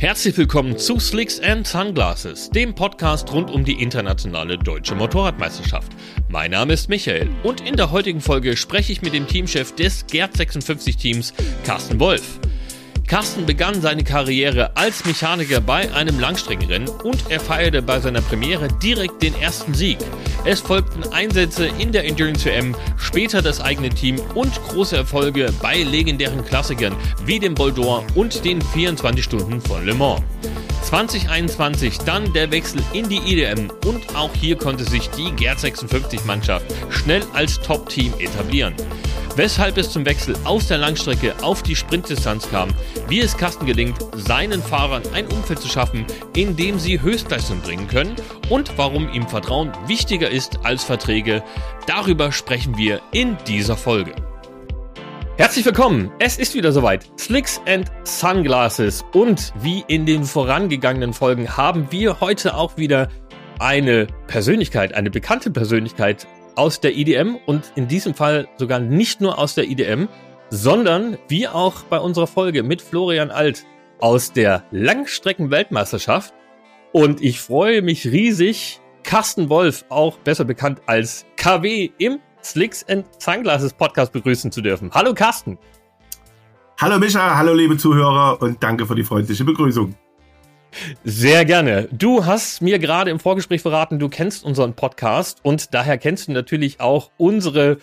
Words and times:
Herzlich 0.00 0.38
willkommen 0.38 0.78
zu 0.78 1.00
Slicks 1.00 1.40
and 1.40 1.66
Sunglasses, 1.66 2.50
dem 2.50 2.72
Podcast 2.72 3.32
rund 3.32 3.50
um 3.50 3.64
die 3.64 3.82
internationale 3.82 4.56
deutsche 4.56 4.94
Motorradmeisterschaft. 4.94 5.90
Mein 6.28 6.52
Name 6.52 6.74
ist 6.74 6.88
Michael 6.88 7.28
und 7.42 7.66
in 7.66 7.74
der 7.74 7.90
heutigen 7.90 8.20
Folge 8.20 8.56
spreche 8.56 8.92
ich 8.92 9.02
mit 9.02 9.12
dem 9.12 9.26
Teamchef 9.26 9.74
des 9.74 10.06
Gerd 10.06 10.36
56 10.36 10.96
Teams, 10.96 11.34
Carsten 11.64 11.98
Wolf. 11.98 12.38
Carsten 13.08 13.46
begann 13.46 13.80
seine 13.80 14.04
Karriere 14.04 14.76
als 14.76 15.06
Mechaniker 15.06 15.62
bei 15.62 15.90
einem 15.94 16.20
Langstreckenrennen 16.20 16.90
und 16.90 17.30
er 17.30 17.40
feierte 17.40 17.80
bei 17.80 18.00
seiner 18.00 18.20
Premiere 18.20 18.68
direkt 18.82 19.22
den 19.22 19.34
ersten 19.40 19.72
Sieg. 19.72 19.96
Es 20.44 20.60
folgten 20.60 21.02
Einsätze 21.10 21.68
in 21.78 21.90
der 21.90 22.04
Endurance 22.04 22.44
WM, 22.44 22.76
später 22.98 23.40
das 23.40 23.62
eigene 23.62 23.88
Team 23.88 24.20
und 24.34 24.52
große 24.68 24.94
Erfolge 24.94 25.50
bei 25.62 25.82
legendären 25.82 26.44
Klassikern 26.44 26.94
wie 27.24 27.38
dem 27.38 27.54
Bol 27.54 27.70
d'Or 27.70 28.02
und 28.14 28.44
den 28.44 28.60
24 28.60 29.24
Stunden 29.24 29.62
von 29.62 29.86
Le 29.86 29.94
Mans. 29.94 30.20
2021 30.88 31.98
dann 31.98 32.32
der 32.32 32.50
Wechsel 32.50 32.80
in 32.94 33.08
die 33.10 33.18
IDM 33.18 33.70
und 33.86 34.16
auch 34.16 34.34
hier 34.34 34.56
konnte 34.56 34.84
sich 34.84 35.10
die 35.10 35.30
Gerd 35.32 35.60
56 35.60 36.24
Mannschaft 36.24 36.64
schnell 36.88 37.22
als 37.34 37.60
Top-Team 37.60 38.14
etablieren 38.18 38.74
weshalb 39.38 39.78
es 39.78 39.92
zum 39.92 40.04
Wechsel 40.04 40.34
aus 40.44 40.66
der 40.66 40.78
Langstrecke 40.78 41.32
auf 41.42 41.62
die 41.62 41.76
Sprintdistanz 41.76 42.50
kam, 42.50 42.70
wie 43.08 43.20
es 43.20 43.36
Carsten 43.36 43.66
gelingt, 43.66 43.96
seinen 44.12 44.60
Fahrern 44.60 45.02
ein 45.14 45.28
Umfeld 45.28 45.60
zu 45.60 45.68
schaffen, 45.68 46.04
in 46.34 46.56
dem 46.56 46.80
sie 46.80 47.00
Höchstleistung 47.00 47.60
bringen 47.60 47.86
können 47.86 48.16
und 48.50 48.76
warum 48.76 49.08
ihm 49.12 49.28
Vertrauen 49.28 49.70
wichtiger 49.86 50.28
ist 50.28 50.58
als 50.64 50.82
Verträge, 50.82 51.44
darüber 51.86 52.32
sprechen 52.32 52.76
wir 52.76 53.00
in 53.12 53.36
dieser 53.46 53.76
Folge. 53.76 54.27
Herzlich 55.38 55.64
willkommen, 55.64 56.10
es 56.18 56.36
ist 56.36 56.56
wieder 56.56 56.72
soweit. 56.72 57.12
Slicks 57.16 57.60
and 57.64 57.92
Sunglasses 58.02 59.04
und 59.12 59.52
wie 59.60 59.84
in 59.86 60.04
den 60.04 60.24
vorangegangenen 60.24 61.12
Folgen 61.12 61.56
haben 61.56 61.86
wir 61.92 62.18
heute 62.20 62.56
auch 62.56 62.76
wieder 62.76 63.06
eine 63.60 64.08
Persönlichkeit, 64.26 64.94
eine 64.94 65.10
bekannte 65.10 65.52
Persönlichkeit 65.52 66.26
aus 66.56 66.80
der 66.80 66.96
IDM 66.96 67.36
und 67.46 67.70
in 67.76 67.86
diesem 67.86 68.14
Fall 68.14 68.48
sogar 68.56 68.80
nicht 68.80 69.20
nur 69.20 69.38
aus 69.38 69.54
der 69.54 69.68
IDM, 69.70 70.08
sondern 70.50 71.18
wie 71.28 71.46
auch 71.46 71.84
bei 71.84 72.00
unserer 72.00 72.26
Folge 72.26 72.64
mit 72.64 72.82
Florian 72.82 73.30
Alt 73.30 73.64
aus 74.00 74.32
der 74.32 74.64
Langstrecken-Weltmeisterschaft. 74.72 76.34
Und 76.90 77.22
ich 77.22 77.38
freue 77.38 77.82
mich 77.82 78.08
riesig, 78.08 78.80
Carsten 79.04 79.48
Wolf, 79.50 79.84
auch 79.88 80.18
besser 80.18 80.44
bekannt 80.44 80.80
als 80.86 81.26
KW, 81.36 81.90
im 81.98 82.18
Slicks 82.48 82.84
and 82.88 83.04
Sunglasses 83.18 83.72
Podcast 83.72 84.12
begrüßen 84.12 84.50
zu 84.50 84.62
dürfen. 84.62 84.90
Hallo 84.94 85.12
Carsten. 85.12 85.58
Hallo 86.80 86.98
Micha, 86.98 87.36
hallo 87.36 87.52
liebe 87.52 87.76
Zuhörer 87.76 88.40
und 88.40 88.62
danke 88.62 88.86
für 88.86 88.94
die 88.94 89.04
freundliche 89.04 89.44
Begrüßung. 89.44 89.94
Sehr 91.04 91.44
gerne. 91.44 91.88
Du 91.92 92.24
hast 92.24 92.62
mir 92.62 92.78
gerade 92.78 93.10
im 93.10 93.20
Vorgespräch 93.20 93.62
verraten, 93.62 93.98
du 93.98 94.08
kennst 94.08 94.44
unseren 94.44 94.74
Podcast 94.74 95.40
und 95.42 95.74
daher 95.74 95.98
kennst 95.98 96.28
du 96.28 96.32
natürlich 96.32 96.80
auch 96.80 97.10
unsere 97.16 97.78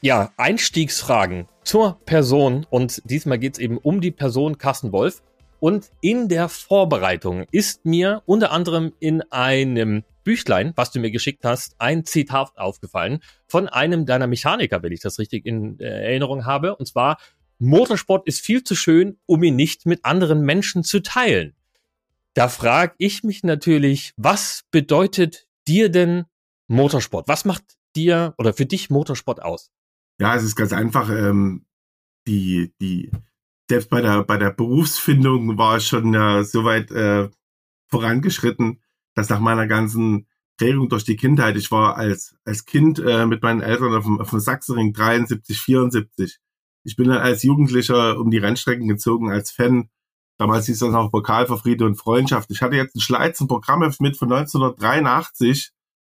ja, 0.00 0.30
Einstiegsfragen 0.36 1.48
zur 1.64 1.98
Person. 2.04 2.66
Und 2.70 3.02
diesmal 3.06 3.38
geht 3.38 3.54
es 3.54 3.58
eben 3.58 3.78
um 3.78 4.00
die 4.00 4.10
Person 4.10 4.58
Carsten 4.58 4.92
Wolf. 4.92 5.22
Und 5.58 5.90
in 6.02 6.28
der 6.28 6.48
Vorbereitung 6.48 7.46
ist 7.50 7.84
mir 7.86 8.22
unter 8.26 8.52
anderem 8.52 8.92
in 9.00 9.22
einem 9.32 10.04
Büchlein, 10.24 10.72
was 10.76 10.90
du 10.90 10.98
mir 10.98 11.10
geschickt 11.10 11.44
hast, 11.44 11.76
ein 11.78 12.04
Zitat 12.04 12.56
aufgefallen 12.56 13.20
von 13.46 13.68
einem 13.68 14.06
deiner 14.06 14.26
Mechaniker, 14.26 14.82
wenn 14.82 14.92
ich 14.92 15.00
das 15.00 15.18
richtig 15.18 15.46
in 15.46 15.78
Erinnerung 15.78 16.44
habe. 16.46 16.76
Und 16.76 16.86
zwar, 16.86 17.18
Motorsport 17.58 18.26
ist 18.26 18.40
viel 18.40 18.64
zu 18.64 18.74
schön, 18.74 19.18
um 19.26 19.42
ihn 19.42 19.56
nicht 19.56 19.86
mit 19.86 20.04
anderen 20.04 20.42
Menschen 20.42 20.82
zu 20.82 21.00
teilen. 21.00 21.54
Da 22.34 22.48
frage 22.48 22.94
ich 22.98 23.22
mich 23.22 23.44
natürlich, 23.44 24.12
was 24.16 24.64
bedeutet 24.70 25.46
dir 25.68 25.88
denn 25.88 26.24
Motorsport? 26.66 27.28
Was 27.28 27.44
macht 27.44 27.62
dir 27.94 28.34
oder 28.38 28.52
für 28.52 28.66
dich 28.66 28.90
Motorsport 28.90 29.42
aus? 29.42 29.70
Ja, 30.18 30.34
es 30.34 30.42
ist 30.42 30.56
ganz 30.56 30.72
einfach. 30.72 31.10
Ähm, 31.10 31.64
die, 32.26 32.72
die, 32.80 33.10
selbst 33.68 33.90
bei 33.90 34.00
der, 34.00 34.24
bei 34.24 34.36
der 34.36 34.50
Berufsfindung 34.50 35.56
war 35.58 35.76
ich 35.76 35.86
schon 35.86 36.14
äh, 36.14 36.44
so 36.44 36.64
weit 36.64 36.90
äh, 36.90 37.28
vorangeschritten, 37.88 38.80
dass 39.14 39.28
nach 39.28 39.40
meiner 39.40 39.66
ganzen 39.66 40.26
Prägung 40.58 40.88
durch 40.88 41.04
die 41.04 41.16
Kindheit, 41.16 41.56
ich 41.56 41.70
war 41.70 41.96
als, 41.96 42.36
als 42.44 42.64
Kind 42.64 42.98
äh, 42.98 43.26
mit 43.26 43.42
meinen 43.42 43.60
Eltern 43.60 43.94
auf 43.94 44.04
dem, 44.04 44.20
auf 44.20 44.30
dem 44.30 44.40
Sachsenring 44.40 44.92
73, 44.92 45.58
74. 45.60 46.38
Ich 46.84 46.96
bin 46.96 47.08
dann 47.08 47.18
als 47.18 47.42
Jugendlicher 47.42 48.18
um 48.18 48.30
die 48.30 48.38
Rennstrecken 48.38 48.86
gezogen, 48.86 49.30
als 49.30 49.50
Fan 49.50 49.88
Damals 50.38 50.66
hieß 50.66 50.80
das 50.80 50.90
noch 50.90 51.10
Pokal 51.10 51.46
für 51.46 51.58
Friede 51.58 51.84
und 51.86 51.94
Freundschaft. 51.94 52.50
Ich 52.50 52.60
hatte 52.60 52.76
jetzt 52.76 52.96
ein 52.96 53.00
Schleiz, 53.00 53.40
ein 53.40 53.46
Programm 53.46 53.80
mit 53.80 54.16
von 54.16 54.32
1983, 54.32 55.70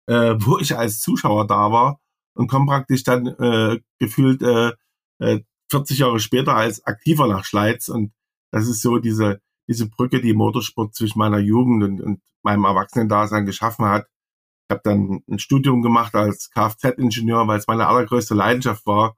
äh, 0.07 0.35
wo 0.39 0.57
ich 0.57 0.75
als 0.75 1.01
Zuschauer 1.01 1.45
da 1.45 1.71
war 1.71 1.99
und 2.33 2.47
komme 2.47 2.65
praktisch 2.65 3.03
dann 3.03 3.27
äh, 3.27 3.79
gefühlt 3.99 4.41
äh, 4.41 4.71
40 5.19 5.99
äh, 5.99 6.01
Jahre 6.01 6.19
später 6.19 6.55
als 6.55 6.83
aktiver 6.85 7.27
nach 7.27 7.45
Schleiz. 7.45 7.89
Und 7.89 8.11
das 8.51 8.67
ist 8.67 8.81
so 8.81 8.97
diese, 8.97 9.39
diese 9.67 9.89
Brücke, 9.89 10.22
die 10.22 10.33
Motorsport 10.33 10.95
zwischen 10.95 11.19
meiner 11.19 11.39
Jugend 11.39 11.83
und, 11.83 12.01
und 12.01 12.22
meinem 12.44 12.66
Erwachsenen-Dasein 12.66 13.45
geschaffen 13.45 13.85
hat. 13.85 14.07
Ich 14.69 14.73
habe 14.73 14.81
dann 14.83 15.23
ein 15.29 15.39
Studium 15.39 15.81
gemacht 15.81 16.16
als 16.16 16.50
Kfz-Ingenieur, 16.51 17.47
weil 17.47 17.59
es 17.59 17.67
meine 17.67 17.88
allergrößte 17.88 18.35
Leidenschaft 18.35 18.85
war 18.85 19.16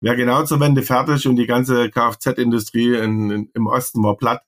wäre 0.00 0.16
genau 0.16 0.44
zur 0.44 0.60
Wende 0.60 0.82
fertig 0.82 1.26
und 1.26 1.36
die 1.36 1.46
ganze 1.46 1.90
Kfz-Industrie 1.90 2.94
im 2.96 3.66
Osten 3.66 4.02
war 4.02 4.16
platt. 4.16 4.42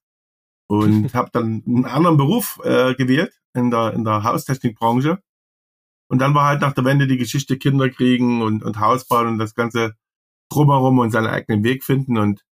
Und 0.69 1.15
habe 1.15 1.31
dann 1.33 1.63
einen 1.67 1.87
anderen 1.87 2.17
Beruf 2.17 2.61
äh, 2.63 2.95
gewählt 2.95 3.33
in 3.55 3.71
der, 3.71 3.95
in 3.95 4.05
der 4.05 4.23
Haustechnikbranche. 4.23 5.19
Und 6.11 6.21
dann 6.21 6.35
war 6.35 6.47
halt 6.47 6.61
nach 6.61 6.73
der 6.73 6.85
Wende 6.85 7.07
die 7.07 7.19
Geschichte 7.19 7.59
Kinder 7.59 7.91
kriegen 7.91 8.43
und, 8.43 8.63
und 8.63 8.81
Haus 8.81 9.07
bauen 9.07 9.29
und 9.29 9.39
das 9.39 9.55
Ganze 9.55 9.95
drumherum 10.51 10.99
und 10.99 11.11
seinen 11.11 11.27
eigenen 11.27 11.65
Weg 11.65 11.85
finden. 11.85 12.19
Und 12.19 12.45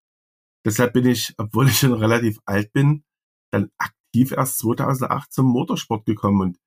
deshalb 0.66 0.94
bin 0.94 1.06
ich, 1.06 1.34
obwohl 1.38 1.70
ich 1.70 1.80
schon 1.80 1.94
relativ 1.94 2.40
alt 2.46 2.74
bin, 2.74 3.04
dann 3.52 3.70
aktiv 3.78 4.32
erst 4.32 4.60
2008 4.60 5.32
zum 5.32 5.48
Motorsport 5.48 6.06
gekommen 6.06 6.42
und 6.42 6.58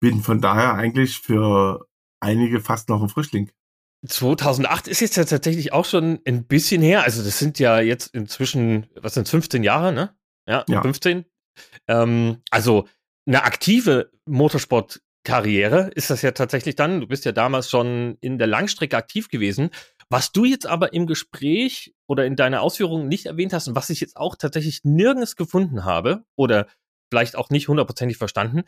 bin 0.00 0.22
von 0.22 0.40
daher 0.40 0.74
eigentlich 0.74 1.18
für 1.18 1.86
einige 2.20 2.60
fast 2.60 2.88
noch 2.88 3.02
ein 3.02 3.08
Frischling. 3.08 3.50
2008 4.06 4.88
ist 4.88 5.00
jetzt 5.00 5.16
ja 5.16 5.24
tatsächlich 5.24 5.72
auch 5.72 5.84
schon 5.84 6.20
ein 6.24 6.46
bisschen 6.46 6.80
her. 6.80 7.04
Also 7.04 7.22
das 7.22 7.38
sind 7.38 7.58
ja 7.58 7.80
jetzt 7.80 8.14
inzwischen, 8.14 8.86
was 8.94 9.14
sind 9.14 9.28
15 9.28 9.62
Jahre, 9.62 9.92
ne? 9.92 10.16
Ja, 10.46 10.64
ja. 10.68 10.80
15. 10.80 11.26
Ähm, 11.86 12.38
also 12.50 12.88
eine 13.26 13.44
aktive 13.44 14.10
Motorsportkarriere 14.24 15.90
ist 15.94 16.08
das 16.08 16.22
ja 16.22 16.30
tatsächlich 16.30 16.76
dann. 16.76 17.00
Du 17.00 17.06
bist 17.06 17.26
ja 17.26 17.32
damals 17.32 17.68
schon 17.68 18.16
in 18.20 18.38
der 18.38 18.46
Langstrecke 18.46 18.96
aktiv 18.96 19.28
gewesen. 19.28 19.70
Was 20.12 20.32
du 20.32 20.44
jetzt 20.44 20.66
aber 20.66 20.92
im 20.92 21.06
Gespräch 21.06 21.94
oder 22.08 22.26
in 22.26 22.34
deiner 22.34 22.62
Ausführungen 22.62 23.06
nicht 23.06 23.26
erwähnt 23.26 23.52
hast 23.52 23.68
und 23.68 23.76
was 23.76 23.90
ich 23.90 24.00
jetzt 24.00 24.16
auch 24.16 24.34
tatsächlich 24.34 24.80
nirgends 24.82 25.36
gefunden 25.36 25.84
habe 25.84 26.24
oder 26.36 26.66
vielleicht 27.12 27.36
auch 27.36 27.50
nicht 27.50 27.68
hundertprozentig 27.68 28.16
verstanden, 28.18 28.62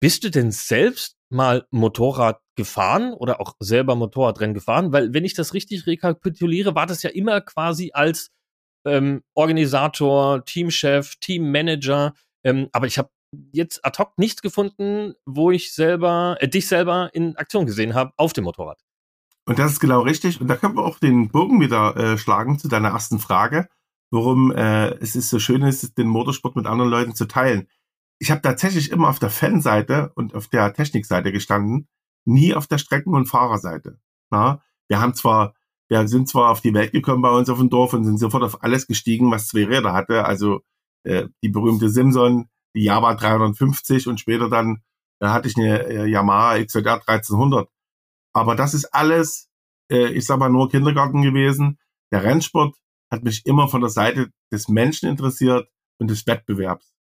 bist 0.00 0.24
du 0.24 0.30
denn 0.30 0.52
selbst 0.52 1.16
mal 1.30 1.66
Motorrad 1.70 2.40
gefahren 2.54 3.14
oder 3.14 3.40
auch 3.40 3.56
selber 3.60 3.96
Motorradrennen 3.96 4.54
gefahren? 4.54 4.92
Weil, 4.92 5.12
wenn 5.14 5.24
ich 5.24 5.34
das 5.34 5.54
richtig 5.54 5.86
rekapituliere, 5.86 6.74
war 6.74 6.86
das 6.86 7.02
ja 7.02 7.10
immer 7.10 7.40
quasi 7.40 7.90
als 7.92 8.30
ähm, 8.86 9.22
Organisator, 9.34 10.44
Teamchef, 10.44 11.16
Teammanager. 11.20 12.14
Ähm, 12.44 12.68
aber 12.72 12.86
ich 12.86 12.98
habe 12.98 13.10
jetzt 13.52 13.84
ad 13.84 13.98
hoc 13.98 14.18
nichts 14.18 14.42
gefunden, 14.42 15.14
wo 15.24 15.50
ich 15.50 15.74
selber, 15.74 16.36
äh, 16.40 16.48
dich 16.48 16.68
selber 16.68 17.10
in 17.12 17.36
Aktion 17.36 17.66
gesehen 17.66 17.94
habe 17.94 18.12
auf 18.16 18.32
dem 18.32 18.44
Motorrad. 18.44 18.85
Und 19.46 19.58
das 19.58 19.72
ist 19.72 19.80
genau 19.80 20.00
richtig. 20.00 20.40
Und 20.40 20.48
da 20.48 20.56
können 20.56 20.76
wir 20.76 20.84
auch 20.84 20.98
den 20.98 21.28
Bogen 21.28 21.60
wieder 21.60 21.96
äh, 21.96 22.18
schlagen 22.18 22.58
zu 22.58 22.68
deiner 22.68 22.88
ersten 22.88 23.18
Frage, 23.18 23.68
warum 24.10 24.52
äh, 24.52 24.88
es 24.96 25.16
ist 25.16 25.30
so 25.30 25.38
schön 25.38 25.62
ist, 25.62 25.96
den 25.98 26.08
Motorsport 26.08 26.56
mit 26.56 26.66
anderen 26.66 26.90
Leuten 26.90 27.14
zu 27.14 27.26
teilen 27.26 27.68
ich 28.18 28.30
habe 28.30 28.42
tatsächlich 28.42 28.90
immer 28.90 29.08
auf 29.08 29.18
der 29.18 29.30
Fanseite 29.30 30.12
und 30.14 30.34
auf 30.34 30.48
der 30.48 30.72
Technikseite 30.72 31.32
gestanden, 31.32 31.88
nie 32.24 32.54
auf 32.54 32.66
der 32.66 32.78
Strecken- 32.78 33.14
und 33.14 33.26
Fahrerseite. 33.26 33.98
Na, 34.30 34.62
wir 34.88 35.00
haben 35.00 35.14
zwar, 35.14 35.54
wir 35.88 36.08
sind 36.08 36.28
zwar 36.28 36.50
auf 36.50 36.60
die 36.60 36.74
Welt 36.74 36.92
gekommen 36.92 37.22
bei 37.22 37.30
uns 37.30 37.48
auf 37.48 37.58
dem 37.58 37.70
Dorf 37.70 37.92
und 37.92 38.04
sind 38.04 38.18
sofort 38.18 38.42
auf 38.42 38.62
alles 38.62 38.86
gestiegen, 38.86 39.30
was 39.30 39.48
zwei 39.48 39.64
Räder 39.64 39.92
hatte. 39.92 40.24
Also 40.24 40.60
äh, 41.04 41.28
die 41.42 41.48
berühmte 41.48 41.90
Simson, 41.90 42.48
die 42.74 42.84
Java 42.84 43.14
350 43.14 44.08
und 44.08 44.18
später 44.18 44.48
dann 44.48 44.82
äh, 45.20 45.26
hatte 45.26 45.48
ich 45.48 45.56
eine 45.56 45.86
äh, 45.86 46.06
Yamaha 46.06 46.62
XJR 46.62 47.02
1300. 47.06 47.68
Aber 48.36 48.54
das 48.54 48.74
ist 48.74 48.92
alles, 48.92 49.48
äh, 49.90 50.08
ich 50.08 50.26
sag 50.26 50.38
mal, 50.38 50.50
nur 50.50 50.68
Kindergarten 50.68 51.22
gewesen. 51.22 51.78
Der 52.12 52.22
Rennsport 52.22 52.76
hat 53.10 53.24
mich 53.24 53.46
immer 53.46 53.66
von 53.66 53.80
der 53.80 53.88
Seite 53.88 54.30
des 54.52 54.68
Menschen 54.68 55.08
interessiert 55.08 55.70
und 55.98 56.10
des 56.10 56.26
Wettbewerbs. 56.26 56.92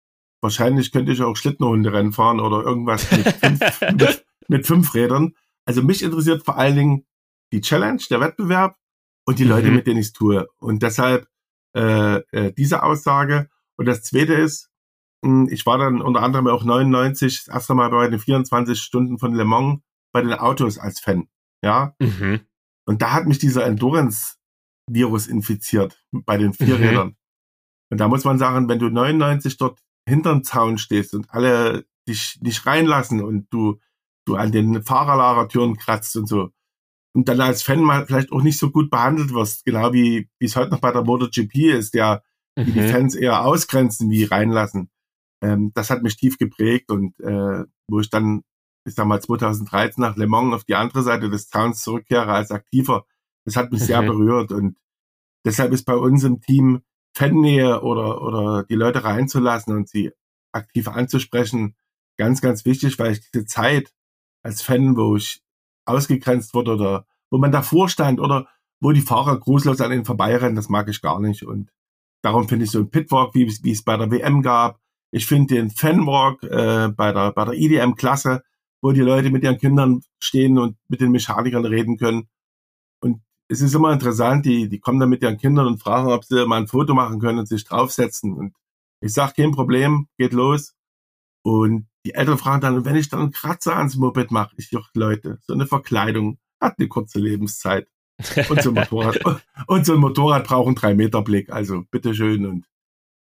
Wahrscheinlich 0.42 0.94
könnte 0.94 1.12
ich 1.12 1.22
auch 1.22 1.36
Schlittenhunderennen 1.36 2.14
fahren 2.14 2.40
oder 2.40 2.64
irgendwas 2.64 3.12
mit 3.12 3.28
fünf, 3.28 3.82
mit, 3.82 4.26
mit 4.48 4.66
fünf 4.66 4.94
Rädern. 4.94 5.34
Also 5.66 5.84
mich 5.84 6.04
interessiert 6.04 6.46
vor 6.46 6.58
allen 6.58 6.78
Dingen 6.78 7.06
die 7.52 7.60
Challenge, 7.60 8.02
der 8.10 8.22
Wettbewerb 8.22 8.78
und 9.26 9.38
die 9.38 9.44
mhm. 9.44 9.50
Leute, 9.50 9.72
mit 9.72 9.88
denen 9.88 10.00
ich 10.00 10.08
es 10.08 10.14
tue. 10.14 10.48
Und 10.60 10.84
deshalb 10.84 11.28
äh, 11.76 12.20
äh, 12.32 12.54
diese 12.54 12.82
Aussage. 12.82 13.50
Und 13.76 13.88
das 13.88 14.04
Zweite 14.04 14.36
ist, 14.36 14.70
hm, 15.22 15.50
ich 15.52 15.66
war 15.66 15.80
dann 15.80 16.02
unter 16.02 16.22
anderem 16.22 16.48
auch 16.48 16.64
99 16.64 17.44
das 17.44 17.54
erste 17.54 17.76
Mal 17.76 17.90
bei 17.90 18.08
den 18.08 18.20
24 18.20 18.80
Stunden 18.80 19.20
von 19.20 19.34
Le 19.34 19.44
Mans 19.44 19.82
bei 20.16 20.22
den 20.22 20.32
Autos 20.32 20.78
als 20.78 21.02
Fan. 21.02 21.28
Ja. 21.62 21.94
Mhm. 22.00 22.40
Und 22.88 23.02
da 23.02 23.12
hat 23.12 23.28
mich 23.28 23.38
dieser 23.38 23.66
Endurance-Virus 23.66 25.28
infiziert 25.28 26.02
bei 26.14 26.38
den 26.38 26.54
Vierrädern. 26.54 27.08
Mhm. 27.08 27.16
Und 27.92 27.98
da 28.00 28.08
muss 28.08 28.24
man 28.24 28.40
sagen, 28.40 28.70
wenn 28.70 28.80
du 28.80 28.90
99 28.90 29.58
dort 29.58 29.82
hinterm 30.08 30.46
Zaun 30.46 30.78
stehst 30.78 31.14
und 31.14 31.30
alle 31.32 31.86
dich 32.08 32.40
nicht 32.42 32.66
reinlassen 32.66 33.22
und 33.22 33.48
du, 33.52 33.82
du 34.26 34.36
an 34.36 34.54
den 34.54 34.84
Fahrerlagertüren 34.84 35.76
kratzt 35.76 36.16
und 36.16 36.28
so, 36.28 36.52
und 37.14 37.28
dann 37.28 37.42
als 37.42 37.62
Fan 37.62 37.82
mal 37.82 38.06
vielleicht 38.06 38.32
auch 38.32 38.42
nicht 38.42 38.58
so 38.58 38.72
gut 38.72 38.90
behandelt 38.90 39.34
wirst, 39.34 39.66
genau 39.66 39.92
wie, 39.92 40.30
wie 40.40 40.46
es 40.46 40.56
heute 40.56 40.72
noch 40.72 40.80
bei 40.80 40.94
der 40.94 41.04
MotoGP 41.04 41.56
ist, 41.74 41.94
der 41.94 42.24
mhm. 42.58 42.74
die 42.74 42.88
Fans 42.88 43.16
eher 43.16 43.46
ausgrenzen 43.46 44.10
wie 44.10 44.24
reinlassen. 44.24 44.90
Ähm, 45.44 45.72
das 45.74 45.90
hat 45.90 46.04
mich 46.04 46.16
tief 46.16 46.38
geprägt 46.38 46.90
und 46.90 47.20
äh, 47.20 47.66
wo 47.90 48.00
ich 48.00 48.10
dann, 48.10 48.44
ich 48.86 48.96
sag 48.96 49.06
mal, 49.06 49.22
2013 49.22 50.02
nach 50.02 50.16
Le 50.16 50.28
Mans 50.28 50.54
auf 50.54 50.64
die 50.64 50.76
andere 50.76 51.04
Seite 51.04 51.30
des 51.30 51.50
Zauns 51.50 51.82
zurückkehre 51.82 52.32
als 52.32 52.52
Aktiver, 52.52 53.06
das 53.46 53.56
hat 53.56 53.72
mich 53.72 53.82
mhm. 53.82 53.86
sehr 53.86 54.02
berührt 54.02 54.52
und 54.52 54.78
deshalb 55.46 55.72
ist 55.74 55.86
bei 55.86 55.96
uns 55.96 56.24
im 56.24 56.42
Team 56.42 56.82
Fannähe 57.14 57.82
oder, 57.82 58.22
oder 58.22 58.64
die 58.64 58.76
Leute 58.76 59.04
reinzulassen 59.04 59.74
und 59.74 59.88
sie 59.88 60.12
aktiv 60.52 60.88
anzusprechen, 60.88 61.76
ganz, 62.18 62.42
ganz 62.42 62.66
wichtig, 62.66 63.00
weil 63.00 63.14
ich 63.14 63.32
diese 63.32 63.46
Zeit 63.46 63.94
als 64.44 64.62
Fan, 64.62 64.98
wo 64.98 65.16
ich 65.16 65.42
ausgegrenzt 65.86 66.54
wurde 66.54 66.74
oder 66.74 67.08
wo 67.32 67.38
man 67.38 67.52
davor 67.52 67.90
stand 67.90 68.20
oder 68.20 68.48
wo 68.82 68.92
die 68.92 69.02
Fahrer 69.02 69.40
grußlos 69.40 69.82
an 69.82 69.92
ihnen 69.92 70.06
vorbeirennen, 70.06 70.56
das 70.56 70.70
mag 70.70 70.90
ich 70.90 71.02
gar 71.02 71.20
nicht. 71.20 71.44
Und 71.44 71.72
darum 72.22 72.48
finde 72.48 72.66
ich 72.66 72.72
so 72.72 72.80
ein 72.80 72.90
Pitwalk, 72.90 73.34
wie, 73.34 73.48
wie 73.64 73.72
es 73.72 73.84
bei 73.84 73.98
der 73.98 74.12
WM 74.12 74.42
gab. 74.42 74.80
Ich 75.12 75.26
finde 75.26 75.56
den 75.56 75.70
Fanwalk 75.70 76.44
äh, 76.44 76.90
bei 76.90 77.14
der 77.14 77.32
bei 77.32 77.46
der 77.46 77.54
IDM 77.54 77.96
klasse, 77.96 78.44
wo 78.86 78.92
die 78.92 79.02
Leute 79.02 79.32
mit 79.32 79.42
ihren 79.42 79.58
Kindern 79.58 80.04
stehen 80.20 80.60
und 80.60 80.78
mit 80.90 81.02
den 81.02 81.10
Mechanikern 81.10 81.66
reden 81.66 81.98
können. 81.98 82.30
Und 83.02 83.24
es 83.48 83.60
ist 83.60 83.74
immer 83.74 83.92
interessant, 83.92 84.46
die, 84.46 84.70
die 84.70 84.80
kommen 84.80 85.00
dann 85.00 85.10
mit 85.10 85.24
ihren 85.24 85.40
Kindern 85.40 85.66
und 85.66 85.82
fragen, 85.82 86.12
ob 86.12 86.24
sie 86.24 86.46
mal 86.46 86.62
ein 86.62 86.68
Foto 86.68 86.94
machen 86.94 87.20
können 87.20 87.40
und 87.40 87.48
sich 87.48 87.64
draufsetzen. 87.64 88.34
Und 88.36 88.54
ich 89.02 89.12
sage, 89.12 89.34
kein 89.38 89.54
Problem, 89.54 90.08
geht 90.20 90.34
los. 90.34 90.76
Und 91.42 91.88
die 92.06 92.14
Eltern 92.14 92.38
fragen 92.38 92.62
dann, 92.62 92.86
wenn 92.86 92.96
ich 92.96 93.10
dann 93.10 93.22
einen 93.22 93.32
Kratzer 93.32 93.76
ans 93.76 93.96
Moped 93.96 94.30
mache, 94.30 94.54
ich 94.58 94.70
doch, 94.70 94.88
Leute, 94.94 95.40
so 95.42 95.54
eine 95.54 95.66
Verkleidung 95.66 96.38
hat 96.62 96.78
eine 96.78 96.88
kurze 96.88 97.18
Lebenszeit. 97.18 97.88
Und 98.50 98.62
so 98.62 98.70
ein 98.70 98.76
Motorrad, 98.76 99.20
und 99.68 99.84
so 99.88 99.94
ein 99.94 100.00
Motorrad 100.00 100.46
braucht 100.46 100.68
einen 100.68 100.76
3 100.76 100.94
Meter 100.94 101.24
Blick, 101.24 101.50
also 101.50 101.86
bitteschön. 101.90 102.46
Und 102.46 102.68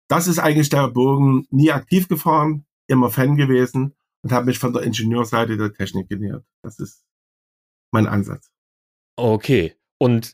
das 0.09 0.27
ist 0.27 0.39
eigentlich 0.39 0.67
der 0.67 0.89
Bogen, 0.89 1.47
nie 1.51 1.71
aktiv 1.71 2.09
gefahren, 2.09 2.65
immer 2.87 3.09
Fan 3.09 3.37
gewesen 3.37 3.93
und 4.27 4.33
habe 4.33 4.47
mich 4.47 4.59
von 4.59 4.73
der 4.73 4.83
Ingenieurseite 4.83 5.55
der 5.55 5.71
Technik 5.71 6.09
genähert. 6.09 6.43
Das 6.61 6.79
ist 6.79 7.05
mein 7.91 8.07
Ansatz. 8.07 8.51
Okay. 9.15 9.73
Und 9.99 10.33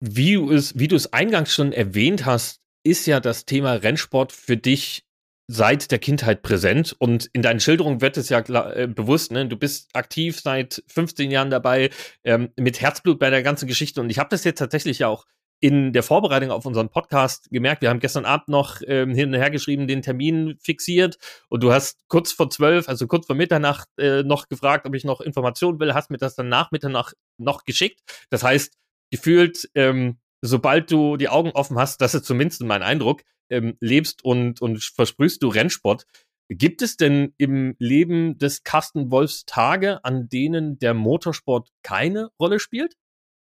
wie 0.00 0.32
du 0.32 0.50
es, 0.50 0.78
wie 0.78 0.88
du 0.88 0.96
es 0.96 1.12
eingangs 1.12 1.52
schon 1.52 1.74
erwähnt 1.74 2.24
hast, 2.24 2.62
ist 2.82 3.04
ja 3.04 3.20
das 3.20 3.44
Thema 3.44 3.74
Rennsport 3.74 4.32
für 4.32 4.56
dich 4.56 5.04
seit 5.48 5.90
der 5.90 5.98
Kindheit 5.98 6.40
präsent 6.40 6.96
und 6.98 7.28
in 7.34 7.42
deinen 7.42 7.60
Schilderungen 7.60 8.00
wird 8.00 8.16
es 8.16 8.30
ja 8.30 8.40
klar, 8.40 8.74
äh, 8.74 8.86
bewusst, 8.86 9.32
ne? 9.32 9.46
du 9.46 9.56
bist 9.58 9.90
aktiv 9.94 10.40
seit 10.40 10.82
15 10.86 11.30
Jahren 11.30 11.50
dabei, 11.50 11.90
ähm, 12.24 12.48
mit 12.56 12.80
Herzblut 12.80 13.18
bei 13.18 13.28
der 13.28 13.42
ganzen 13.42 13.66
Geschichte 13.66 14.00
und 14.00 14.08
ich 14.08 14.18
habe 14.18 14.30
das 14.30 14.44
jetzt 14.44 14.60
tatsächlich 14.60 15.00
ja 15.00 15.08
auch 15.08 15.26
in 15.60 15.92
der 15.92 16.02
Vorbereitung 16.02 16.50
auf 16.50 16.64
unseren 16.64 16.88
Podcast 16.88 17.50
gemerkt, 17.50 17.82
wir 17.82 17.90
haben 17.90 18.00
gestern 18.00 18.24
Abend 18.24 18.48
noch 18.48 18.80
ähm, 18.86 19.14
hin 19.14 19.28
und 19.28 19.38
her 19.38 19.50
geschrieben, 19.50 19.86
den 19.86 20.00
Termin 20.00 20.56
fixiert 20.58 21.18
und 21.48 21.62
du 21.62 21.70
hast 21.70 21.98
kurz 22.08 22.32
vor 22.32 22.48
zwölf, 22.48 22.88
also 22.88 23.06
kurz 23.06 23.26
vor 23.26 23.36
Mitternacht 23.36 23.88
äh, 23.98 24.22
noch 24.22 24.48
gefragt, 24.48 24.86
ob 24.86 24.94
ich 24.94 25.04
noch 25.04 25.20
Informationen 25.20 25.78
will, 25.78 25.92
hast 25.92 26.10
mir 26.10 26.16
das 26.16 26.34
dann 26.34 26.48
nach 26.48 26.70
Mitternacht 26.70 27.14
noch 27.36 27.64
geschickt. 27.64 28.00
Das 28.30 28.42
heißt, 28.42 28.74
gefühlt, 29.10 29.68
ähm, 29.74 30.18
sobald 30.40 30.90
du 30.90 31.18
die 31.18 31.28
Augen 31.28 31.50
offen 31.50 31.78
hast, 31.78 32.00
das 32.00 32.14
ist 32.14 32.24
zumindest 32.24 32.62
mein 32.62 32.82
Eindruck, 32.82 33.22
ähm, 33.50 33.76
lebst 33.80 34.24
und, 34.24 34.62
und 34.62 34.82
versprühst 34.82 35.42
du 35.42 35.48
Rennsport. 35.48 36.06
Gibt 36.48 36.82
es 36.82 36.96
denn 36.96 37.34
im 37.36 37.76
Leben 37.78 38.38
des 38.38 38.64
Carsten 38.64 39.10
Wolfs 39.10 39.44
Tage, 39.44 40.04
an 40.04 40.28
denen 40.28 40.78
der 40.78 40.94
Motorsport 40.94 41.68
keine 41.82 42.30
Rolle 42.40 42.58
spielt? 42.58 42.94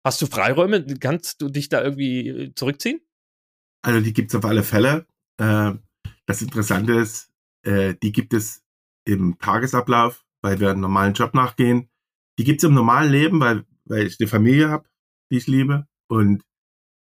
Hast 0.06 0.22
du 0.22 0.28
Freiräume? 0.28 0.86
Kannst 1.00 1.42
du 1.42 1.50
dich 1.50 1.70
da 1.70 1.84
irgendwie 1.84 2.28
äh, 2.28 2.56
zurückziehen? 2.56 3.02
Also 3.82 4.02
die 4.02 4.14
gibt 4.14 4.32
es 4.32 4.36
auf 4.36 4.46
alle 4.46 4.64
Fälle. 4.64 5.06
Äh, 5.38 5.74
das 6.26 6.42
Interessante 6.42 6.94
ist, 6.94 7.32
äh, 7.64 7.96
die 8.02 8.12
gibt 8.12 8.34
es 8.34 8.64
im 9.06 9.38
Tagesablauf, 9.40 10.26
weil 10.42 10.60
wir 10.60 10.70
einen 10.70 10.82
normalen 10.82 11.14
Job 11.14 11.34
nachgehen. 11.34 11.90
Die 12.38 12.44
gibt 12.44 12.64
es 12.64 12.68
im 12.68 12.74
normalen 12.74 13.12
Leben, 13.12 13.40
weil, 13.40 13.66
weil 13.86 14.08
ich 14.08 14.20
eine 14.20 14.28
Familie 14.28 14.70
habe, 14.70 14.88
die 15.32 15.38
ich 15.38 15.48
liebe. 15.48 15.88
Und 16.08 16.44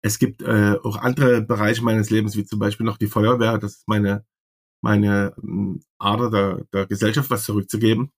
es 0.03 0.19
gibt 0.19 0.41
äh, 0.41 0.75
auch 0.83 0.97
andere 0.97 1.41
Bereiche 1.41 1.83
meines 1.83 2.09
Lebens, 2.09 2.35
wie 2.35 2.45
zum 2.45 2.59
Beispiel 2.59 2.85
noch 2.85 2.97
die 2.97 3.07
Feuerwehr. 3.07 3.57
Das 3.57 3.77
ist 3.77 3.87
meine, 3.87 4.25
meine 4.81 5.33
ähm, 5.41 5.81
Ader 5.97 6.29
der, 6.29 6.65
der 6.73 6.85
Gesellschaft, 6.85 7.29
was 7.29 7.45
zurückzugeben. 7.45 8.11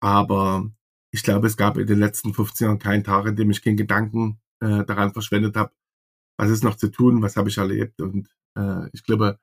Aber 0.00 0.70
ich 1.12 1.22
glaube, 1.22 1.46
es 1.46 1.56
gab 1.56 1.76
in 1.76 1.86
den 1.86 1.98
letzten 1.98 2.32
15 2.32 2.66
Jahren 2.66 2.78
keinen 2.78 3.04
Tag, 3.04 3.26
in 3.26 3.36
dem 3.36 3.50
ich 3.50 3.62
keinen 3.62 3.76
Gedanken 3.76 4.40
äh, 4.60 4.84
daran 4.84 5.12
verschwendet 5.12 5.56
habe, 5.56 5.72
was 6.38 6.50
ist 6.50 6.64
noch 6.64 6.76
zu 6.76 6.88
tun, 6.90 7.22
was 7.22 7.36
habe 7.36 7.50
ich 7.50 7.58
erlebt. 7.58 8.00
Und 8.00 8.28
äh, 8.56 8.88
ich 8.92 9.04
glaube, 9.04 9.38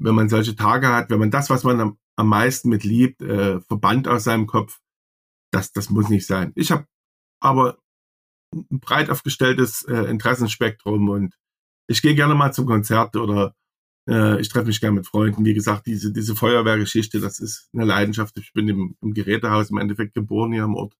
wenn 0.00 0.14
man 0.14 0.28
solche 0.28 0.54
Tage 0.54 0.88
hat, 0.88 1.10
wenn 1.10 1.18
man 1.18 1.30
das, 1.30 1.50
was 1.50 1.64
man 1.64 1.80
am, 1.80 1.98
am 2.16 2.28
meisten 2.28 2.68
mit 2.68 2.84
liebt, 2.84 3.20
äh, 3.20 3.60
verbannt 3.60 4.06
aus 4.06 4.24
seinem 4.24 4.46
Kopf, 4.46 4.80
das, 5.52 5.72
das 5.72 5.90
muss 5.90 6.08
nicht 6.08 6.26
sein. 6.26 6.52
Ich 6.54 6.70
habe 6.70 6.86
aber 7.42 7.78
ein 8.54 8.80
breit 8.80 9.10
aufgestelltes 9.10 9.82
äh, 9.84 10.04
Interessenspektrum 10.04 11.08
und 11.08 11.34
ich 11.88 12.00
gehe 12.00 12.14
gerne 12.14 12.34
mal 12.34 12.52
zum 12.52 12.66
Konzert 12.66 13.16
oder 13.16 13.54
äh, 14.08 14.40
ich 14.40 14.48
treffe 14.48 14.66
mich 14.66 14.80
gerne 14.80 14.96
mit 14.96 15.06
Freunden. 15.06 15.44
Wie 15.44 15.54
gesagt, 15.54 15.86
diese, 15.86 16.12
diese 16.12 16.34
Feuerwehrgeschichte, 16.34 17.20
das 17.20 17.38
ist 17.38 17.68
eine 17.72 17.84
Leidenschaft. 17.84 18.36
Ich 18.38 18.52
bin 18.52 18.68
im, 18.68 18.96
im 19.00 19.14
Gerätehaus 19.14 19.70
im 19.70 19.78
Endeffekt 19.78 20.14
geboren 20.14 20.52
hier 20.52 20.64
am 20.64 20.74
Ort. 20.74 20.94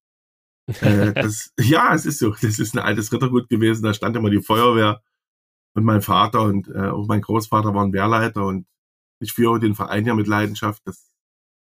Äh, 0.81 1.13
das, 1.15 1.53
ja, 1.59 1.95
es 1.95 2.07
ist 2.07 2.19
so. 2.19 2.35
Das 2.41 2.59
ist 2.59 2.75
ein 2.75 2.81
altes 2.81 3.13
Rittergut 3.13 3.49
gewesen. 3.49 3.85
Da 3.85 3.95
stand 3.95 4.17
immer 4.17 4.31
die 4.31 4.43
Feuerwehr 4.43 5.03
und 5.75 5.85
mein 5.85 6.03
Vater 6.03 6.43
und 6.43 6.69
äh, 6.69 6.89
auch 6.89 7.07
mein 7.07 7.23
Großvater 7.23 7.75
waren 7.75 7.93
Wehrleiter 7.93 8.47
und 8.47 8.67
ich 9.21 9.33
führe 9.33 9.61
den 9.61 9.75
Verein 9.75 10.05
hier 10.05 10.15
mit 10.15 10.27
Leidenschaft. 10.27 10.83
Das, 10.85 11.11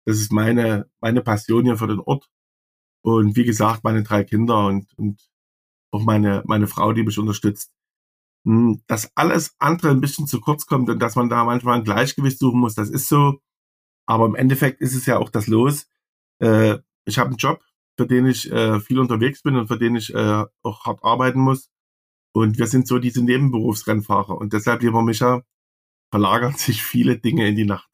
das 0.06 0.20
ist 0.20 0.32
meine, 0.32 0.89
meine 1.01 1.22
Passion 1.22 1.65
hier 1.65 1.77
für 1.77 1.88
den 1.88 2.00
Ort. 2.00 2.29
Und 3.03 3.36
wie 3.36 3.46
gesagt, 3.46 3.84
meine 3.84 4.03
drei 4.03 4.24
Kinder 4.24 4.67
und, 4.67 4.94
und 4.98 5.22
auch 5.91 6.03
meine, 6.03 6.44
meine 6.46 6.67
Frau, 6.67 6.94
die 6.94 7.03
mich 7.03 7.17
unterstützt, 7.20 7.72
dass 8.88 9.12
alles 9.16 9.56
andere 9.60 9.89
ein 9.89 10.00
bisschen 10.00 10.25
zu 10.25 10.39
kurz 10.39 10.66
kommt 10.66 10.89
und 10.89 11.00
dass 11.00 11.16
man 11.16 11.30
da 11.30 11.44
manchmal 11.44 11.77
ein 11.77 11.84
Gleichgewicht 11.84 12.39
suchen 12.39 12.60
muss, 12.60 12.75
das 12.75 12.89
ist 12.89 13.10
so. 13.10 13.42
Aber 14.06 14.25
im 14.25 14.36
Endeffekt 14.36 14.80
ist 14.80 14.96
es 14.96 15.06
ja 15.06 15.18
auch 15.18 15.30
das 15.30 15.48
Los. 15.48 15.88
Äh, 16.39 16.77
ich 17.06 17.20
habe 17.20 17.30
einen 17.30 17.38
Job, 17.38 17.62
für 17.98 18.08
den 18.08 18.25
ich 18.25 18.50
äh, 18.50 18.80
viel 18.80 19.00
unterwegs 19.00 19.42
bin 19.42 19.58
und 19.58 19.68
für 19.68 19.77
den 19.77 19.98
ich 19.98 20.13
äh, 20.13 20.46
auch 20.63 20.86
hart 20.86 21.04
arbeiten 21.04 21.42
muss. 21.42 21.70
Und 22.34 22.58
wir 22.58 22.68
sind 22.68 22.88
so 22.88 23.00
diese 23.00 23.22
Nebenberufsrennfahrer. 23.22 24.38
Und 24.38 24.54
deshalb, 24.54 24.82
lieber 24.82 25.01
Micha, 25.01 25.44
verlagern 26.10 26.54
sich 26.58 26.84
viele 26.84 27.18
Dinge 27.18 27.48
in 27.50 27.56
die 27.56 27.66
Nacht. 27.66 27.89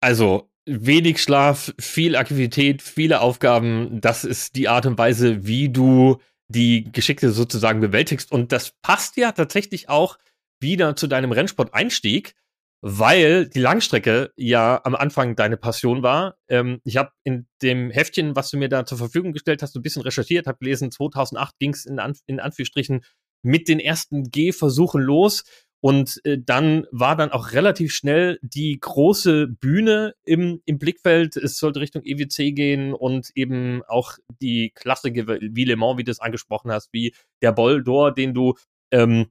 Also 0.00 0.50
wenig 0.66 1.20
Schlaf, 1.20 1.74
viel 1.80 2.14
Aktivität, 2.14 2.80
viele 2.80 3.20
Aufgaben. 3.20 4.00
Das 4.00 4.24
ist 4.24 4.54
die 4.54 4.68
Art 4.68 4.86
und 4.86 4.98
Weise, 4.98 5.46
wie 5.46 5.68
du 5.68 6.20
die 6.50 6.90
Geschichte 6.90 7.30
sozusagen 7.30 7.80
bewältigst. 7.80 8.32
Und 8.32 8.52
das 8.52 8.72
passt 8.82 9.16
ja 9.16 9.32
tatsächlich 9.32 9.88
auch 9.88 10.18
wieder 10.60 10.96
zu 10.96 11.06
deinem 11.06 11.32
Rennsport-Einstieg, 11.32 12.34
weil 12.82 13.48
die 13.48 13.60
Langstrecke 13.60 14.32
ja 14.36 14.80
am 14.84 14.94
Anfang 14.94 15.36
deine 15.36 15.56
Passion 15.56 16.02
war. 16.02 16.36
Ähm, 16.48 16.80
ich 16.84 16.96
habe 16.96 17.12
in 17.24 17.46
dem 17.62 17.90
Heftchen, 17.90 18.34
was 18.36 18.50
du 18.50 18.56
mir 18.56 18.68
da 18.68 18.84
zur 18.84 18.98
Verfügung 18.98 19.32
gestellt 19.32 19.62
hast, 19.62 19.76
ein 19.76 19.82
bisschen 19.82 20.02
recherchiert, 20.02 20.46
habe 20.46 20.58
gelesen, 20.58 20.90
2008 20.90 21.58
ging 21.58 21.72
es 21.72 21.86
in, 21.86 21.98
Anf 21.98 22.18
in 22.26 22.40
Anführungsstrichen 22.40 23.02
mit 23.42 23.68
den 23.68 23.80
ersten 23.80 24.30
Gehversuchen 24.30 25.00
los. 25.00 25.44
Und 25.80 26.20
äh, 26.24 26.38
dann 26.38 26.86
war 26.90 27.16
dann 27.16 27.32
auch 27.32 27.52
relativ 27.52 27.92
schnell 27.92 28.38
die 28.42 28.78
große 28.78 29.46
Bühne 29.46 30.14
im, 30.24 30.60
im 30.66 30.78
Blickfeld. 30.78 31.36
Es 31.36 31.56
sollte 31.56 31.80
Richtung 31.80 32.02
EWC 32.04 32.54
gehen 32.54 32.92
und 32.92 33.30
eben 33.34 33.82
auch 33.88 34.18
die 34.42 34.70
Klassiker 34.74 35.26
wie 35.40 35.64
Le 35.64 35.76
Mans, 35.76 35.96
wie 35.96 36.04
du 36.04 36.10
es 36.10 36.20
angesprochen 36.20 36.70
hast, 36.70 36.92
wie 36.92 37.14
der 37.40 37.52
Boldor, 37.52 38.12
den 38.12 38.34
du 38.34 38.54
ähm, 38.90 39.26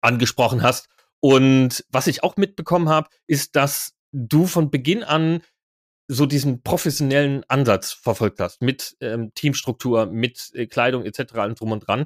angesprochen 0.00 0.62
hast. 0.62 0.88
Und 1.20 1.84
was 1.90 2.06
ich 2.06 2.22
auch 2.22 2.36
mitbekommen 2.36 2.88
habe, 2.88 3.08
ist, 3.26 3.56
dass 3.56 3.94
du 4.12 4.46
von 4.46 4.70
Beginn 4.70 5.02
an 5.02 5.42
so 6.06 6.26
diesen 6.26 6.62
professionellen 6.62 7.44
Ansatz 7.48 7.92
verfolgt 7.92 8.40
hast 8.40 8.60
mit 8.60 8.96
ähm, 9.00 9.32
Teamstruktur, 9.34 10.06
mit 10.06 10.50
äh, 10.54 10.66
Kleidung 10.66 11.04
etc. 11.04 11.34
und 11.34 11.60
drum 11.60 11.72
und 11.72 11.86
dran. 11.86 12.04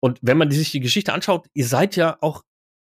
Und 0.00 0.18
wenn 0.22 0.36
man 0.36 0.50
sich 0.50 0.70
die 0.70 0.80
Geschichte 0.80 1.12
anschaut, 1.12 1.46
ihr 1.54 1.66
seid 1.66 1.96
ja 1.96 2.18
auch 2.20 2.42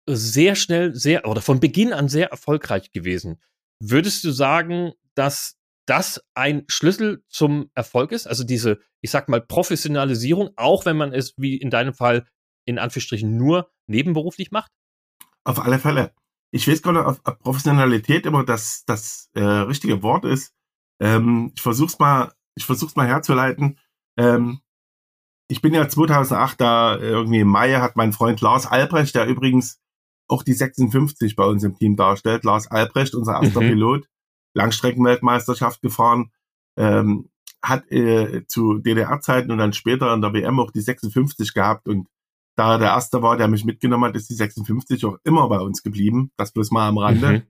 sehr 0.08 0.54
schnell, 0.54 0.94
sehr 0.94 1.26
oder 1.26 1.40
von 1.40 1.60
Beginn 1.60 1.92
an 1.92 2.08
sehr 2.08 2.30
erfolgreich 2.30 2.92
gewesen. 2.92 3.40
Würdest 3.80 4.24
du 4.24 4.30
sagen, 4.30 4.92
dass 5.14 5.56
das 5.86 6.24
ein 6.34 6.64
Schlüssel 6.68 7.24
zum 7.28 7.70
Erfolg 7.74 8.12
ist? 8.12 8.26
Also 8.26 8.44
diese, 8.44 8.78
ich 9.00 9.10
sag 9.10 9.28
mal, 9.28 9.40
Professionalisierung, 9.40 10.50
auch 10.56 10.84
wenn 10.84 10.96
man 10.96 11.12
es 11.12 11.34
wie 11.36 11.56
in 11.56 11.70
deinem 11.70 11.94
Fall 11.94 12.26
in 12.66 12.78
Anführungsstrichen 12.78 13.36
nur 13.36 13.70
nebenberuflich 13.86 14.50
macht? 14.50 14.72
Auf 15.44 15.60
alle 15.60 15.78
Fälle. 15.78 16.12
Ich 16.50 16.66
weiß 16.66 16.82
gar 16.82 16.92
nicht, 16.92 17.20
ob, 17.24 17.38
Professionalität 17.40 18.26
immer 18.26 18.44
das, 18.44 18.84
das 18.86 19.30
äh, 19.34 19.42
richtige 19.42 20.02
Wort 20.02 20.24
ist. 20.24 20.52
Ähm, 21.00 21.52
ich 21.54 21.62
versuch's 21.62 21.98
mal, 21.98 22.32
ich 22.56 22.64
versuch's 22.64 22.96
mal 22.96 23.06
herzuleiten. 23.06 23.78
Ähm, 24.18 24.60
ich 25.48 25.62
bin 25.62 25.74
ja 25.74 25.88
2008 25.88 26.60
da 26.60 26.96
irgendwie 26.96 27.40
im 27.40 27.48
Mai 27.48 27.74
hat 27.74 27.96
mein 27.96 28.12
Freund 28.12 28.40
Lars 28.40 28.66
Albrecht, 28.66 29.14
der 29.14 29.26
übrigens 29.26 29.80
auch 30.28 30.42
die 30.42 30.54
56 30.54 31.36
bei 31.36 31.44
uns 31.44 31.62
im 31.64 31.76
Team 31.76 31.96
darstellt, 31.96 32.44
Lars 32.44 32.70
Albrecht, 32.70 33.14
unser 33.14 33.40
erster 33.42 33.60
mhm. 33.60 33.68
Pilot, 33.68 34.08
Langstreckenweltmeisterschaft 34.54 35.82
gefahren, 35.82 36.32
ähm, 36.76 37.30
hat 37.62 37.90
äh, 37.90 38.46
zu 38.46 38.78
DDR-Zeiten 38.78 39.50
und 39.50 39.58
dann 39.58 39.72
später 39.72 40.12
in 40.14 40.20
der 40.20 40.32
WM 40.32 40.60
auch 40.60 40.70
die 40.70 40.80
56 40.80 41.54
gehabt 41.54 41.88
und 41.88 42.08
da 42.56 42.72
er 42.72 42.78
der 42.78 42.88
Erste 42.88 43.22
war, 43.22 43.36
der 43.36 43.48
mich 43.48 43.64
mitgenommen 43.64 44.04
hat, 44.06 44.16
ist 44.16 44.30
die 44.30 44.34
56 44.34 45.04
auch 45.04 45.18
immer 45.24 45.48
bei 45.48 45.58
uns 45.58 45.82
geblieben. 45.82 46.32
Das 46.38 46.52
bloß 46.52 46.70
mal 46.70 46.88
am 46.88 46.96
Rande. 46.96 47.28
Mhm. 47.28 47.42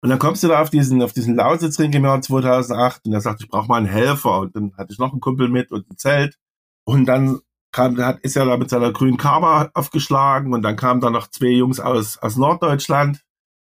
Und 0.00 0.10
dann 0.10 0.18
kommst 0.18 0.42
du 0.42 0.48
da 0.48 0.60
auf 0.60 0.70
diesen, 0.70 1.00
auf 1.00 1.12
diesen 1.12 1.36
Lausitzring 1.36 1.92
im 1.92 2.04
Jahr 2.04 2.20
2008 2.20 3.06
und 3.06 3.12
er 3.12 3.20
sagt, 3.20 3.40
ich 3.40 3.48
brauche 3.48 3.68
mal 3.68 3.76
einen 3.76 3.86
Helfer. 3.86 4.40
Und 4.40 4.54
dann 4.54 4.76
hatte 4.76 4.92
ich 4.92 4.98
noch 4.98 5.12
einen 5.12 5.20
Kumpel 5.20 5.48
mit 5.48 5.70
und 5.70 5.90
ein 5.90 5.96
Zelt. 5.96 6.38
Und 6.84 7.06
dann 7.06 7.40
kam, 7.72 7.98
hat, 7.98 8.20
ist 8.20 8.36
er 8.36 8.46
da 8.46 8.56
mit 8.56 8.70
seiner 8.70 8.92
grünen 8.92 9.16
Karma 9.16 9.70
aufgeschlagen 9.74 10.52
und 10.54 10.62
dann 10.62 10.76
kamen 10.76 11.00
da 11.00 11.10
noch 11.10 11.28
zwei 11.28 11.48
Jungs 11.48 11.80
aus, 11.80 12.18
aus 12.18 12.36
Norddeutschland, 12.36 13.22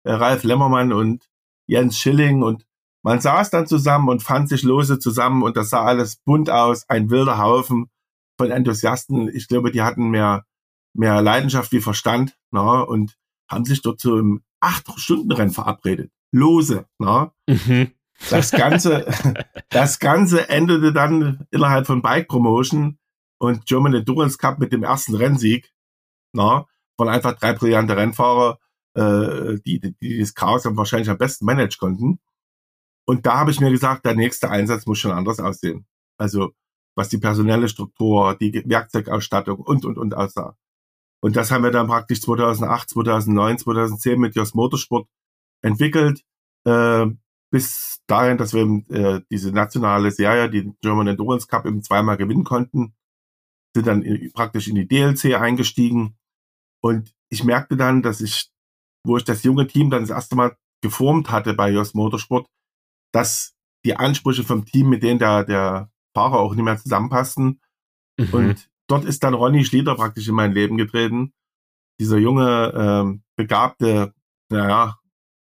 äh, 0.04 0.12
Ralf 0.12 0.44
Lemmermann 0.44 0.92
und 0.92 1.28
Jens 1.66 1.98
Schilling 1.98 2.42
und 2.42 2.64
man 3.02 3.20
saß 3.20 3.50
dann 3.50 3.66
zusammen 3.66 4.08
und 4.08 4.22
fand 4.22 4.48
sich 4.48 4.62
lose 4.62 4.98
zusammen 4.98 5.42
und 5.42 5.56
das 5.56 5.70
sah 5.70 5.84
alles 5.84 6.16
bunt 6.16 6.50
aus, 6.50 6.88
ein 6.88 7.10
wilder 7.10 7.38
Haufen 7.38 7.90
von 8.36 8.50
Enthusiasten. 8.50 9.28
Ich 9.34 9.48
glaube, 9.48 9.70
die 9.70 9.82
hatten 9.82 10.10
mehr, 10.10 10.44
mehr 10.94 11.22
Leidenschaft 11.22 11.72
wie 11.72 11.80
Verstand 11.80 12.36
na, 12.50 12.80
und 12.80 13.16
haben 13.48 13.64
sich 13.64 13.82
dort 13.82 14.00
zum 14.00 14.42
Acht-Stunden-Rennen 14.60 15.52
verabredet. 15.52 16.10
Lose. 16.32 16.86
Na. 16.98 17.32
Mhm. 17.48 17.92
Das 18.30 18.50
Ganze, 18.50 19.06
das 19.70 20.00
Ganze 20.00 20.48
endete 20.48 20.92
dann 20.92 21.46
innerhalb 21.50 21.86
von 21.86 22.02
Bike 22.02 22.28
Promotion 22.28 22.98
und 23.38 23.66
German 23.66 23.94
Endurance 23.94 24.38
Cup 24.38 24.58
mit 24.58 24.72
dem 24.72 24.82
ersten 24.82 25.14
Rennsieg. 25.14 25.72
Na, 26.32 26.66
von 26.96 27.08
einfach 27.08 27.34
drei 27.34 27.52
brillante 27.52 27.96
Rennfahrer, 27.96 28.58
äh, 28.94 29.58
die, 29.64 29.80
die, 29.80 29.94
die 30.00 30.18
das 30.18 30.34
Chaos 30.34 30.66
am 30.66 30.76
wahrscheinlich 30.76 31.08
am 31.08 31.18
besten 31.18 31.46
managen 31.46 31.78
konnten. 31.78 32.20
Und 33.06 33.24
da 33.24 33.38
habe 33.38 33.50
ich 33.50 33.60
mir 33.60 33.70
gesagt, 33.70 34.04
der 34.04 34.14
nächste 34.14 34.50
Einsatz 34.50 34.84
muss 34.84 34.98
schon 34.98 35.12
anders 35.12 35.40
aussehen. 35.40 35.86
Also 36.18 36.52
was 36.94 37.08
die 37.08 37.18
personelle 37.18 37.68
Struktur, 37.68 38.34
die 38.34 38.62
Werkzeugausstattung 38.66 39.60
und, 39.60 39.84
und, 39.84 39.98
und 39.98 40.14
aussah. 40.14 40.56
Und 41.20 41.36
das 41.36 41.50
haben 41.50 41.62
wir 41.62 41.70
dann 41.70 41.86
praktisch 41.86 42.20
2008, 42.20 42.90
2009, 42.90 43.58
2010 43.58 44.18
mit 44.18 44.34
Jos 44.34 44.54
Motorsport 44.54 45.08
entwickelt, 45.62 46.24
äh, 46.64 47.06
bis 47.50 48.00
dahin, 48.08 48.36
dass 48.36 48.52
wir 48.52 48.62
äh, 48.90 49.20
diese 49.30 49.52
nationale 49.52 50.10
Serie, 50.10 50.50
die 50.50 50.72
German 50.82 51.06
Endurance 51.06 51.46
Cup, 51.46 51.66
eben 51.66 51.82
zweimal 51.82 52.16
gewinnen 52.16 52.44
konnten, 52.44 52.94
sind 53.74 53.86
dann 53.86 54.02
in, 54.02 54.32
praktisch 54.32 54.68
in 54.68 54.74
die 54.74 54.88
DLC 54.88 55.34
eingestiegen. 55.34 56.16
Und 56.82 57.14
ich 57.28 57.44
merkte 57.44 57.76
dann, 57.76 58.02
dass 58.02 58.20
ich, 58.20 58.50
wo 59.04 59.16
ich 59.16 59.24
das 59.24 59.42
junge 59.42 59.66
Team 59.66 59.90
dann 59.90 60.02
das 60.02 60.10
erste 60.10 60.36
Mal 60.36 60.56
geformt 60.82 61.30
hatte 61.30 61.54
bei 61.54 61.70
Jos 61.70 61.94
Motorsport, 61.94 62.48
dass 63.12 63.54
die 63.84 63.96
Ansprüche 63.96 64.44
vom 64.44 64.64
Team, 64.64 64.88
mit 64.88 65.02
denen 65.02 65.18
der, 65.18 65.44
der 65.44 65.90
Fahrer 66.14 66.40
auch 66.40 66.54
nicht 66.54 66.64
mehr 66.64 66.78
zusammenpassten. 66.78 67.60
Mhm. 68.18 68.28
Und 68.32 68.70
dort 68.88 69.04
ist 69.04 69.22
dann 69.22 69.34
Ronny 69.34 69.64
Schlieder 69.64 69.94
praktisch 69.94 70.28
in 70.28 70.34
mein 70.34 70.52
Leben 70.52 70.76
getreten. 70.76 71.32
Dieser 72.00 72.18
junge, 72.18 72.72
ähm, 72.76 73.22
begabte, 73.36 74.14
naja, 74.50 74.98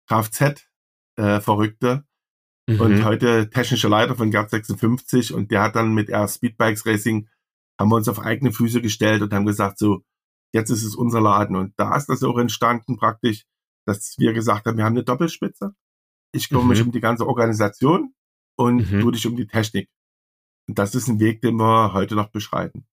Kfz-Verrückte. 0.07 2.05
Äh, 2.67 2.73
mhm. 2.73 2.81
Und 2.81 3.05
heute 3.05 3.49
technischer 3.49 3.89
Leiter 3.89 4.15
von 4.15 4.31
Gerd 4.31 4.49
56 4.49 5.33
und 5.33 5.51
der 5.51 5.61
hat 5.61 5.75
dann 5.75 5.93
mit 5.93 6.09
R 6.09 6.27
Speedbikes 6.27 6.85
Racing 6.85 7.27
haben 7.79 7.89
wir 7.89 7.95
uns 7.95 8.07
auf 8.07 8.19
eigene 8.19 8.51
Füße 8.51 8.81
gestellt 8.81 9.21
und 9.21 9.33
haben 9.33 9.45
gesagt, 9.45 9.77
so, 9.77 10.01
jetzt 10.53 10.69
ist 10.69 10.83
es 10.83 10.95
unser 10.95 11.21
Laden. 11.21 11.55
Und 11.55 11.73
da 11.77 11.95
ist 11.95 12.07
das 12.07 12.23
auch 12.23 12.37
entstanden 12.37 12.97
praktisch, 12.97 13.45
dass 13.85 14.15
wir 14.17 14.33
gesagt 14.33 14.65
haben, 14.65 14.77
wir 14.77 14.85
haben 14.85 14.93
eine 14.93 15.03
Doppelspitze. 15.03 15.75
Ich 16.33 16.49
kümmere 16.49 16.63
mhm. 16.63 16.69
mich 16.69 16.81
um 16.81 16.91
die 16.91 17.01
ganze 17.01 17.27
Organisation 17.27 18.13
und 18.57 18.91
mhm. 18.91 19.01
du 19.01 19.11
dich 19.11 19.27
um 19.27 19.35
die 19.35 19.47
Technik. 19.47 19.89
Und 20.67 20.79
das 20.79 20.95
ist 20.95 21.07
ein 21.07 21.19
Weg, 21.19 21.41
den 21.41 21.57
wir 21.57 21.93
heute 21.93 22.15
noch 22.15 22.29
beschreiten. 22.29 22.87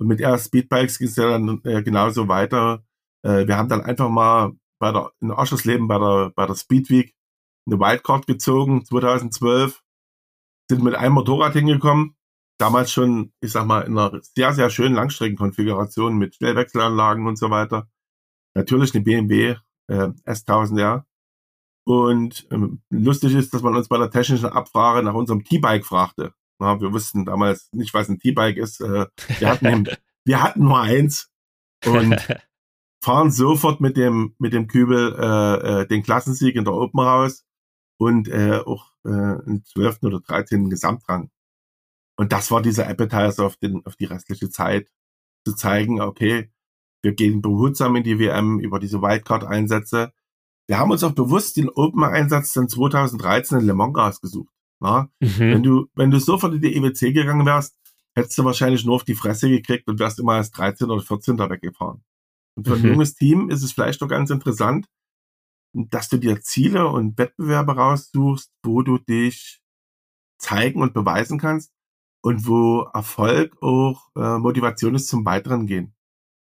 Und 0.00 0.08
mit 0.08 0.20
R 0.20 0.38
Speedbikes 0.38 0.98
ging 0.98 1.08
es 1.08 1.16
ja 1.16 1.30
dann 1.30 1.60
äh, 1.64 1.82
genauso 1.82 2.28
weiter. 2.28 2.84
Äh, 3.22 3.46
wir 3.46 3.56
haben 3.56 3.68
dann 3.68 3.82
einfach 3.82 4.08
mal 4.08 4.52
bei 4.80 4.92
der, 4.92 5.12
in 5.20 5.30
Oschersleben 5.30 5.88
bei 5.88 5.98
der, 5.98 6.32
bei 6.34 6.46
der 6.46 6.54
Speedweek 6.54 7.14
eine 7.66 7.78
Wildcard 7.78 8.26
gezogen, 8.26 8.84
2012. 8.84 9.82
Sind 10.70 10.82
mit 10.82 10.94
einem 10.94 11.14
Motorrad 11.14 11.54
hingekommen. 11.54 12.14
Damals 12.58 12.92
schon, 12.92 13.32
ich 13.40 13.52
sag 13.52 13.66
mal, 13.66 13.82
in 13.82 13.96
einer 13.96 14.20
sehr, 14.22 14.52
sehr 14.52 14.70
schönen 14.70 14.94
Langstreckenkonfiguration 14.94 16.16
mit 16.16 16.34
Schnellwechselanlagen 16.34 17.26
und 17.26 17.38
so 17.38 17.50
weiter. 17.50 17.88
Natürlich 18.54 18.94
eine 18.94 19.04
BMW 19.04 19.56
äh, 19.86 20.08
S1000R. 20.26 21.04
Und 21.84 22.46
ähm, 22.50 22.82
lustig 22.90 23.34
ist, 23.34 23.54
dass 23.54 23.62
man 23.62 23.74
uns 23.74 23.88
bei 23.88 23.96
der 23.96 24.10
technischen 24.10 24.46
Abfrage 24.46 25.02
nach 25.02 25.14
unserem 25.14 25.44
T-Bike 25.44 25.86
fragte. 25.86 26.34
Na, 26.58 26.80
wir 26.80 26.92
wussten 26.92 27.24
damals 27.24 27.68
nicht, 27.72 27.94
was 27.94 28.08
ein 28.08 28.18
T-Bike 28.18 28.56
ist. 28.56 28.80
Äh, 28.80 29.06
wir, 29.38 29.48
hatten, 29.48 29.88
wir 30.24 30.42
hatten 30.42 30.64
nur 30.64 30.80
eins 30.80 31.30
und 31.86 32.16
fahren 33.02 33.30
sofort 33.30 33.80
mit 33.80 33.96
dem, 33.96 34.34
mit 34.38 34.52
dem 34.52 34.66
Kübel 34.66 35.14
äh, 35.18 35.82
äh, 35.82 35.86
den 35.86 36.02
Klassensieg 36.02 36.56
in 36.56 36.64
der 36.64 36.74
Open 36.74 37.00
raus 37.00 37.44
und 37.98 38.28
äh, 38.28 38.60
auch 38.64 38.92
äh, 39.04 39.10
einen 39.10 39.62
12. 39.64 40.02
oder 40.02 40.20
13. 40.20 40.68
Gesamtrang. 40.68 41.30
Und 42.18 42.32
das 42.32 42.50
war 42.50 42.60
dieser 42.60 42.88
Appetizer 42.88 43.46
auf, 43.46 43.56
den, 43.56 43.86
auf 43.86 43.94
die 43.94 44.06
restliche 44.06 44.50
Zeit, 44.50 44.90
zu 45.46 45.54
zeigen, 45.54 46.00
okay, 46.00 46.50
wir 47.00 47.14
gehen 47.14 47.40
behutsam 47.40 47.94
in 47.94 48.02
die 48.02 48.18
WM 48.18 48.58
über 48.58 48.80
diese 48.80 49.00
Wildcard-Einsätze. 49.00 50.12
Wir 50.66 50.78
haben 50.78 50.90
uns 50.90 51.04
auch 51.04 51.12
bewusst 51.12 51.56
den 51.56 51.68
Open-Einsatz 51.68 52.52
dann 52.52 52.68
2013 52.68 53.60
in 53.60 53.66
Le 53.66 53.74
Mans 53.74 53.96
ausgesucht. 53.96 54.52
Mhm. 54.80 55.08
Wenn 55.38 55.62
du, 55.62 55.86
wenn 55.94 56.10
du 56.10 56.18
sofort 56.18 56.54
in 56.54 56.60
die 56.60 56.74
EWC 56.74 57.14
gegangen 57.14 57.46
wärst, 57.46 57.78
hättest 58.16 58.36
du 58.36 58.44
wahrscheinlich 58.44 58.84
nur 58.84 58.96
auf 58.96 59.04
die 59.04 59.14
Fresse 59.14 59.48
gekriegt 59.48 59.86
und 59.86 60.00
wärst 60.00 60.18
immer 60.18 60.34
als 60.34 60.50
13 60.50 60.90
oder 60.90 61.02
14 61.02 61.36
da 61.36 61.48
weggefahren. 61.48 62.02
Und 62.56 62.66
für 62.66 62.76
mhm. 62.76 62.84
ein 62.84 62.90
junges 62.90 63.14
Team 63.14 63.48
ist 63.48 63.62
es 63.62 63.70
vielleicht 63.70 64.02
doch 64.02 64.08
ganz 64.08 64.30
interessant, 64.30 64.88
dass 65.72 66.08
du 66.08 66.16
dir 66.16 66.40
Ziele 66.40 66.88
und 66.88 67.16
Wettbewerbe 67.16 67.76
raussuchst, 67.76 68.50
wo 68.64 68.82
du 68.82 68.98
dich 68.98 69.60
zeigen 70.38 70.82
und 70.82 70.94
beweisen 70.94 71.38
kannst 71.38 71.72
und 72.28 72.46
wo 72.46 72.82
Erfolg 72.92 73.56
auch 73.62 74.10
äh, 74.14 74.36
Motivation 74.36 74.94
ist 74.94 75.08
zum 75.08 75.24
weiteren 75.24 75.66
Gehen. 75.66 75.94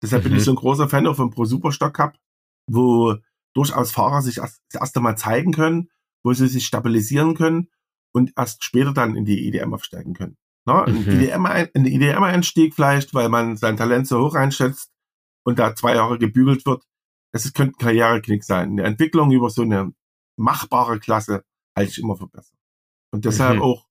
Deshalb 0.03 0.23
mhm. 0.23 0.29
bin 0.29 0.33
ich 0.33 0.41
mhm. 0.41 0.45
so 0.45 0.51
ein 0.51 0.57
großer 0.57 0.89
Fan 0.89 1.07
auch 1.07 1.15
vom 1.15 1.29
Pro 1.29 1.45
Superstock 1.45 1.93
Cup, 1.93 2.17
wo 2.69 3.15
durchaus 3.55 3.93
Fahrer 3.93 4.21
sich 4.21 4.39
erst, 4.39 4.61
das 4.69 4.81
erste 4.81 4.99
Mal 4.99 5.15
zeigen 5.15 5.53
können, 5.53 5.87
wo 6.21 6.33
sie 6.33 6.49
sich 6.49 6.65
stabilisieren 6.65 7.33
können 7.33 7.69
und 8.11 8.33
erst 8.35 8.65
später 8.65 8.91
dann 8.91 9.15
in 9.15 9.23
die 9.23 9.47
IDM 9.47 9.73
aufsteigen 9.73 10.13
können. 10.13 10.35
Ne? 10.65 10.73
Mhm. 10.85 10.97
Ein, 10.97 11.21
IDM, 11.21 11.45
ein 11.45 11.85
IDM-Einstieg 11.85 12.75
vielleicht, 12.75 13.13
weil 13.13 13.29
man 13.29 13.55
sein 13.55 13.77
Talent 13.77 14.05
so 14.05 14.19
hoch 14.19 14.35
einschätzt 14.35 14.91
und 15.45 15.59
da 15.59 15.75
zwei 15.75 15.95
Jahre 15.95 16.19
gebügelt 16.19 16.65
wird, 16.65 16.83
das 17.31 17.53
könnte 17.53 17.75
ein 17.75 17.79
Karriereknick 17.79 18.43
sein. 18.43 18.71
Eine 18.71 18.83
Entwicklung 18.83 19.31
über 19.31 19.49
so 19.49 19.61
eine 19.61 19.93
machbare 20.35 20.99
Klasse 20.99 21.45
halte 21.73 21.91
ich 21.91 21.99
immer 21.99 22.17
für 22.17 22.27
besser. 22.27 22.57
Und 23.11 23.23
deshalb 23.23 23.55
mhm. 23.55 23.61
auch 23.61 23.88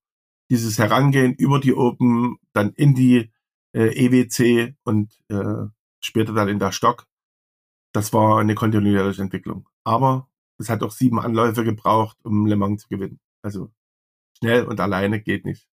dieses 0.50 0.78
Herangehen 0.78 1.34
über 1.34 1.60
die 1.60 1.74
Open, 1.74 2.36
dann 2.52 2.72
in 2.72 2.94
die 2.94 3.30
äh, 3.74 4.06
EWC 4.06 4.74
und 4.84 5.12
äh, 5.28 5.66
später 6.00 6.32
dann 6.32 6.48
in 6.48 6.58
der 6.58 6.72
Stock. 6.72 7.06
Das 7.92 8.12
war 8.12 8.38
eine 8.38 8.54
kontinuierliche 8.54 9.22
Entwicklung. 9.22 9.68
Aber 9.84 10.28
es 10.58 10.68
hat 10.68 10.82
auch 10.82 10.90
sieben 10.90 11.20
Anläufe 11.20 11.64
gebraucht, 11.64 12.16
um 12.22 12.46
Le 12.46 12.56
Mans 12.56 12.82
zu 12.82 12.88
gewinnen. 12.88 13.20
Also 13.42 13.70
schnell 14.38 14.64
und 14.64 14.80
alleine 14.80 15.20
geht 15.20 15.44
nicht. 15.44 15.68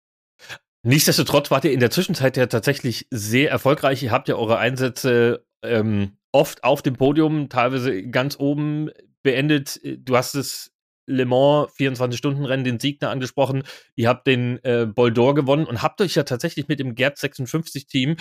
Nichtsdestotrotz 0.83 1.51
wart 1.51 1.65
ihr 1.65 1.71
in 1.71 1.79
der 1.79 1.91
Zwischenzeit 1.91 2.37
ja 2.37 2.47
tatsächlich 2.47 3.07
sehr 3.11 3.51
erfolgreich. 3.51 4.01
Ihr 4.01 4.11
habt 4.11 4.27
ja 4.27 4.35
eure 4.35 4.57
Einsätze 4.57 5.45
ähm, 5.61 6.17
oft 6.31 6.63
auf 6.63 6.81
dem 6.81 6.95
Podium, 6.95 7.49
teilweise 7.49 8.07
ganz 8.09 8.39
oben 8.39 8.89
beendet. 9.21 9.79
Du 9.83 10.17
hast 10.17 10.33
es 10.33 10.73
Le 11.11 11.25
Mans 11.25 11.71
24-Stunden-Rennen, 11.77 12.63
den 12.63 12.79
Siegner 12.79 13.09
angesprochen. 13.09 13.63
Ihr 13.95 14.09
habt 14.09 14.27
den 14.27 14.63
äh, 14.63 14.85
Boldor 14.85 15.35
gewonnen 15.35 15.65
und 15.65 15.81
habt 15.81 16.01
euch 16.01 16.15
ja 16.15 16.23
tatsächlich 16.23 16.67
mit 16.67 16.79
dem 16.79 16.95
Gerd 16.95 17.17
56-Team 17.17 18.17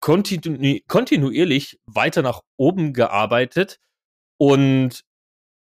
kontinu 0.00 0.78
kontinuierlich 0.86 1.80
weiter 1.86 2.22
nach 2.22 2.42
oben 2.56 2.92
gearbeitet. 2.92 3.80
Und 4.38 5.04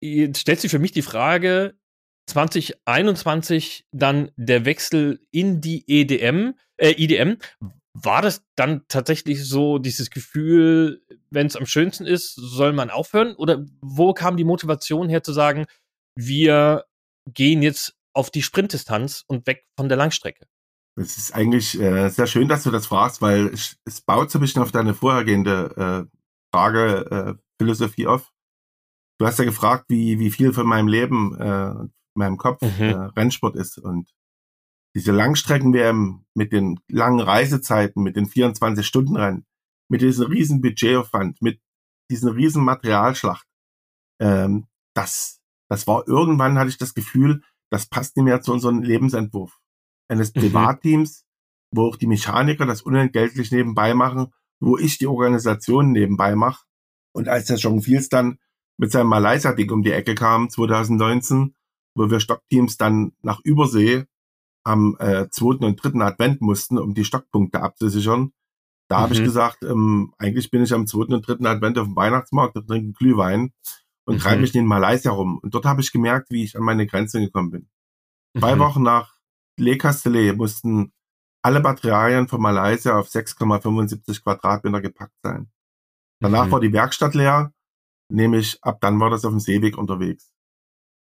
jetzt 0.00 0.40
stellt 0.40 0.60
sich 0.60 0.70
für 0.70 0.78
mich 0.78 0.92
die 0.92 1.02
Frage, 1.02 1.74
2021 2.26 3.86
dann 3.92 4.30
der 4.36 4.64
Wechsel 4.64 5.20
in 5.30 5.60
die 5.60 5.84
EDM, 5.86 6.54
äh, 6.76 6.92
IDM. 6.92 7.38
War 7.92 8.22
das 8.22 8.44
dann 8.54 8.82
tatsächlich 8.86 9.44
so 9.44 9.78
dieses 9.78 10.10
Gefühl, 10.10 11.02
wenn 11.30 11.48
es 11.48 11.56
am 11.56 11.66
schönsten 11.66 12.06
ist, 12.06 12.34
soll 12.34 12.72
man 12.72 12.88
aufhören? 12.88 13.34
Oder 13.34 13.66
wo 13.80 14.14
kam 14.14 14.36
die 14.36 14.44
Motivation 14.44 15.08
her 15.08 15.24
zu 15.24 15.32
sagen, 15.32 15.66
wir 16.16 16.84
gehen 17.26 17.62
jetzt 17.62 17.96
auf 18.12 18.30
die 18.30 18.42
Sprintdistanz 18.42 19.24
und 19.26 19.46
weg 19.46 19.66
von 19.76 19.88
der 19.88 19.96
Langstrecke? 19.96 20.46
Es 20.96 21.16
ist 21.16 21.34
eigentlich 21.34 21.80
äh, 21.80 22.08
sehr 22.08 22.26
schön, 22.26 22.48
dass 22.48 22.64
du 22.64 22.70
das 22.70 22.86
fragst, 22.86 23.22
weil 23.22 23.46
es, 23.46 23.78
es 23.84 24.00
baut 24.00 24.30
so 24.30 24.38
ein 24.38 24.42
bisschen 24.42 24.62
auf 24.62 24.72
deine 24.72 24.94
vorhergehende 24.94 26.08
äh, 26.10 26.16
Frage, 26.52 27.38
äh, 27.38 27.42
Philosophie 27.58 28.06
auf. 28.06 28.32
Du 29.18 29.26
hast 29.26 29.38
ja 29.38 29.44
gefragt, 29.44 29.86
wie, 29.88 30.18
wie 30.18 30.30
viel 30.30 30.52
von 30.52 30.66
meinem 30.66 30.88
Leben, 30.88 31.38
äh, 31.38 31.74
meinem 32.14 32.36
Kopf 32.36 32.62
mhm. 32.62 32.84
äh, 32.84 32.94
Rennsport 33.16 33.54
ist. 33.56 33.78
Und 33.78 34.10
diese 34.94 35.12
Langstrecken-WM 35.12 36.24
mit 36.34 36.52
den 36.52 36.80
langen 36.88 37.20
Reisezeiten, 37.20 38.02
mit 38.02 38.16
den 38.16 38.26
24-Stunden-Rennen, 38.26 39.46
mit 39.88 40.02
diesem 40.02 40.26
riesen 40.26 40.60
Budgetaufwand, 40.60 41.40
mit 41.42 41.60
diesen 42.10 42.30
riesen 42.30 42.64
Materialschlacht, 42.64 43.46
ähm, 44.20 44.66
das, 44.94 45.39
das 45.70 45.86
war 45.86 46.06
irgendwann, 46.06 46.58
hatte 46.58 46.68
ich 46.68 46.78
das 46.78 46.94
Gefühl, 46.94 47.42
das 47.70 47.86
passt 47.86 48.16
nicht 48.16 48.24
mehr 48.24 48.42
zu 48.42 48.52
unserem 48.52 48.82
Lebensentwurf 48.82 49.58
eines 50.08 50.34
mhm. 50.34 50.40
Privatteams, 50.40 51.24
mhm. 51.72 51.78
wo 51.78 51.86
auch 51.86 51.96
die 51.96 52.08
Mechaniker 52.08 52.66
das 52.66 52.82
unentgeltlich 52.82 53.52
nebenbei 53.52 53.94
machen, 53.94 54.32
wo 54.60 54.76
ich 54.76 54.98
die 54.98 55.06
Organisation 55.06 55.92
nebenbei 55.92 56.34
mache. 56.34 56.64
Und 57.14 57.28
als 57.28 57.46
der 57.46 57.56
John 57.56 57.80
Fields 57.80 58.08
dann 58.08 58.38
mit 58.78 58.90
seinem 58.90 59.08
Malaysia-Ding 59.08 59.70
um 59.70 59.82
die 59.82 59.92
Ecke 59.92 60.14
kam, 60.14 60.50
2019, 60.50 61.54
wo 61.94 62.10
wir 62.10 62.20
Stockteams 62.20 62.76
dann 62.76 63.12
nach 63.22 63.40
Übersee 63.44 64.04
am 64.64 64.96
äh, 64.98 65.28
zweiten 65.30 65.64
und 65.64 65.82
dritten 65.82 66.02
Advent 66.02 66.40
mussten, 66.40 66.78
um 66.78 66.94
die 66.94 67.04
Stockpunkte 67.04 67.62
abzusichern. 67.62 68.32
Da 68.88 68.98
mhm. 68.98 69.02
habe 69.02 69.14
ich 69.14 69.22
gesagt, 69.22 69.62
ähm, 69.62 70.12
eigentlich 70.18 70.50
bin 70.50 70.62
ich 70.62 70.72
am 70.72 70.86
zweiten 70.86 71.14
und 71.14 71.26
dritten 71.26 71.46
Advent 71.46 71.78
auf 71.78 71.86
dem 71.86 71.96
Weihnachtsmarkt 71.96 72.56
und 72.56 72.66
trinke 72.66 72.92
Glühwein 72.92 73.52
und 74.10 74.16
mhm. 74.16 74.20
treibe 74.20 74.40
mich 74.40 74.54
in 74.56 74.66
Malaysia 74.66 75.12
rum. 75.12 75.38
Und 75.38 75.54
dort 75.54 75.64
habe 75.64 75.80
ich 75.80 75.92
gemerkt, 75.92 76.30
wie 76.30 76.42
ich 76.42 76.56
an 76.56 76.64
meine 76.64 76.86
Grenze 76.86 77.20
gekommen 77.20 77.50
bin. 77.50 77.68
Mhm. 78.34 78.40
Zwei 78.40 78.58
Wochen 78.58 78.82
nach 78.82 79.14
Le 79.56 79.76
Castellet 79.76 80.36
mussten 80.36 80.92
alle 81.42 81.60
Materialien 81.60 82.26
von 82.26 82.42
Malaysia 82.42 82.98
auf 82.98 83.08
6,75 83.08 84.22
Quadratmeter 84.22 84.80
gepackt 84.80 85.14
sein. 85.22 85.48
Danach 86.20 86.46
mhm. 86.46 86.50
war 86.50 86.60
die 86.60 86.72
Werkstatt 86.72 87.14
leer, 87.14 87.52
nämlich 88.10 88.58
ab 88.62 88.80
dann 88.80 88.98
war 88.98 89.10
das 89.10 89.24
auf 89.24 89.30
dem 89.30 89.40
Seeweg 89.40 89.78
unterwegs. 89.78 90.32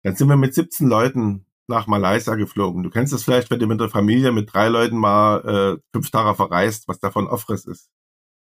Dann 0.03 0.15
sind 0.15 0.27
wir 0.27 0.35
mit 0.35 0.53
17 0.53 0.87
Leuten 0.87 1.45
nach 1.67 1.87
Malaysia 1.87 2.35
geflogen. 2.35 2.83
Du 2.83 2.89
kennst 2.89 3.13
es 3.13 3.23
vielleicht, 3.23 3.49
wenn 3.49 3.59
du 3.59 3.67
mit 3.67 3.79
der 3.79 3.89
Familie 3.89 4.33
mit 4.33 4.53
drei 4.53 4.67
Leuten 4.67 4.97
mal 4.97 5.77
äh, 5.79 5.81
fünf 5.93 6.11
Tage 6.11 6.35
verreist, 6.35 6.87
was 6.89 6.99
davon 6.99 7.27
Aufriss 7.27 7.65
ist. 7.65 7.89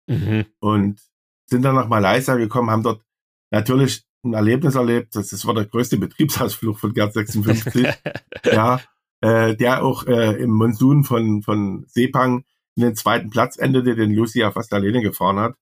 Mhm. 0.08 0.46
Und 0.60 1.02
sind 1.46 1.62
dann 1.62 1.76
nach 1.76 1.90
Malaysia 1.90 2.36
gekommen, 2.36 2.72
haben 2.72 2.84
dort 2.84 3.04
natürlich 3.52 4.07
ein 4.30 4.34
Erlebnis 4.34 4.76
erlebt. 4.76 5.16
Das, 5.16 5.30
das 5.30 5.46
war 5.46 5.54
der 5.54 5.66
größte 5.66 5.98
Betriebsausflug 5.98 6.80
von 6.80 6.94
Gerd 6.94 7.14
56. 7.14 7.88
ja, 8.46 8.80
äh, 9.22 9.56
der 9.56 9.84
auch 9.84 10.06
äh, 10.06 10.42
im 10.42 10.52
Monsun 10.52 11.04
von, 11.04 11.42
von 11.44 11.86
Sepang 11.88 12.44
in 12.76 12.84
den 12.84 12.96
zweiten 12.96 13.30
Platz 13.30 13.58
endete, 13.58 13.96
den 13.96 14.14
Lucy 14.14 14.40
ja 14.40 14.52
fast 14.52 14.74
alleine 14.74 15.02
gefahren 15.02 15.40
hat. 15.40 15.56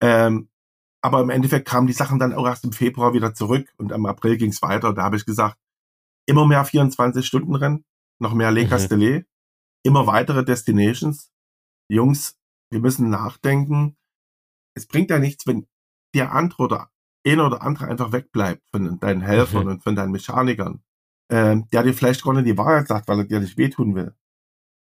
Ähm, 0.00 0.48
aber 1.02 1.20
im 1.20 1.30
Endeffekt 1.30 1.66
kamen 1.66 1.86
die 1.86 1.92
Sachen 1.92 2.18
dann 2.18 2.32
auch 2.32 2.46
erst 2.46 2.64
im 2.64 2.72
Februar 2.72 3.14
wieder 3.14 3.34
zurück 3.34 3.72
und 3.78 3.90
im 3.90 4.06
April 4.06 4.36
ging 4.36 4.50
es 4.50 4.62
weiter. 4.62 4.92
Da 4.92 5.02
habe 5.02 5.16
ich 5.16 5.24
gesagt, 5.24 5.56
immer 6.26 6.46
mehr 6.46 6.64
24-Stunden-Rennen, 6.64 7.84
noch 8.18 8.34
mehr 8.34 8.52
Le. 8.52 8.68
Castellet, 8.68 9.22
mhm. 9.22 9.26
immer 9.82 10.06
weitere 10.06 10.44
Destinations. 10.44 11.32
Jungs, 11.88 12.38
wir 12.70 12.80
müssen 12.80 13.10
nachdenken. 13.10 13.96
Es 14.74 14.86
bringt 14.86 15.10
ja 15.10 15.18
nichts, 15.18 15.46
wenn 15.46 15.66
der 16.14 16.32
andere 16.32 16.62
oder 16.62 16.89
einer 17.26 17.46
oder 17.46 17.62
andere 17.62 17.86
einfach 17.86 18.12
wegbleibt 18.12 18.62
von 18.70 18.98
deinen 19.00 19.20
Helfern 19.20 19.64
mhm. 19.64 19.70
und 19.70 19.82
von 19.82 19.96
deinen 19.96 20.12
Mechanikern, 20.12 20.82
äh, 21.28 21.56
der 21.72 21.82
dir 21.82 21.94
vielleicht 21.94 22.22
gar 22.22 22.34
nicht 22.34 22.46
die 22.46 22.58
Wahrheit 22.58 22.88
sagt, 22.88 23.08
weil 23.08 23.18
er 23.18 23.24
dir 23.24 23.40
nicht 23.40 23.58
wehtun 23.58 23.94
will. 23.94 24.14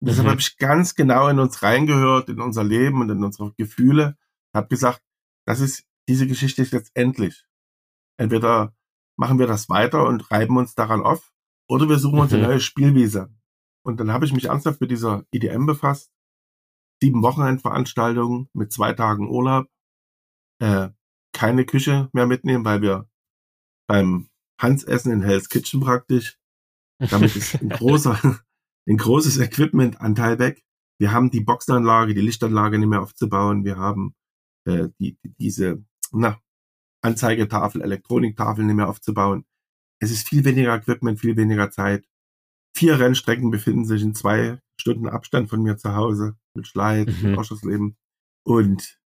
Und 0.02 0.10
deshalb 0.10 0.26
mhm. 0.26 0.32
habe 0.32 0.42
ich 0.42 0.58
ganz 0.58 0.96
genau 0.96 1.28
in 1.28 1.40
uns 1.40 1.62
reingehört, 1.64 2.30
in 2.30 2.42
unser 2.42 2.64
Leben 2.64 3.02
und 3.02 3.10
in 3.10 3.24
unsere 3.24 3.54
Gefühle, 3.54 4.18
habe 4.54 4.68
gesagt, 4.68 5.02
das 5.46 5.60
ist 5.60 5.86
diese 6.10 6.28
Geschichte 6.28 6.62
ist 6.62 6.74
jetzt 6.74 6.92
endlich. 6.96 7.46
Entweder 8.18 8.76
machen 9.18 9.40
wir 9.40 9.48
das 9.48 9.70
weiter 9.70 10.06
und 10.06 10.30
reiben 10.32 10.58
uns 10.58 10.76
daran 10.76 11.02
auf, 11.02 11.32
oder 11.70 11.88
wir 11.88 11.98
suchen 11.98 12.20
uns 12.20 12.34
eine 12.34 12.44
mhm. 12.44 12.50
neue 12.50 12.60
Spielwiese. 12.60 13.34
Und 13.86 14.00
dann 14.00 14.12
habe 14.12 14.26
ich 14.26 14.34
mich 14.34 14.46
ernsthaft 14.46 14.82
mit 14.82 14.92
dieser 14.92 15.26
IDM 15.32 15.66
befasst. 15.66 16.12
Sieben 17.02 17.22
Wochenendveranstaltungen 17.22 18.50
mit 18.54 18.72
zwei 18.72 18.94
Tagen 18.94 19.30
Urlaub. 19.30 19.68
Äh, 20.60 20.90
keine 21.44 21.66
Küche 21.66 22.10
mehr 22.14 22.26
mitnehmen, 22.26 22.64
weil 22.64 22.82
wir 22.82 23.10
beim 23.90 24.30
Hans 24.62 24.86
essen 24.86 25.12
in 25.12 25.22
Hell's 25.24 25.50
Kitchen 25.50 25.82
praktisch. 25.82 26.40
Damit 27.00 27.36
ist 27.36 27.62
ein 27.62 27.68
großer, 27.80 28.42
ein 28.88 28.98
großes 28.98 29.40
Equipment-Anteil 29.40 30.40
weg. 30.40 30.64
Wir 31.02 31.12
haben 31.12 31.32
die 31.32 31.42
Boxanlage, 31.42 32.14
die 32.14 32.22
Lichtanlage 32.22 32.80
nicht 32.80 32.88
mehr 32.88 33.02
aufzubauen. 33.02 33.66
Wir 33.66 33.76
haben 33.76 34.16
äh, 34.66 34.88
die, 35.02 35.18
diese 35.38 35.84
na, 36.14 36.40
Anzeigetafel, 37.02 37.82
Elektroniktafel 37.82 38.64
nicht 38.64 38.76
mehr 38.76 38.88
aufzubauen. 38.88 39.44
Es 40.00 40.12
ist 40.12 40.30
viel 40.30 40.46
weniger 40.46 40.74
Equipment, 40.74 41.20
viel 41.20 41.36
weniger 41.36 41.72
Zeit. 41.72 42.08
Vier 42.74 42.98
Rennstrecken 43.00 43.52
befinden 43.52 43.84
sich 43.84 44.02
in 44.02 44.16
zwei 44.16 44.62
Stunden 44.80 45.10
Abstand 45.10 45.50
von 45.50 45.62
mir 45.62 45.76
zu 45.76 45.94
Hause 45.94 46.38
mit 46.56 46.68
Schleid, 46.68 47.10
mhm. 47.10 47.32
mit 47.32 47.38
Ausschussleben. 47.38 47.98
Und 48.46 48.98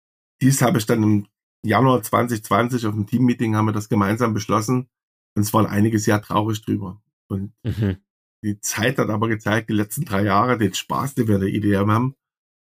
dies 0.42 0.60
habe 0.60 0.76
ich 0.76 0.84
dann 0.84 1.02
im 1.02 1.28
Januar 1.66 2.02
2020 2.02 2.86
auf 2.86 2.94
dem 2.94 3.06
Teammeeting 3.06 3.56
haben 3.56 3.66
wir 3.66 3.72
das 3.72 3.88
gemeinsam 3.88 4.34
beschlossen. 4.34 4.88
Und 5.34 5.42
es 5.42 5.52
waren 5.52 5.66
einige 5.66 5.98
sehr 5.98 6.20
traurig 6.22 6.62
drüber. 6.62 7.02
Und 7.28 7.52
mhm. 7.62 7.98
die 8.42 8.60
Zeit 8.60 8.98
hat 8.98 9.10
aber 9.10 9.28
gezeigt, 9.28 9.68
die 9.68 9.74
letzten 9.74 10.04
drei 10.04 10.22
Jahre, 10.22 10.58
den 10.58 10.74
Spaß, 10.74 11.14
den 11.14 11.28
wir 11.28 11.36
in 11.36 11.40
der 11.40 11.50
IDM 11.50 11.90
haben 11.90 12.14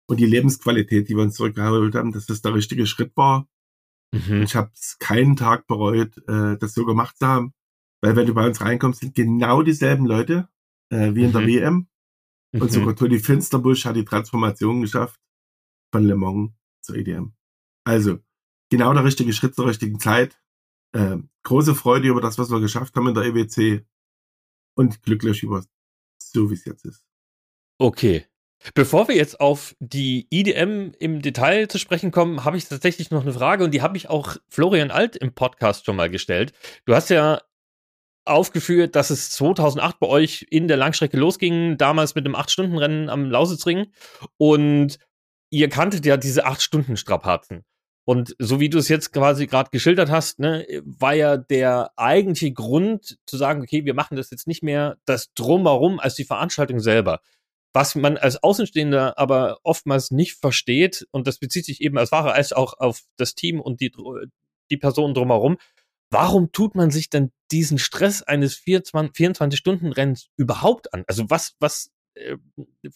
und 0.07 0.19
die 0.19 0.25
Lebensqualität, 0.25 1.09
die 1.09 1.15
wir 1.15 1.23
uns 1.23 1.35
zurückgeholt 1.35 1.95
haben, 1.95 2.11
dass 2.11 2.25
das 2.25 2.41
der 2.41 2.53
richtige 2.53 2.85
Schritt 2.85 3.15
war. 3.15 3.47
Mhm. 4.11 4.41
Ich 4.43 4.55
habe 4.55 4.71
keinen 4.99 5.35
Tag 5.35 5.67
bereut, 5.67 6.17
äh, 6.27 6.57
das 6.57 6.73
so 6.73 6.85
gemacht 6.85 7.17
zu 7.17 7.27
haben. 7.27 7.53
Weil 8.01 8.15
wenn 8.15 8.27
du 8.27 8.33
bei 8.33 8.45
uns 8.45 8.61
reinkommst, 8.61 9.01
sind 9.01 9.15
genau 9.15 9.61
dieselben 9.61 10.05
Leute 10.05 10.49
äh, 10.91 11.13
wie 11.13 11.23
in 11.23 11.29
mhm. 11.29 11.33
der 11.33 11.47
WM. 11.47 11.87
Und 12.53 12.63
mhm. 12.63 12.69
sogar 12.69 12.95
Toni 12.95 13.19
Finsterbusch 13.19 13.85
hat 13.85 13.95
die 13.95 14.05
Transformation 14.05 14.81
geschafft 14.81 15.19
von 15.93 16.03
Le 16.03 16.15
Mans 16.15 16.51
zur 16.81 16.95
EDM. 16.95 17.33
Also 17.85 18.19
genau 18.69 18.93
der 18.93 19.03
richtige 19.03 19.33
Schritt 19.33 19.55
zur 19.55 19.67
richtigen 19.67 19.99
Zeit. 19.99 20.39
Äh, 20.93 21.17
große 21.43 21.75
Freude 21.75 22.07
über 22.07 22.21
das, 22.21 22.37
was 22.37 22.49
wir 22.49 22.59
geschafft 22.59 22.95
haben 22.95 23.07
in 23.07 23.13
der 23.13 23.25
EWC 23.25 23.85
und 24.75 25.03
glücklich 25.03 25.43
über 25.43 25.63
so, 26.21 26.49
wie 26.49 26.55
es 26.55 26.65
jetzt 26.65 26.85
ist. 26.85 27.03
Okay, 27.77 28.25
Bevor 28.73 29.07
wir 29.07 29.15
jetzt 29.15 29.39
auf 29.39 29.75
die 29.79 30.27
IDM 30.29 30.91
im 30.99 31.21
Detail 31.21 31.67
zu 31.67 31.77
sprechen 31.77 32.11
kommen, 32.11 32.43
habe 32.43 32.57
ich 32.57 32.67
tatsächlich 32.67 33.09
noch 33.09 33.21
eine 33.21 33.31
Frage 33.31 33.63
und 33.63 33.71
die 33.73 33.81
habe 33.81 33.95
ich 33.95 34.09
auch 34.09 34.35
Florian 34.49 34.91
Alt 34.91 35.15
im 35.15 35.33
Podcast 35.33 35.85
schon 35.85 35.95
mal 35.95 36.09
gestellt. 36.09 36.51
Du 36.85 36.93
hast 36.93 37.09
ja 37.09 37.41
aufgeführt, 38.25 38.95
dass 38.95 39.11
es 39.11 39.31
2008 39.31 39.99
bei 39.99 40.07
euch 40.07 40.45
in 40.49 40.67
der 40.67 40.75
Langstrecke 40.75 41.17
losging, 41.17 41.77
damals 41.77 42.15
mit 42.15 42.25
dem 42.25 42.35
8-Stunden-Rennen 42.35 43.09
am 43.09 43.31
Lausitzring 43.31 43.87
und 44.37 44.99
ihr 45.49 45.69
kanntet 45.69 46.05
ja 46.05 46.17
diese 46.17 46.45
8-Stunden-Strapazen. 46.45 47.63
Und 48.09 48.35
so 48.39 48.59
wie 48.59 48.69
du 48.69 48.79
es 48.79 48.87
jetzt 48.87 49.13
quasi 49.13 49.45
gerade 49.45 49.69
geschildert 49.69 50.09
hast, 50.09 50.39
ne, 50.39 50.65
war 50.83 51.13
ja 51.13 51.37
der 51.37 51.91
eigentliche 51.95 52.51
Grund 52.51 53.19
zu 53.27 53.37
sagen, 53.37 53.61
okay, 53.61 53.85
wir 53.85 53.93
machen 53.93 54.17
das 54.17 54.31
jetzt 54.31 54.47
nicht 54.47 54.63
mehr 54.63 54.97
das 55.05 55.31
Drumherum 55.35 55.99
als 55.99 56.15
die 56.15 56.25
Veranstaltung 56.25 56.79
selber 56.79 57.21
was 57.73 57.95
man 57.95 58.17
als 58.17 58.41
Außenstehender 58.41 59.17
aber 59.17 59.59
oftmals 59.63 60.11
nicht 60.11 60.37
versteht, 60.39 61.07
und 61.11 61.27
das 61.27 61.37
bezieht 61.37 61.65
sich 61.65 61.81
eben 61.81 61.97
als 61.97 62.09
Fahrer 62.09 62.33
als 62.33 62.53
auch 62.53 62.73
auf 62.77 63.03
das 63.17 63.35
Team 63.35 63.59
und 63.59 63.79
die, 63.81 63.91
die 64.71 64.77
Personen 64.77 65.13
drumherum, 65.13 65.57
warum 66.09 66.51
tut 66.51 66.75
man 66.75 66.91
sich 66.91 67.09
denn 67.09 67.31
diesen 67.51 67.77
Stress 67.77 68.23
eines 68.23 68.57
24-Stunden-Rennens 68.57 70.29
überhaupt 70.35 70.93
an? 70.93 71.03
Also 71.07 71.29
was, 71.29 71.55
was, 71.59 71.91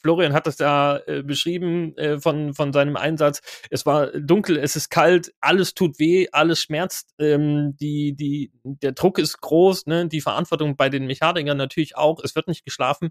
Florian 0.02 0.34
hat 0.34 0.48
das 0.48 0.60
ja 0.60 0.98
äh, 1.08 1.24
beschrieben 1.24 1.98
äh, 1.98 2.20
von, 2.20 2.54
von 2.54 2.74
seinem 2.74 2.96
Einsatz. 2.96 3.42
Es 3.70 3.86
war 3.86 4.08
dunkel, 4.08 4.58
es 4.58 4.76
ist 4.76 4.90
kalt, 4.90 5.34
alles 5.42 5.74
tut 5.74 6.00
weh, 6.00 6.28
alles 6.32 6.62
schmerzt, 6.62 7.14
ähm, 7.20 7.76
die, 7.78 8.16
die, 8.16 8.52
der 8.64 8.92
Druck 8.92 9.20
ist 9.20 9.42
groß, 9.42 9.88
ne? 9.88 10.08
die 10.08 10.22
Verantwortung 10.22 10.76
bei 10.76 10.90
den 10.90 11.08
Mechanikern 11.08 11.58
natürlich 11.58 11.98
auch, 11.98 12.20
es 12.24 12.36
wird 12.36 12.48
nicht 12.48 12.66
geschlafen 12.66 13.10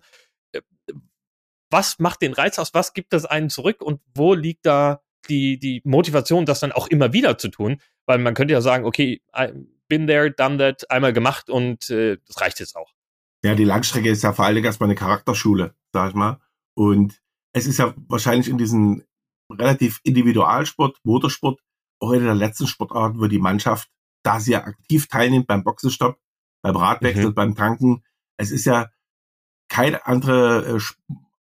äh, 0.53 0.61
was 1.73 1.99
macht 1.99 2.23
den 2.23 2.35
Reiz 2.35 2.59
aus, 2.59 2.75
was 2.75 2.93
gibt 2.93 3.13
das 3.13 3.25
einen 3.25 3.51
zurück 3.51 3.83
und 3.83 4.01
wo 4.15 4.35
liegt 4.35 4.67
da 4.67 5.01
die, 5.29 5.59
die 5.59 5.81
Motivation, 5.85 6.45
das 6.45 6.61
dann 6.61 6.73
auch 6.73 6.87
immer 6.89 7.13
wieder 7.13 7.39
zu 7.39 7.49
tun? 7.49 7.81
Weil 8.07 8.19
man 8.19 8.35
könnte 8.35 8.53
ja 8.53 8.61
sagen, 8.61 8.85
okay, 8.85 9.23
been 9.89 10.07
there, 10.07 10.31
done 10.31 10.59
that, 10.59 10.91
einmal 10.91 11.13
gemacht 11.13 11.49
und 11.49 11.89
äh, 11.91 12.19
das 12.27 12.41
reicht 12.41 12.61
jetzt 12.61 12.77
auch. 12.77 12.93
Ja, 13.45 13.55
die 13.55 13.65
Langstrecke 13.65 14.09
ist 14.09 14.23
ja 14.23 14.33
vor 14.33 14.45
allen 14.45 14.55
Dingen 14.55 14.67
erstmal 14.67 14.89
eine 14.89 14.95
Charakterschule, 14.95 15.75
sag 15.93 16.11
ich 16.11 16.15
mal. 16.15 16.41
Und 16.75 17.21
es 17.53 17.67
ist 17.67 17.79
ja 17.79 17.95
wahrscheinlich 18.09 18.49
in 18.49 18.59
diesem 18.59 19.05
relativ 19.51 20.01
Individualsport, 20.05 20.99
Motorsport, 21.03 21.61
auch 22.01 22.13
in 22.13 22.25
der 22.25 22.35
letzten 22.35 22.67
Sportart, 22.67 23.19
wo 23.19 23.27
die 23.27 23.39
Mannschaft, 23.39 23.91
da 24.23 24.41
sie 24.41 24.53
ja 24.53 24.65
aktiv 24.65 25.09
teilnimmt 25.09 25.47
beim 25.47 25.65
Boxenstopp, 25.65 26.19
beim 26.63 26.77
Radwechsel, 26.77 27.31
mhm. 27.31 27.35
beim 27.35 27.55
Tanken, 27.55 28.05
es 28.37 28.51
ist 28.51 28.65
ja 28.65 28.91
keine 29.69 30.07
andere 30.07 30.77
äh, 30.77 30.81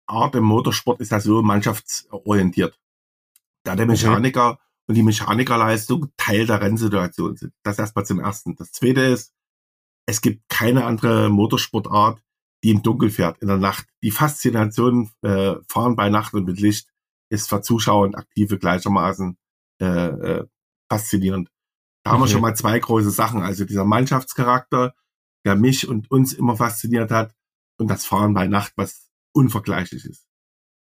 Art 0.05 0.35
im 0.35 0.43
Motorsport 0.43 1.01
ist 1.01 1.11
ja 1.11 1.19
so 1.19 1.41
mannschaftsorientiert. 1.41 2.79
Da 3.63 3.75
der 3.75 3.85
Mechaniker 3.85 4.53
mhm. 4.53 4.57
und 4.87 4.95
die 4.95 5.03
Mechanikerleistung 5.03 6.11
Teil 6.17 6.47
der 6.47 6.61
Rennsituation 6.61 7.37
sind. 7.37 7.53
Das 7.63 7.77
erstmal 7.77 8.05
zum 8.05 8.19
ersten. 8.19 8.55
Das 8.55 8.71
zweite 8.71 9.01
ist, 9.01 9.33
es 10.09 10.21
gibt 10.21 10.49
keine 10.49 10.85
andere 10.85 11.29
Motorsportart, 11.29 12.19
die 12.63 12.71
im 12.71 12.81
Dunkel 12.81 13.11
fährt, 13.11 13.37
in 13.39 13.47
der 13.47 13.57
Nacht. 13.57 13.87
Die 14.01 14.09
Faszination 14.09 15.11
äh, 15.21 15.55
Fahren 15.67 15.95
bei 15.95 16.09
Nacht 16.09 16.33
und 16.33 16.45
mit 16.45 16.59
Licht 16.59 16.89
ist 17.29 17.47
für 17.47 17.61
Zuschauer 17.61 18.05
und 18.05 18.15
Aktive 18.15 18.57
gleichermaßen 18.57 19.37
äh, 19.79 19.85
äh, 19.85 20.47
faszinierend. 20.91 21.51
Da 22.03 22.09
mhm. 22.09 22.13
haben 22.13 22.21
wir 22.23 22.27
schon 22.27 22.41
mal 22.41 22.55
zwei 22.55 22.79
große 22.79 23.11
Sachen. 23.11 23.43
Also 23.43 23.65
dieser 23.65 23.85
Mannschaftscharakter, 23.85 24.95
der 25.45 25.55
mich 25.55 25.87
und 25.87 26.09
uns 26.09 26.33
immer 26.33 26.57
fasziniert 26.57 27.11
hat 27.11 27.35
und 27.77 27.87
das 27.87 28.05
Fahren 28.05 28.33
bei 28.33 28.47
Nacht, 28.47 28.73
was 28.77 29.11
unvergleichlich 29.31 30.05
ist. 30.05 30.25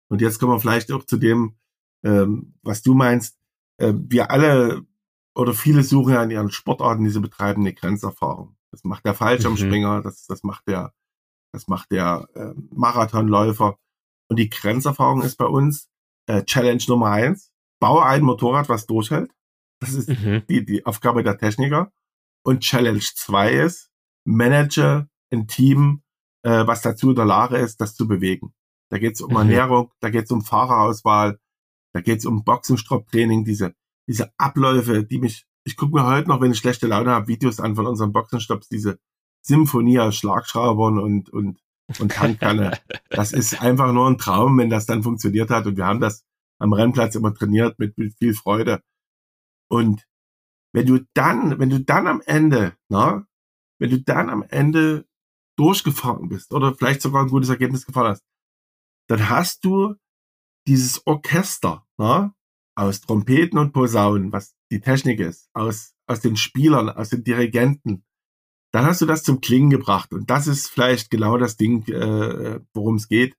Und 0.09 0.23
jetzt 0.23 0.39
kommen 0.39 0.53
wir 0.53 0.61
vielleicht 0.61 0.91
auch 0.91 1.05
zu 1.05 1.19
dem, 1.19 1.57
ähm, 2.03 2.55
was 2.63 2.83
du 2.83 2.95
meinst. 2.95 3.39
Äh, 3.77 3.93
wir 3.95 4.31
alle 4.31 4.87
oder 5.35 5.53
viele 5.53 5.83
suchen 5.83 6.15
ja 6.15 6.23
in 6.23 6.31
ihren 6.31 6.51
Sportarten, 6.51 7.05
die 7.05 7.11
sie 7.11 7.21
betreiben, 7.21 7.61
eine 7.61 7.75
Grenzerfahrung. 7.75 8.57
Das 8.73 8.85
macht 8.85 9.05
der 9.05 9.15
Fallschirmspringer, 9.15 9.99
mhm. 9.99 10.03
das, 10.03 10.27
das 10.27 10.43
macht 10.43 10.67
der, 10.67 10.93
das 11.53 11.69
macht 11.69 11.93
der 11.93 12.29
äh, 12.35 12.53
Marathonläufer. 12.71 13.79
Und 14.29 14.39
die 14.39 14.51
Grenzerfahrung 14.51 15.23
ist 15.23 15.37
bei 15.37 15.45
uns 15.45 15.89
äh, 16.27 16.43
Challenge 16.45 16.83
Nummer 16.89 17.11
eins. 17.11 17.53
Baue 17.81 18.05
ein 18.05 18.23
Motorrad, 18.23 18.69
was 18.69 18.87
durchhält. 18.87 19.31
Das 19.81 19.93
ist 19.95 20.09
mhm. 20.09 20.45
die, 20.49 20.65
die 20.65 20.87
Aufgabe 20.87 21.23
der 21.23 21.37
Techniker. 21.37 21.93
Und 22.45 22.61
Challenge 22.61 23.01
zwei 23.01 23.53
ist, 23.53 23.91
manage 24.25 25.09
ein 25.33 25.47
Team, 25.49 26.03
äh, 26.43 26.67
was 26.67 26.83
dazu 26.83 27.11
in 27.11 27.17
der 27.17 27.25
Lage 27.25 27.59
ist, 27.59 27.81
das 27.81 27.95
zu 27.95 28.07
bewegen. 28.07 28.55
Da 28.91 28.99
geht 28.99 29.15
es 29.15 29.21
um 29.21 29.31
mhm. 29.31 29.39
Ernährung, 29.39 29.93
da 30.01 30.11
geht 30.11 30.25
es 30.25 30.31
um 30.31 30.43
Fahrerauswahl, 30.43 31.39
da 31.95 32.01
geht 32.01 32.19
es 32.19 32.27
um 32.27 32.45
Boxenstopp-Training, 32.45 33.45
diese, 33.45 33.75
diese 34.09 34.33
Abläufe, 34.39 35.05
die 35.05 35.19
mich, 35.19 35.47
ich 35.65 35.77
gucke 35.77 35.95
mir 35.95 36.07
heute 36.07 36.29
noch, 36.29 36.41
wenn 36.41 36.53
ich 36.53 36.59
schlechte 36.59 36.87
Laune 36.87 37.11
habe, 37.11 37.29
Videos 37.29 37.61
an 37.61 37.77
von 37.77 37.87
unseren 37.87 38.13
Boxenstopps, 38.13 38.69
diese 38.69 38.99
Symphonie 39.43 39.99
aus 40.01 40.17
Schlagschraubern 40.17 40.99
und, 40.99 41.31
und, 41.31 41.61
und 41.99 42.13
Tankkanne. 42.13 42.79
das 43.11 43.33
ist 43.33 43.61
einfach 43.61 43.93
nur 43.93 44.09
ein 44.09 44.19
Traum, 44.19 44.59
wenn 44.59 44.71
das 44.71 44.87
dann 44.87 45.03
funktioniert 45.03 45.51
hat. 45.51 45.67
Und 45.67 45.77
wir 45.77 45.87
haben 45.87 46.01
das 46.01 46.25
am 46.59 46.73
Rennplatz 46.73 47.15
immer 47.15 47.35
trainiert 47.35 47.79
mit, 47.79 47.99
mit 47.99 48.17
viel 48.19 48.35
Freude. 48.35 48.83
Und 49.69 50.07
wenn 50.73 50.87
du 50.87 51.01
dann, 51.15 51.59
wenn 51.59 51.71
du 51.71 51.81
dann 51.81 52.07
am 52.07 52.23
Ende, 52.25 52.77
na, 52.89 53.27
wenn 53.79 53.91
du 53.91 54.01
dann 54.01 54.31
am 54.31 54.43
Ende 54.49 55.07
durchgefahren 55.57 56.29
bist 56.29 56.53
oder 56.55 56.75
vielleicht 56.75 57.03
sogar 57.03 57.23
ein 57.23 57.31
gutes 57.31 57.51
Ergebnis 57.51 57.85
gefahren 57.85 58.09
hast, 58.09 58.25
dann 59.09 59.29
hast 59.29 59.65
du 59.65 59.97
dieses 60.67 61.07
Orchester 61.07 61.85
na, 61.99 62.35
aus 62.75 63.01
Trompeten 63.01 63.59
und 63.59 63.73
Posaunen, 63.73 64.33
was 64.33 64.55
die 64.71 64.81
Technik 64.81 65.21
ist, 65.21 65.49
aus, 65.53 65.95
aus 66.07 66.21
den 66.21 66.37
Spielern, 66.37 66.89
aus 66.89 67.11
den 67.11 67.25
Dirigenten, 67.25 68.05
dann 68.73 68.87
hast 68.87 69.03
du 69.03 69.07
das 69.07 69.23
zum 69.23 69.41
Klingen 69.41 69.71
gebracht. 69.71 70.13
Und 70.13 70.31
das 70.31 70.47
ist 70.47 70.69
vielleicht 70.69 71.11
genau 71.11 71.37
das 71.37 71.57
Ding, 71.57 71.87
äh, 71.89 72.61
worum 72.73 72.97
es 72.97 73.09
geht, 73.09 73.37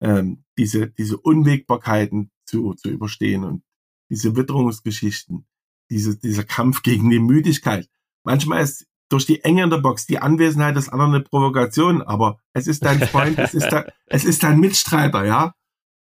ähm, 0.00 0.44
diese, 0.58 0.88
diese 0.88 1.18
Unwägbarkeiten 1.18 2.30
zu, 2.46 2.74
zu 2.74 2.88
überstehen 2.88 3.44
und 3.44 3.62
diese 4.10 4.36
Witterungsgeschichten, 4.36 5.46
diese, 5.90 6.18
dieser 6.18 6.44
Kampf 6.44 6.82
gegen 6.82 7.10
die 7.10 7.18
Müdigkeit. 7.18 7.88
Manchmal 8.24 8.62
ist 8.62 8.86
durch 9.10 9.26
die 9.26 9.44
Enge 9.44 9.64
in 9.64 9.70
der 9.70 9.78
Box 9.78 10.06
die 10.06 10.18
Anwesenheit 10.18 10.76
des 10.76 10.88
anderen 10.88 11.14
eine 11.14 11.24
Provokation, 11.24 12.02
aber 12.02 12.38
es 12.52 12.66
ist 12.66 12.84
dein 12.84 13.00
Freund, 13.00 13.38
es 13.38 13.54
ist, 13.54 13.68
dein, 13.68 13.84
es 14.06 14.24
ist 14.24 14.42
dein 14.42 14.60
Mitstreiter, 14.60 15.24
ja. 15.24 15.54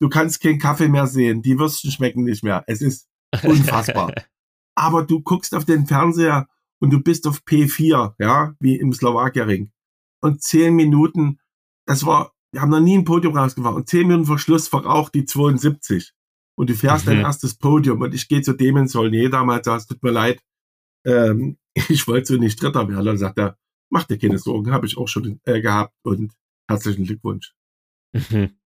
Du 0.03 0.09
kannst 0.09 0.41
keinen 0.41 0.59
Kaffee 0.59 0.89
mehr 0.89 1.07
sehen, 1.07 1.41
die 1.41 1.57
Würstchen 1.57 1.89
schmecken 1.89 2.25
nicht 2.25 2.43
mehr. 2.43 2.65
Es 2.67 2.81
ist 2.81 3.07
unfassbar. 3.41 4.13
aber 4.75 5.05
du 5.05 5.21
guckst 5.21 5.55
auf 5.55 5.63
den 5.63 5.87
Fernseher 5.87 6.49
und 6.81 6.89
du 6.89 7.01
bist 7.01 7.25
auf 7.25 7.43
P4, 7.47 8.13
ja, 8.19 8.53
wie 8.59 8.75
im 8.75 8.91
Slowakia-Ring. 8.91 9.71
Und 10.21 10.41
zehn 10.41 10.75
Minuten, 10.75 11.39
das 11.85 12.05
war, 12.05 12.33
wir 12.51 12.59
haben 12.59 12.71
noch 12.71 12.81
nie 12.81 12.97
ein 12.97 13.05
Podium 13.05 13.37
rausgefahren. 13.37 13.77
Und 13.77 13.87
zehn 13.87 14.05
Minuten 14.05 14.25
vor 14.25 14.39
Schluss 14.39 14.67
verraucht 14.67 15.15
die 15.15 15.23
72. 15.23 16.11
Und 16.55 16.69
du 16.69 16.75
fährst 16.75 17.05
mhm. 17.05 17.11
dein 17.11 17.19
erstes 17.21 17.55
Podium. 17.55 18.01
Und 18.01 18.13
ich 18.13 18.27
gehe 18.27 18.41
zu 18.41 18.51
dem 18.51 18.75
in 18.75 18.89
Solnier 18.89 19.29
damals, 19.29 19.67
es 19.67 19.87
tut 19.87 20.03
mir 20.03 20.11
leid, 20.11 20.41
ähm, 21.05 21.57
ich 21.87 22.05
wollte 22.09 22.33
so 22.33 22.35
nicht 22.37 22.61
Dritter 22.61 22.89
werden. 22.89 23.05
Dann 23.05 23.17
sagt 23.17 23.37
er, 23.37 23.57
mach 23.89 24.03
dir 24.03 24.17
keine 24.17 24.37
Sorgen, 24.37 24.73
habe 24.73 24.85
ich 24.85 24.97
auch 24.97 25.07
schon 25.07 25.39
äh, 25.45 25.61
gehabt 25.61 25.93
und 26.03 26.33
herzlichen 26.67 27.05
Glückwunsch. 27.05 27.55
Mhm. 28.11 28.57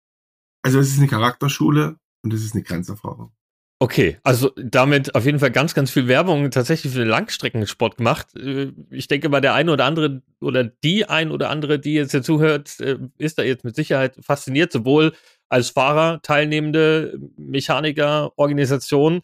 Also 0.63 0.79
es 0.79 0.89
ist 0.89 0.99
eine 0.99 1.07
Charakterschule 1.07 1.97
und 2.23 2.33
es 2.33 2.43
ist 2.43 2.53
eine 2.53 2.63
Grenzerfahrung. 2.63 3.31
Okay, 3.79 4.17
also 4.23 4.51
damit 4.55 5.13
auf 5.13 5.25
jeden 5.25 5.37
Fall 5.37 5.51
ganz, 5.51 5.75
ganz 5.75 5.91
viel 5.91 6.07
Werbung 6.07 6.49
tatsächlich 6.49 6.93
für 6.93 6.99
den 6.99 7.09
Langstreckensport 7.09 7.97
gemacht. 7.97 8.35
Äh, 8.35 8.71
ich 8.89 9.07
denke 9.07 9.29
mal, 9.29 9.39
der 9.39 9.53
eine 9.53 9.71
oder 9.71 9.85
andere 9.85 10.23
oder 10.41 10.63
die 10.63 11.05
ein 11.05 11.29
oder 11.29 11.51
andere, 11.51 11.77
die 11.77 11.93
jetzt 11.93 12.09
hier 12.09 12.23
zuhört, 12.23 12.79
äh, 12.79 12.97
ist 13.19 13.37
da 13.37 13.43
jetzt 13.43 13.63
mit 13.63 13.75
Sicherheit 13.75 14.17
fasziniert, 14.19 14.71
sowohl 14.71 15.13
als 15.47 15.69
Fahrer, 15.69 16.21
Teilnehmende, 16.23 17.19
Mechaniker, 17.37 18.31
Organisation. 18.37 19.21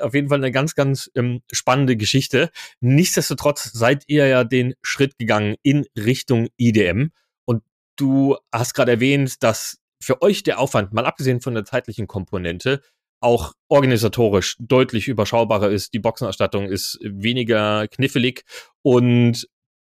Auf 0.00 0.14
jeden 0.14 0.30
Fall 0.30 0.38
eine 0.38 0.50
ganz, 0.50 0.74
ganz 0.74 1.10
ähm, 1.14 1.42
spannende 1.52 1.98
Geschichte. 1.98 2.50
Nichtsdestotrotz 2.80 3.70
seid 3.74 4.04
ihr 4.06 4.26
ja 4.26 4.44
den 4.44 4.74
Schritt 4.80 5.18
gegangen 5.18 5.56
in 5.62 5.84
Richtung 5.94 6.48
IDM. 6.56 7.10
Und 7.44 7.62
du 7.96 8.38
hast 8.50 8.72
gerade 8.72 8.92
erwähnt, 8.92 9.42
dass 9.42 9.78
für 10.04 10.22
euch 10.22 10.42
der 10.42 10.58
Aufwand, 10.58 10.92
mal 10.92 11.06
abgesehen 11.06 11.40
von 11.40 11.54
der 11.54 11.64
zeitlichen 11.64 12.06
Komponente, 12.06 12.80
auch 13.20 13.54
organisatorisch 13.68 14.56
deutlich 14.58 15.08
überschaubarer 15.08 15.70
ist. 15.70 15.94
Die 15.94 15.98
Boxenausstattung 15.98 16.66
ist 16.66 16.98
weniger 17.02 17.88
knifflig 17.88 18.44
und 18.82 19.48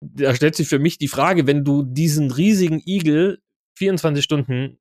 da 0.01 0.35
stellt 0.35 0.55
sich 0.55 0.69
für 0.69 0.79
mich 0.79 0.99
die 0.99 1.09
Frage, 1.09 1.47
wenn 1.47 1.65
du 1.65 1.83
diesen 1.83 2.31
riesigen 2.31 2.83
Igel 2.85 3.41
24 3.79 4.23
Stunden 4.23 4.79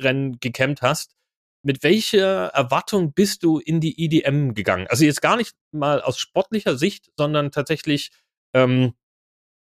Rennen 0.00 0.38
gekämmt 0.40 0.82
hast, 0.82 1.14
mit 1.62 1.82
welcher 1.82 2.46
Erwartung 2.48 3.12
bist 3.12 3.42
du 3.42 3.58
in 3.58 3.80
die 3.80 4.02
IDM 4.02 4.54
gegangen? 4.54 4.86
Also 4.88 5.04
jetzt 5.04 5.22
gar 5.22 5.36
nicht 5.36 5.54
mal 5.72 6.00
aus 6.02 6.18
sportlicher 6.18 6.76
Sicht, 6.76 7.10
sondern 7.16 7.50
tatsächlich 7.50 8.10
ähm, 8.54 8.94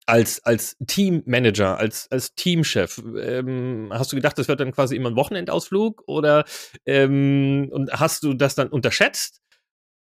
als, 0.06 0.42
als 0.44 0.76
Teammanager, 0.86 1.78
als, 1.78 2.10
als 2.10 2.34
Teamchef, 2.34 3.02
ähm, 3.20 3.90
hast 3.92 4.12
du 4.12 4.16
gedacht, 4.16 4.38
das 4.38 4.48
wird 4.48 4.60
dann 4.60 4.72
quasi 4.72 4.94
immer 4.96 5.10
ein 5.10 5.16
Wochenendausflug 5.16 6.04
oder 6.06 6.44
ähm, 6.86 7.68
und 7.72 7.92
hast 7.92 8.22
du 8.22 8.34
das 8.34 8.54
dann 8.54 8.68
unterschätzt? 8.68 9.42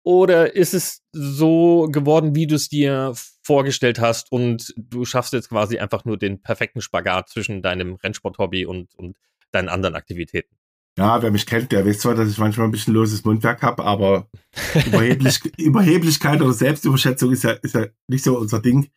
Oder 0.03 0.57
ist 0.57 0.73
es 0.73 1.03
so 1.13 1.87
geworden, 1.93 2.35
wie 2.35 2.47
du 2.47 2.55
es 2.55 2.71
dir 2.71 3.13
vorgestellt 3.43 4.01
hast 4.01 4.33
und 4.33 4.73
du 4.79 5.05
schaffst 5.05 5.35
jetzt 5.35 5.51
quasi 5.51 5.79
einfach 5.79 6.07
nur 6.07 6.17
den 6.17 6.41
perfekten 6.41 6.81
Spagat 6.81 7.29
zwischen 7.29 7.61
deinem 7.61 7.97
Rennsport-Hobby 7.97 8.65
und, 8.65 8.95
und 8.95 9.19
deinen 9.53 9.69
anderen 9.69 9.97
Aktivitäten? 9.97 10.57
Ja, 10.97 11.23
wer 11.23 11.31
mich 11.31 11.47
kennt, 11.47 11.71
der 11.73 11.87
weiß 11.87 11.99
zwar, 11.99 12.15
dass 12.15 12.31
ich 12.31 12.39
manchmal 12.39 12.67
ein 12.67 12.73
bisschen 12.73 12.95
loses 12.95 13.25
Mundwerk 13.25 13.63
habe, 13.63 13.85
aber 13.85 14.29
Überheblich 14.87 15.41
Überheblichkeit 15.59 16.41
oder 16.41 16.53
Selbstüberschätzung 16.53 17.33
ist 17.33 17.45
ja, 17.45 17.53
ist 17.53 17.75
ja 17.75 17.87
nicht 18.09 18.25
so 18.25 18.39
unser 18.39 18.61
Ding 18.61 18.91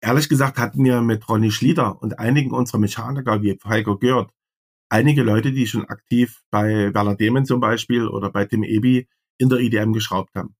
ehrlich 0.00 0.28
gesagt 0.28 0.58
hatten 0.58 0.84
wir 0.84 1.00
mit 1.00 1.28
Ronny 1.28 1.50
Schlieder 1.50 2.00
und 2.00 2.18
einigen 2.18 2.52
unserer 2.52 2.78
Mechaniker, 2.78 3.42
wie 3.42 3.58
Heiko 3.64 3.98
Gerd, 3.98 4.32
einige 4.88 5.22
Leute, 5.22 5.52
die 5.52 5.66
schon 5.66 5.84
aktiv 5.86 6.42
bei 6.50 6.92
Werner 6.94 7.16
Demen 7.16 7.44
zum 7.44 7.60
Beispiel 7.60 8.06
oder 8.06 8.30
bei 8.30 8.44
Tim 8.44 8.62
Ebi 8.62 9.08
in 9.38 9.48
der 9.48 9.58
IDM 9.58 9.92
geschraubt 9.92 10.34
haben. 10.34 10.54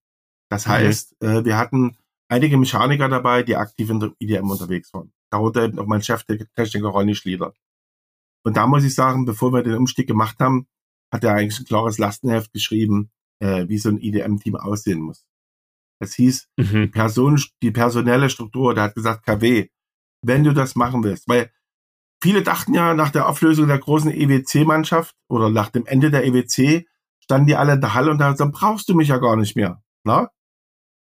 Das 0.49 0.65
mhm. 0.65 0.71
heißt, 0.71 1.15
mhm. 1.21 1.45
wir 1.45 1.57
hatten 1.57 1.97
einige 2.27 2.57
Mechaniker 2.57 3.09
dabei, 3.09 3.43
die 3.43 3.55
aktiv 3.55 3.89
in 3.89 3.99
der 3.99 4.11
IDM 4.19 4.49
unterwegs 4.49 4.93
waren. 4.93 5.11
Darunter 5.31 5.63
eben 5.63 5.79
auch 5.79 5.85
mein 5.85 6.01
Chef, 6.01 6.23
der 6.23 6.39
Techniker 6.53 6.89
Ronny 6.89 7.15
Schlieder. 7.15 7.53
Und 8.43 8.57
da 8.57 8.67
muss 8.67 8.83
ich 8.83 8.95
sagen, 8.95 9.25
bevor 9.25 9.53
wir 9.53 9.63
den 9.63 9.75
Umstieg 9.75 10.07
gemacht 10.07 10.39
haben, 10.39 10.67
hat 11.11 11.23
er 11.23 11.33
eigentlich 11.33 11.59
ein 11.59 11.65
klares 11.65 11.97
Lastenheft 11.97 12.53
geschrieben, 12.53 13.11
äh, 13.39 13.67
wie 13.67 13.77
so 13.77 13.89
ein 13.89 13.97
IDM-Team 13.97 14.55
aussehen 14.55 15.01
muss. 15.01 15.25
Es 15.99 16.15
hieß, 16.15 16.47
mhm. 16.57 16.83
die, 16.83 16.87
Person, 16.87 17.41
die 17.61 17.71
personelle 17.71 18.29
Struktur, 18.29 18.73
der 18.73 18.85
hat 18.85 18.95
gesagt, 18.95 19.25
KW, 19.25 19.69
wenn 20.21 20.43
du 20.43 20.53
das 20.53 20.75
machen 20.75 21.03
willst, 21.03 21.27
weil 21.27 21.51
viele 22.21 22.41
dachten 22.41 22.73
ja 22.73 22.93
nach 22.93 23.11
der 23.11 23.27
Auflösung 23.27 23.67
der 23.67 23.79
großen 23.79 24.11
EWC-Mannschaft 24.11 25.15
oder 25.29 25.49
nach 25.49 25.69
dem 25.69 25.85
Ende 25.85 26.11
der 26.11 26.25
EWC, 26.25 26.87
standen 27.21 27.47
die 27.47 27.55
alle 27.55 27.73
in 27.73 27.81
der 27.81 27.93
Halle 27.93 28.11
und 28.11 28.21
haben 28.21 28.33
gesagt, 28.33 28.53
brauchst 28.53 28.89
du 28.89 28.95
mich 28.95 29.09
ja 29.09 29.17
gar 29.17 29.35
nicht 29.35 29.55
mehr. 29.55 29.83
Na? 30.03 30.29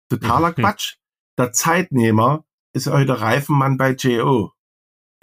Totaler 0.10 0.50
mhm. 0.50 0.56
Quatsch. 0.56 0.98
Der 1.38 1.54
Zeitnehmer 1.54 2.46
ist 2.74 2.88
heute 2.88 3.22
Reifenmann 3.22 3.78
bei 3.78 3.94
JO. 3.94 4.52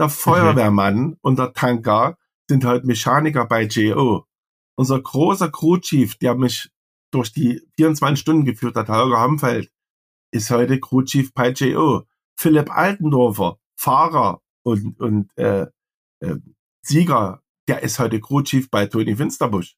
Der 0.00 0.08
Feuerwehrmann 0.08 1.16
und 1.20 1.38
der 1.38 1.52
Tanker 1.52 2.16
sind 2.48 2.64
heute 2.64 2.86
Mechaniker 2.86 3.46
bei 3.46 3.64
JO. 3.64 4.24
Unser 4.76 5.00
großer 5.00 5.50
Crew 5.50 5.78
Chief, 5.78 6.16
der 6.18 6.34
mich 6.36 6.70
durch 7.10 7.32
die 7.32 7.62
24 7.76 8.20
Stunden 8.20 8.44
geführt 8.44 8.76
hat, 8.76 8.88
Holger 8.88 9.22
Homfeld, 9.22 9.70
ist 10.32 10.50
heute 10.50 10.78
Crew 10.80 11.02
Chief 11.02 11.32
bei 11.32 11.50
JO. 11.50 12.04
Philipp 12.38 12.70
Altendorfer, 12.70 13.58
Fahrer 13.76 14.42
und, 14.64 15.00
und 15.00 15.36
äh, 15.36 15.66
äh, 16.20 16.36
Sieger, 16.82 17.42
der 17.68 17.82
ist 17.82 17.98
heute 17.98 18.20
Crew 18.20 18.42
Chief 18.42 18.70
bei 18.70 18.86
Tony 18.86 19.16
Finsterbusch. 19.16 19.76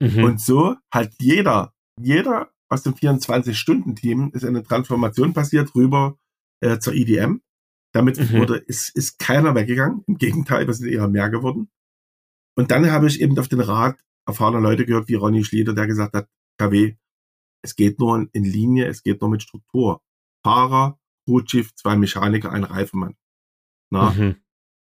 Mhm. 0.00 0.24
Und 0.24 0.40
so 0.40 0.76
hat 0.90 1.12
jeder, 1.20 1.74
jeder 2.00 2.50
aus 2.68 2.82
dem 2.82 2.94
24-Stunden-Team 2.94 4.30
ist 4.34 4.44
eine 4.44 4.62
Transformation 4.62 5.32
passiert 5.32 5.74
rüber 5.74 6.18
äh, 6.60 6.78
zur 6.78 6.94
IDM. 6.94 7.42
Damit 7.94 8.18
mhm. 8.18 8.38
wurde, 8.38 8.56
ist, 8.56 8.96
ist 8.96 9.18
keiner 9.18 9.54
weggegangen. 9.54 10.02
Im 10.06 10.16
Gegenteil, 10.16 10.66
wir 10.66 10.74
sind 10.74 10.88
eher 10.88 11.08
mehr 11.08 11.30
geworden. 11.30 11.70
Und 12.56 12.70
dann 12.70 12.90
habe 12.90 13.06
ich 13.06 13.20
eben 13.20 13.38
auf 13.38 13.48
den 13.48 13.60
Rat 13.60 13.98
erfahrener 14.26 14.60
Leute 14.60 14.86
gehört, 14.86 15.08
wie 15.08 15.14
Ronny 15.14 15.44
Schlieder, 15.44 15.74
der 15.74 15.86
gesagt 15.86 16.14
hat, 16.14 16.28
KW, 16.62 16.96
es 17.64 17.76
geht 17.76 17.98
nur 17.98 18.28
in 18.32 18.44
Linie, 18.44 18.86
es 18.86 19.02
geht 19.02 19.20
nur 19.20 19.30
mit 19.30 19.42
Struktur. 19.42 20.02
Fahrer, 20.44 20.98
Crewchief, 21.26 21.74
zwei 21.74 21.96
Mechaniker, 21.96 22.50
ein 22.50 22.64
Reifenmann. 22.64 23.16
Na? 23.90 24.10
Mhm. 24.10 24.36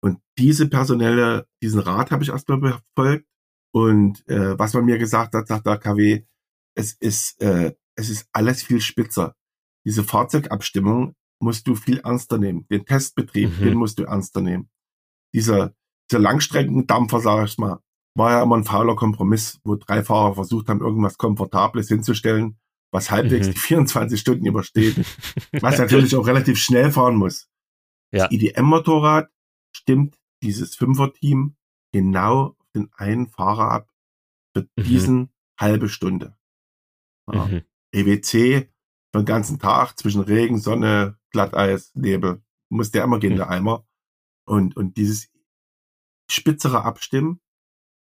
Und 0.03 0.21
diese 0.39 0.69
personelle, 0.69 1.49
diesen 1.63 1.81
Rat 1.81 2.11
habe 2.11 2.23
ich 2.23 2.31
erstmal 2.31 2.59
befolgt. 2.59 3.27
Und 3.73 4.27
äh, 4.29 4.59
was 4.59 4.75
man 4.75 4.85
mir 4.85 4.99
gesagt 4.99 5.35
hat, 5.35 5.49
sagt 5.49 5.67
der 5.67 5.79
KW, 5.79 6.27
es 6.77 6.93
ist, 6.93 7.41
äh, 7.41 7.75
es 7.97 8.11
ist 8.11 8.29
alles 8.33 8.63
viel 8.63 8.81
spitzer. 8.81 9.35
Diese 9.87 10.05
Fahrzeugabstimmung 10.05 11.15
musst 11.41 11.67
du 11.67 11.75
viel 11.75 11.99
ernster 11.99 12.39
nehmen. 12.39 12.67
Den 12.69 12.85
Testbetrieb, 12.85 13.59
mhm. 13.59 13.65
den 13.65 13.75
musst 13.75 13.99
du 13.99 14.05
ernster 14.05 14.41
nehmen. 14.41 14.71
Dieser, 15.35 15.75
dieser 16.11 16.21
Langstreckendampfer, 16.21 17.21
sag 17.21 17.47
ich 17.47 17.59
mal, 17.59 17.81
war 18.17 18.33
ja 18.33 18.43
immer 18.43 18.57
ein 18.57 18.65
fauler 18.65 18.97
Kompromiss, 18.97 19.61
wo 19.65 19.77
drei 19.77 20.03
Fahrer 20.03 20.35
versucht 20.35 20.69
haben, 20.69 20.81
irgendwas 20.81 21.19
Komfortables 21.19 21.89
hinzustellen, 21.89 22.59
was 22.91 23.11
halbwegs 23.11 23.49
mhm. 23.49 23.53
die 23.53 23.59
24 23.59 24.21
Stunden 24.21 24.47
übersteht, 24.47 24.97
was 25.61 25.79
natürlich 25.79 26.17
auch 26.17 26.27
relativ 26.27 26.59
schnell 26.59 26.91
fahren 26.91 27.17
muss. 27.17 27.49
Ja. 28.13 28.25
Das 28.25 28.33
IDM-Motorrad 28.33 29.29
stimmt 29.75 30.19
dieses 30.43 30.77
Fünfer-Team 30.77 31.57
genau 31.93 32.57
auf 32.59 32.71
den 32.75 32.91
einen 32.97 33.29
Fahrer 33.29 33.71
ab 33.71 33.91
für 34.55 34.63
mhm. 34.77 34.83
diesen 34.85 35.33
halbe 35.59 35.89
Stunde. 35.89 36.37
Ja. 37.31 37.47
Mhm. 37.47 37.63
EWC 37.93 38.71
für 39.13 39.23
den 39.23 39.25
ganzen 39.25 39.59
Tag 39.59 39.99
zwischen 39.99 40.23
Regen, 40.23 40.59
Sonne, 40.59 41.19
Glatteis, 41.31 41.93
Nebel, 41.95 42.43
muss 42.69 42.91
der 42.91 43.05
immer 43.05 43.19
gehen, 43.19 43.35
mhm. 43.35 43.39
der 43.39 43.51
Eimer. 43.51 43.87
Und, 44.47 44.77
und 44.77 44.97
dieses 44.97 45.29
spitzere 46.31 46.85
Abstimmen, 46.85 47.41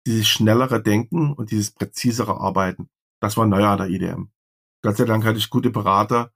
dieses 0.05 0.27
schnellere 0.27 0.81
Denken 0.81 1.33
und 1.33 1.51
dieses 1.51 1.71
präzisere 1.71 2.39
Arbeiten, 2.39 2.89
das 3.21 3.37
war 3.37 3.45
neu 3.45 3.63
an 3.65 3.77
der 3.77 3.89
IDM. 3.89 4.31
Gott 4.83 4.97
sei 4.97 5.05
Dank 5.05 5.25
hatte 5.25 5.39
ich 5.39 5.49
gute 5.49 5.71
Berater 5.71 6.31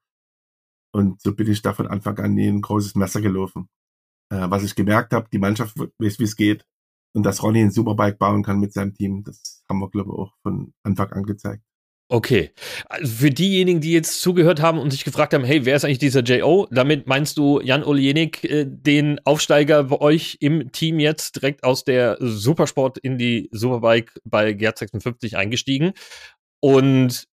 und 0.91 1.21
so 1.21 1.35
bin 1.35 1.51
ich 1.51 1.61
da 1.61 1.73
von 1.73 1.87
Anfang 1.87 2.17
an 2.19 2.33
nie 2.33 2.47
ein 2.47 2.61
großes 2.61 2.95
Messer 2.95 3.21
gelaufen. 3.21 3.69
Äh, 4.31 4.49
was 4.49 4.63
ich 4.63 4.75
gemerkt 4.75 5.13
habe, 5.13 5.29
die 5.31 5.39
Mannschaft 5.39 5.77
weiß, 5.77 6.19
wie 6.19 6.23
es 6.23 6.35
geht 6.35 6.65
und 7.13 7.23
dass 7.23 7.43
Ronny 7.43 7.61
ein 7.61 7.71
Superbike 7.71 8.17
bauen 8.17 8.43
kann 8.43 8.59
mit 8.59 8.73
seinem 8.73 8.93
Team, 8.93 9.23
das 9.23 9.63
haben 9.69 9.79
wir, 9.79 9.89
glaube 9.89 10.11
ich, 10.11 10.17
auch 10.17 10.33
von 10.41 10.73
Anfang 10.83 11.11
an 11.11 11.23
gezeigt. 11.23 11.63
Okay. 12.11 12.51
Also 12.87 13.17
für 13.17 13.29
diejenigen, 13.29 13.81
die 13.81 13.93
jetzt 13.93 14.21
zugehört 14.21 14.61
haben 14.61 14.79
und 14.79 14.89
sich 14.89 15.03
gefragt 15.03 15.35
haben, 15.35 15.43
hey, 15.43 15.65
wer 15.65 15.75
ist 15.75 15.85
eigentlich 15.85 15.99
dieser 15.99 16.21
JO? 16.23 16.67
Damit 16.71 17.05
meinst 17.05 17.37
du 17.37 17.61
Jan 17.61 17.83
Olienik, 17.83 18.43
äh, 18.43 18.65
den 18.67 19.19
Aufsteiger 19.25 19.83
bei 19.83 20.01
euch 20.01 20.37
im 20.39 20.71
Team 20.71 20.99
jetzt 20.99 21.35
direkt 21.35 21.63
aus 21.63 21.83
der 21.83 22.17
Supersport 22.19 22.97
in 22.97 23.19
die 23.19 23.47
Superbike 23.51 24.19
bei 24.23 24.53
Gerd 24.53 24.79
56 24.79 25.37
eingestiegen. 25.37 25.93
Und 26.61 27.25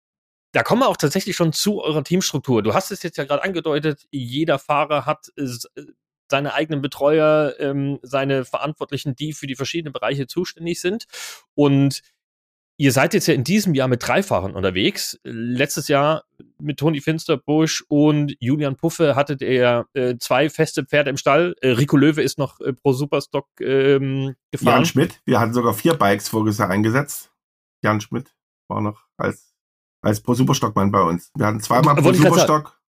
da 0.50 0.64
kommen 0.64 0.82
wir 0.82 0.88
auch 0.88 0.96
tatsächlich 0.96 1.36
schon 1.36 1.52
zu 1.52 1.80
eurer 1.80 2.02
Teamstruktur. 2.02 2.60
Du 2.64 2.74
hast 2.74 2.90
es 2.90 3.04
jetzt 3.04 3.16
ja 3.16 3.24
gerade 3.24 3.44
angedeutet, 3.44 4.06
jeder 4.10 4.58
Fahrer 4.58 5.06
hat 5.06 5.28
äh, 5.36 5.46
seine 6.28 6.52
eigenen 6.54 6.82
Betreuer, 6.82 7.54
ähm, 7.60 8.00
seine 8.02 8.44
Verantwortlichen, 8.44 9.14
die 9.14 9.34
für 9.34 9.46
die 9.46 9.54
verschiedenen 9.54 9.92
Bereiche 9.92 10.26
zuständig 10.26 10.80
sind. 10.80 11.04
Und 11.54 12.00
Ihr 12.76 12.90
seid 12.90 13.14
jetzt 13.14 13.28
ja 13.28 13.34
in 13.34 13.44
diesem 13.44 13.74
Jahr 13.74 13.86
mit 13.86 14.06
drei 14.06 14.22
Fahrern 14.22 14.54
unterwegs. 14.54 15.18
Letztes 15.22 15.86
Jahr 15.86 16.24
mit 16.58 16.78
Toni 16.78 17.00
Finsterbusch 17.00 17.84
und 17.88 18.34
Julian 18.40 18.76
Puffe 18.76 19.14
hattet 19.14 19.42
ihr 19.42 19.86
äh, 19.94 20.16
zwei 20.18 20.50
feste 20.50 20.84
Pferde 20.84 21.10
im 21.10 21.16
Stall. 21.16 21.54
Äh, 21.60 21.70
Rico 21.70 21.96
Löwe 21.96 22.22
ist 22.22 22.36
noch 22.36 22.60
äh, 22.60 22.72
pro 22.72 22.92
Superstock 22.92 23.46
ähm, 23.60 24.34
gefahren. 24.50 24.78
Jan 24.78 24.86
Schmidt, 24.86 25.20
wir 25.24 25.38
hatten 25.38 25.54
sogar 25.54 25.72
vier 25.74 25.94
Bikes 25.94 26.28
voriges 26.28 26.58
Jahr 26.58 26.70
eingesetzt. 26.70 27.30
Jan 27.82 28.00
Schmidt 28.00 28.34
war 28.68 28.80
noch 28.80 29.04
als, 29.16 29.54
als 30.02 30.20
pro 30.20 30.34
Superstockmann 30.34 30.90
bei 30.90 31.02
uns. 31.02 31.30
Wir 31.36 31.46
hatten 31.46 31.60
zweimal 31.60 31.94
pro 31.94 32.12
Superstock. 32.12 32.80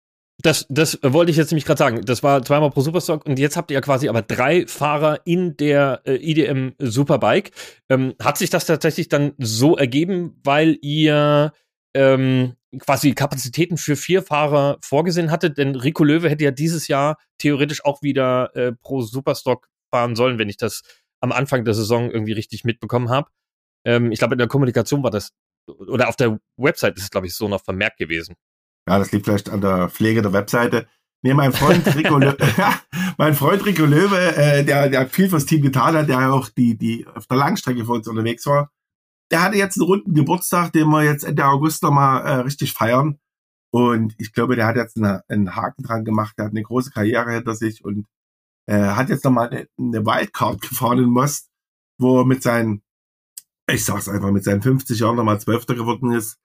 Das, 0.42 0.66
das 0.68 0.98
wollte 1.02 1.30
ich 1.30 1.36
jetzt 1.36 1.52
nämlich 1.52 1.64
gerade 1.64 1.78
sagen. 1.78 2.00
Das 2.04 2.22
war 2.22 2.42
zweimal 2.42 2.70
pro 2.70 2.80
Superstock 2.80 3.24
und 3.24 3.38
jetzt 3.38 3.56
habt 3.56 3.70
ihr 3.70 3.76
ja 3.76 3.80
quasi 3.80 4.08
aber 4.08 4.22
drei 4.22 4.66
Fahrer 4.66 5.20
in 5.24 5.56
der 5.56 6.02
äh, 6.04 6.16
IDM 6.16 6.74
Superbike. 6.78 7.52
Ähm, 7.88 8.14
hat 8.20 8.36
sich 8.38 8.50
das 8.50 8.66
tatsächlich 8.66 9.08
dann 9.08 9.32
so 9.38 9.76
ergeben, 9.76 10.40
weil 10.42 10.76
ihr 10.82 11.52
ähm, 11.94 12.54
quasi 12.78 13.14
Kapazitäten 13.14 13.76
für 13.76 13.96
vier 13.96 14.22
Fahrer 14.22 14.78
vorgesehen 14.82 15.30
hattet? 15.30 15.56
Denn 15.56 15.76
Rico 15.76 16.02
Löwe 16.04 16.28
hätte 16.28 16.44
ja 16.44 16.50
dieses 16.50 16.88
Jahr 16.88 17.16
theoretisch 17.38 17.84
auch 17.84 18.02
wieder 18.02 18.54
äh, 18.56 18.72
pro 18.72 19.02
Superstock 19.02 19.68
fahren 19.92 20.16
sollen, 20.16 20.38
wenn 20.38 20.48
ich 20.48 20.56
das 20.56 20.82
am 21.20 21.32
Anfang 21.32 21.64
der 21.64 21.74
Saison 21.74 22.10
irgendwie 22.10 22.32
richtig 22.32 22.64
mitbekommen 22.64 23.08
habe. 23.08 23.30
Ähm, 23.86 24.12
ich 24.12 24.18
glaube, 24.18 24.34
in 24.34 24.38
der 24.38 24.48
Kommunikation 24.48 25.02
war 25.02 25.10
das, 25.10 25.30
oder 25.66 26.08
auf 26.08 26.16
der 26.16 26.38
Website 26.56 26.96
ist 26.96 27.04
es, 27.04 27.10
glaube 27.10 27.28
ich, 27.28 27.34
so 27.34 27.48
noch 27.48 27.62
vermerkt 27.62 27.98
gewesen. 27.98 28.34
Ja, 28.88 28.98
das 28.98 29.12
liegt 29.12 29.24
vielleicht 29.24 29.50
an 29.50 29.60
der 29.60 29.88
Pflege 29.88 30.22
der 30.22 30.32
Webseite. 30.32 30.86
Nee, 31.22 31.34
mein 31.34 31.52
Freund 31.52 31.86
Rico 31.96 32.18
Löwe, 32.18 32.36
mein 33.16 33.34
Freund 33.34 33.64
Rico 33.64 33.84
Löwe, 33.84 34.36
äh, 34.36 34.64
der, 34.64 34.90
der 34.90 35.08
viel 35.08 35.28
fürs 35.28 35.46
Team 35.46 35.62
getan 35.62 35.94
hat, 35.94 36.08
der 36.08 36.32
auch 36.32 36.50
die, 36.50 36.76
die 36.76 37.06
auf 37.06 37.26
der 37.26 37.38
Langstrecke 37.38 37.84
für 37.84 37.92
uns 37.92 38.08
unterwegs 38.08 38.44
war, 38.46 38.70
der 39.30 39.42
hatte 39.42 39.56
jetzt 39.56 39.78
einen 39.78 39.86
runden 39.86 40.14
Geburtstag, 40.14 40.72
den 40.72 40.88
wir 40.88 41.02
jetzt 41.02 41.24
Ende 41.24 41.46
August 41.46 41.82
nochmal 41.82 42.26
äh, 42.26 42.34
richtig 42.40 42.74
feiern. 42.74 43.18
Und 43.72 44.14
ich 44.18 44.32
glaube, 44.32 44.54
der 44.54 44.66
hat 44.66 44.76
jetzt 44.76 44.98
eine, 44.98 45.24
einen 45.28 45.56
Haken 45.56 45.82
dran 45.82 46.04
gemacht, 46.04 46.34
der 46.38 46.44
hat 46.44 46.52
eine 46.52 46.62
große 46.62 46.90
Karriere 46.90 47.32
hinter 47.32 47.54
sich 47.54 47.84
und 47.84 48.06
äh, 48.66 48.78
hat 48.78 49.08
jetzt 49.08 49.24
nochmal 49.24 49.48
eine, 49.48 49.66
eine 49.78 50.06
Wildcard 50.06 50.60
gefahren 50.60 50.98
in 50.98 51.08
Most, 51.08 51.50
wo 51.98 52.20
er 52.20 52.26
mit 52.26 52.42
seinen, 52.42 52.82
ich 53.66 53.84
sag's 53.84 54.08
einfach, 54.08 54.30
mit 54.30 54.44
seinen 54.44 54.62
50 54.62 55.00
Jahren 55.00 55.16
nochmal 55.16 55.40
Zwölfter 55.40 55.74
geworden 55.74 56.12
ist 56.12 56.38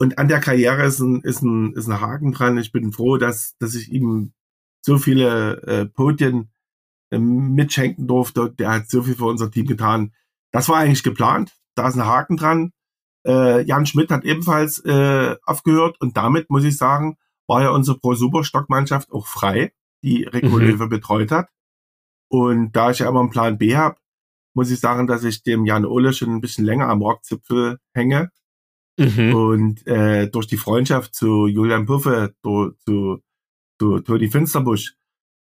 und 0.00 0.18
an 0.18 0.28
der 0.28 0.40
Karriere 0.40 0.84
ist 0.86 0.98
ein, 1.00 1.20
ist 1.20 1.42
ein, 1.42 1.74
ist 1.74 1.86
ein 1.86 2.00
Haken 2.00 2.32
dran. 2.32 2.56
Ich 2.56 2.72
bin 2.72 2.90
froh, 2.90 3.18
dass, 3.18 3.54
dass 3.58 3.74
ich 3.74 3.92
ihm 3.92 4.32
so 4.80 4.96
viele 4.96 5.62
äh, 5.64 5.84
Podien 5.84 6.50
äh, 7.10 7.18
mitschenken 7.18 8.06
durfte. 8.06 8.50
Der 8.50 8.70
hat 8.70 8.88
so 8.88 9.02
viel 9.02 9.14
für 9.14 9.26
unser 9.26 9.50
Team 9.50 9.66
getan. 9.66 10.14
Das 10.52 10.70
war 10.70 10.78
eigentlich 10.78 11.02
geplant. 11.02 11.52
Da 11.74 11.86
ist 11.86 11.96
ein 11.96 12.06
Haken 12.06 12.38
dran. 12.38 12.72
Äh, 13.26 13.62
Jan 13.66 13.84
Schmidt 13.84 14.10
hat 14.10 14.24
ebenfalls 14.24 14.82
äh, 14.86 15.36
aufgehört 15.44 16.00
und 16.00 16.16
damit 16.16 16.48
muss 16.48 16.64
ich 16.64 16.78
sagen, 16.78 17.18
war 17.46 17.60
ja 17.60 17.68
unsere 17.68 17.98
Pro 17.98 18.14
Super 18.14 18.42
Stockmannschaft 18.42 19.12
auch 19.12 19.26
frei, 19.26 19.74
die 20.02 20.24
Rico 20.24 20.56
mhm. 20.56 20.60
Löwe 20.60 20.88
betreut 20.88 21.30
hat. 21.30 21.50
Und 22.30 22.72
da 22.72 22.90
ich 22.90 23.00
ja 23.00 23.08
immer 23.08 23.20
einen 23.20 23.28
Plan 23.28 23.58
B 23.58 23.76
habe, 23.76 23.96
muss 24.54 24.70
ich 24.70 24.80
sagen, 24.80 25.06
dass 25.06 25.24
ich 25.24 25.42
dem 25.42 25.66
Jan 25.66 25.84
Ole 25.84 26.14
schon 26.14 26.30
ein 26.30 26.40
bisschen 26.40 26.64
länger 26.64 26.88
am 26.88 27.02
Rockzipfel 27.02 27.78
hänge 27.92 28.30
Mhm. 28.98 29.34
Und 29.34 29.86
äh, 29.86 30.28
durch 30.28 30.46
die 30.46 30.56
Freundschaft 30.56 31.14
zu 31.14 31.46
Julian 31.46 31.86
Puffe, 31.86 32.34
zu, 32.42 32.72
zu, 32.84 33.22
zu 33.78 34.00
Toni 34.00 34.30
Finsterbusch, 34.30 34.94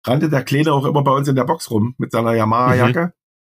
rannte 0.07 0.29
der 0.29 0.45
Kleine 0.45 0.73
auch 0.73 0.85
immer 0.85 1.03
bei 1.03 1.13
uns 1.13 1.29
in 1.29 1.37
der 1.37 1.45
Box 1.45 1.71
rum 1.71 1.95
mit 1.99 2.13
seiner 2.13 2.35
Yamaha-Jacke. 2.35 3.07
Mhm. 3.07 3.13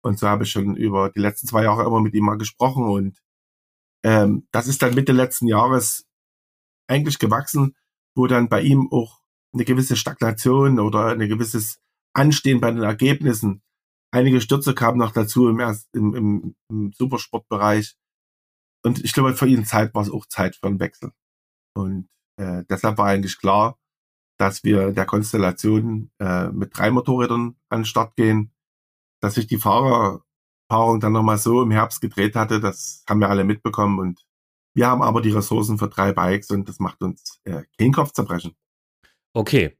Und 0.03 0.19
so 0.19 0.27
habe 0.27 0.43
ich 0.43 0.51
schon 0.51 0.75
über 0.75 1.09
die 1.09 1.19
letzten 1.19 1.47
zwei 1.47 1.63
Jahre 1.63 1.85
immer 1.85 2.01
mit 2.01 2.13
ihm 2.13 2.25
mal 2.25 2.37
gesprochen. 2.37 2.83
Und 2.83 3.21
ähm, 4.03 4.47
das 4.51 4.67
ist 4.67 4.81
dann 4.81 4.95
Mitte 4.95 5.13
letzten 5.13 5.47
Jahres 5.47 6.05
eigentlich 6.87 7.19
gewachsen, 7.19 7.75
wo 8.15 8.27
dann 8.27 8.49
bei 8.49 8.61
ihm 8.61 8.89
auch 8.91 9.21
eine 9.53 9.65
gewisse 9.65 9.95
Stagnation 9.95 10.79
oder 10.79 11.07
ein 11.07 11.29
gewisses 11.29 11.79
Anstehen 12.13 12.59
bei 12.59 12.71
den 12.71 12.83
Ergebnissen. 12.83 13.61
Einige 14.11 14.41
Stürze 14.41 14.75
kamen 14.75 14.99
noch 14.99 15.11
dazu 15.11 15.47
im, 15.47 15.59
erst, 15.59 15.87
im, 15.95 16.13
im, 16.13 16.55
im 16.69 16.91
Supersportbereich. 16.93 17.95
Und 18.83 19.03
ich 19.03 19.13
glaube, 19.13 19.33
für 19.33 19.47
ihn 19.47 19.65
Zeit 19.65 19.93
war 19.93 20.01
es 20.01 20.11
auch 20.11 20.25
Zeit 20.25 20.55
für 20.55 20.67
einen 20.67 20.79
Wechsel. 20.79 21.11
Und 21.75 22.09
äh, 22.37 22.63
deshalb 22.69 22.97
war 22.97 23.07
eigentlich 23.07 23.39
klar, 23.39 23.79
dass 24.37 24.63
wir 24.63 24.91
der 24.91 25.05
Konstellation 25.05 26.11
äh, 26.19 26.49
mit 26.49 26.77
drei 26.77 26.91
Motorrädern 26.91 27.55
an 27.69 27.79
den 27.79 27.85
Start 27.85 28.15
gehen, 28.15 28.51
dass 29.21 29.35
sich 29.35 29.47
die 29.47 29.57
Fahrerpaarung 29.57 30.99
dann 30.99 31.13
nochmal 31.13 31.37
so 31.37 31.61
im 31.61 31.71
Herbst 31.71 32.01
gedreht 32.01 32.35
hatte, 32.35 32.59
das 32.59 33.03
haben 33.07 33.21
wir 33.21 33.29
alle 33.29 33.43
mitbekommen 33.43 33.99
und 33.99 34.25
wir 34.75 34.87
haben 34.87 35.03
aber 35.03 35.21
die 35.21 35.31
Ressourcen 35.31 35.77
für 35.77 35.87
drei 35.87 36.13
Bikes 36.13 36.49
und 36.49 36.67
das 36.67 36.79
macht 36.79 37.01
uns 37.01 37.39
äh, 37.43 37.63
keinen 37.77 37.93
Kopf 37.93 38.11
zerbrechen. 38.11 38.55
Okay. 39.33 39.77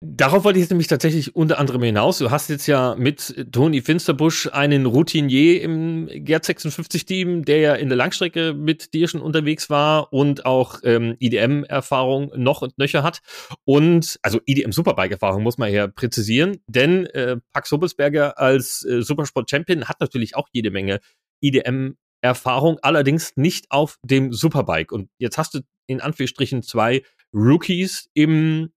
Darauf 0.00 0.44
wollte 0.44 0.58
ich 0.58 0.64
jetzt 0.64 0.70
nämlich 0.70 0.88
tatsächlich 0.88 1.34
unter 1.34 1.58
anderem 1.58 1.82
hinaus. 1.82 2.18
Du 2.18 2.30
hast 2.30 2.50
jetzt 2.50 2.66
ja 2.66 2.94
mit 2.94 3.46
Toni 3.52 3.80
Finsterbusch 3.80 4.48
einen 4.52 4.84
Routinier 4.84 5.62
im 5.62 6.08
Gerd 6.12 6.44
56 6.44 7.06
Team, 7.06 7.44
der 7.44 7.58
ja 7.58 7.74
in 7.74 7.88
der 7.88 7.96
Langstrecke 7.96 8.52
mit 8.52 8.92
dir 8.92 9.08
schon 9.08 9.22
unterwegs 9.22 9.70
war 9.70 10.12
und 10.12 10.44
auch 10.44 10.80
ähm, 10.84 11.16
IDM-Erfahrung 11.20 12.32
noch 12.36 12.60
und 12.60 12.76
nöcher 12.76 13.02
hat. 13.02 13.20
Und 13.64 14.18
also 14.20 14.40
IDM 14.44 14.72
Superbike-Erfahrung 14.72 15.42
muss 15.42 15.56
man 15.56 15.72
ja 15.72 15.86
präzisieren, 15.86 16.58
denn 16.66 17.06
äh, 17.06 17.38
Pax 17.54 17.72
Hobelsberger 17.72 18.38
als 18.38 18.84
äh, 18.84 19.00
Supersport-Champion 19.00 19.88
hat 19.88 20.00
natürlich 20.00 20.36
auch 20.36 20.48
jede 20.52 20.70
Menge 20.70 21.00
IDM 21.40 21.96
Erfahrung, 22.20 22.78
allerdings 22.82 23.32
nicht 23.36 23.70
auf 23.70 23.98
dem 24.02 24.32
Superbike. 24.32 24.92
Und 24.92 25.10
jetzt 25.18 25.38
hast 25.38 25.54
du 25.54 25.60
in 25.86 26.00
Anführungsstrichen 26.00 26.62
zwei 26.62 27.02
Rookies 27.34 28.08
im 28.14 28.70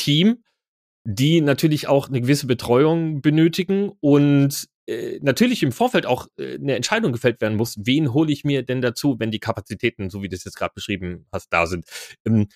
Team 0.00 0.42
die 1.04 1.40
natürlich 1.40 1.88
auch 1.88 2.08
eine 2.08 2.20
gewisse 2.20 2.46
Betreuung 2.46 3.22
benötigen 3.22 3.92
und 4.00 4.68
äh, 4.86 5.18
natürlich 5.22 5.62
im 5.62 5.72
Vorfeld 5.72 6.06
auch 6.06 6.28
äh, 6.36 6.54
eine 6.54 6.76
Entscheidung 6.76 7.12
gefällt 7.12 7.40
werden 7.40 7.56
muss, 7.56 7.76
wen 7.80 8.12
hole 8.12 8.32
ich 8.32 8.44
mir 8.44 8.62
denn 8.62 8.82
dazu, 8.82 9.16
wenn 9.18 9.30
die 9.30 9.40
Kapazitäten, 9.40 10.10
so 10.10 10.22
wie 10.22 10.28
du 10.28 10.36
es 10.36 10.44
jetzt 10.44 10.56
gerade 10.56 10.74
beschrieben 10.74 11.26
hast, 11.32 11.48
da 11.52 11.66
sind. 11.66 11.86
Ähm, 12.26 12.48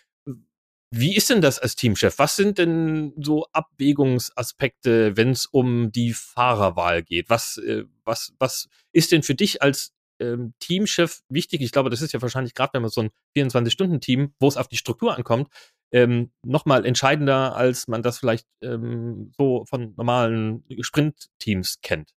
wie 0.90 1.16
ist 1.16 1.30
denn 1.30 1.40
das 1.40 1.58
als 1.58 1.74
Teamchef? 1.74 2.18
Was 2.18 2.36
sind 2.36 2.58
denn 2.58 3.14
so 3.20 3.46
Abwägungsaspekte, 3.52 5.16
wenn 5.16 5.30
es 5.30 5.46
um 5.46 5.90
die 5.90 6.12
Fahrerwahl 6.12 7.02
geht? 7.02 7.30
Was, 7.30 7.56
äh, 7.58 7.84
was, 8.04 8.34
was 8.38 8.68
ist 8.92 9.10
denn 9.10 9.22
für 9.22 9.34
dich 9.34 9.60
als 9.62 9.92
ähm, 10.20 10.54
Teamchef 10.60 11.22
wichtig? 11.28 11.62
Ich 11.62 11.72
glaube, 11.72 11.90
das 11.90 12.02
ist 12.02 12.12
ja 12.12 12.22
wahrscheinlich 12.22 12.54
gerade, 12.54 12.74
wenn 12.74 12.82
man 12.82 12.90
so 12.90 13.00
ein 13.00 13.10
24-Stunden-Team, 13.36 14.34
wo 14.38 14.46
es 14.46 14.56
auf 14.56 14.68
die 14.68 14.76
Struktur 14.76 15.16
ankommt, 15.16 15.48
ähm, 15.94 16.32
nochmal 16.42 16.84
entscheidender, 16.84 17.54
als 17.54 17.86
man 17.86 18.02
das 18.02 18.18
vielleicht 18.18 18.48
ähm, 18.62 19.30
so 19.38 19.64
von 19.66 19.94
normalen 19.96 20.64
Sprint-Teams 20.80 21.78
kennt. 21.82 22.10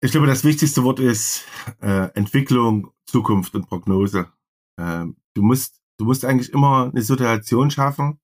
Ich 0.00 0.12
glaube, 0.12 0.28
das 0.28 0.44
wichtigste 0.44 0.84
Wort 0.84 1.00
ist 1.00 1.44
äh, 1.80 2.08
Entwicklung, 2.14 2.92
Zukunft 3.04 3.56
und 3.56 3.66
Prognose. 3.66 4.32
Ähm, 4.78 5.16
du 5.34 5.42
musst, 5.42 5.82
du 5.98 6.04
musst 6.04 6.24
eigentlich 6.24 6.52
immer 6.52 6.88
eine 6.92 7.02
Situation 7.02 7.72
schaffen, 7.72 8.20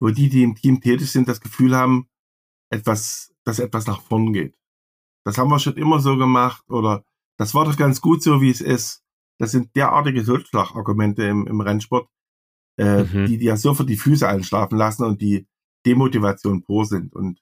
wo 0.00 0.10
die, 0.10 0.28
die 0.28 0.42
im 0.42 0.54
Team 0.54 0.82
tätig 0.82 1.10
sind, 1.10 1.26
das 1.26 1.40
Gefühl 1.40 1.74
haben, 1.74 2.10
etwas, 2.70 3.34
dass 3.44 3.58
etwas 3.58 3.86
nach 3.86 4.02
vorn 4.02 4.34
geht. 4.34 4.54
Das 5.24 5.38
haben 5.38 5.50
wir 5.50 5.58
schon 5.58 5.76
immer 5.78 6.00
so 6.00 6.18
gemacht 6.18 6.62
oder 6.68 7.04
das 7.38 7.54
war 7.54 7.64
doch 7.64 7.76
ganz 7.76 8.02
gut 8.02 8.22
so, 8.22 8.42
wie 8.42 8.50
es 8.50 8.60
ist. 8.60 9.02
Das 9.38 9.50
sind 9.50 9.74
derartige 9.76 10.24
Totschlagargumente 10.24 11.24
im, 11.24 11.46
im 11.46 11.60
Rennsport, 11.62 12.08
äh, 12.78 13.04
mhm. 13.04 13.26
die 13.26 13.38
dir 13.38 13.56
sofort 13.56 13.88
die 13.88 13.96
Füße 13.96 14.28
einschlafen 14.28 14.76
lassen 14.76 15.04
und 15.04 15.20
die 15.20 15.46
Demotivation 15.86 16.62
pur 16.62 16.84
sind. 16.84 17.14
Und 17.14 17.40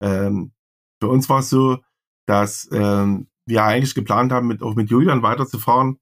ähm, 0.00 0.52
für 1.00 1.08
uns 1.08 1.28
war 1.28 1.40
es 1.40 1.50
so, 1.50 1.78
dass 2.26 2.68
ähm, 2.72 3.28
wir 3.46 3.64
eigentlich 3.64 3.94
geplant 3.94 4.32
haben, 4.32 4.46
mit, 4.46 4.62
auch 4.62 4.74
mit 4.74 4.90
Julian 4.90 5.22
weiterzufahren. 5.22 5.98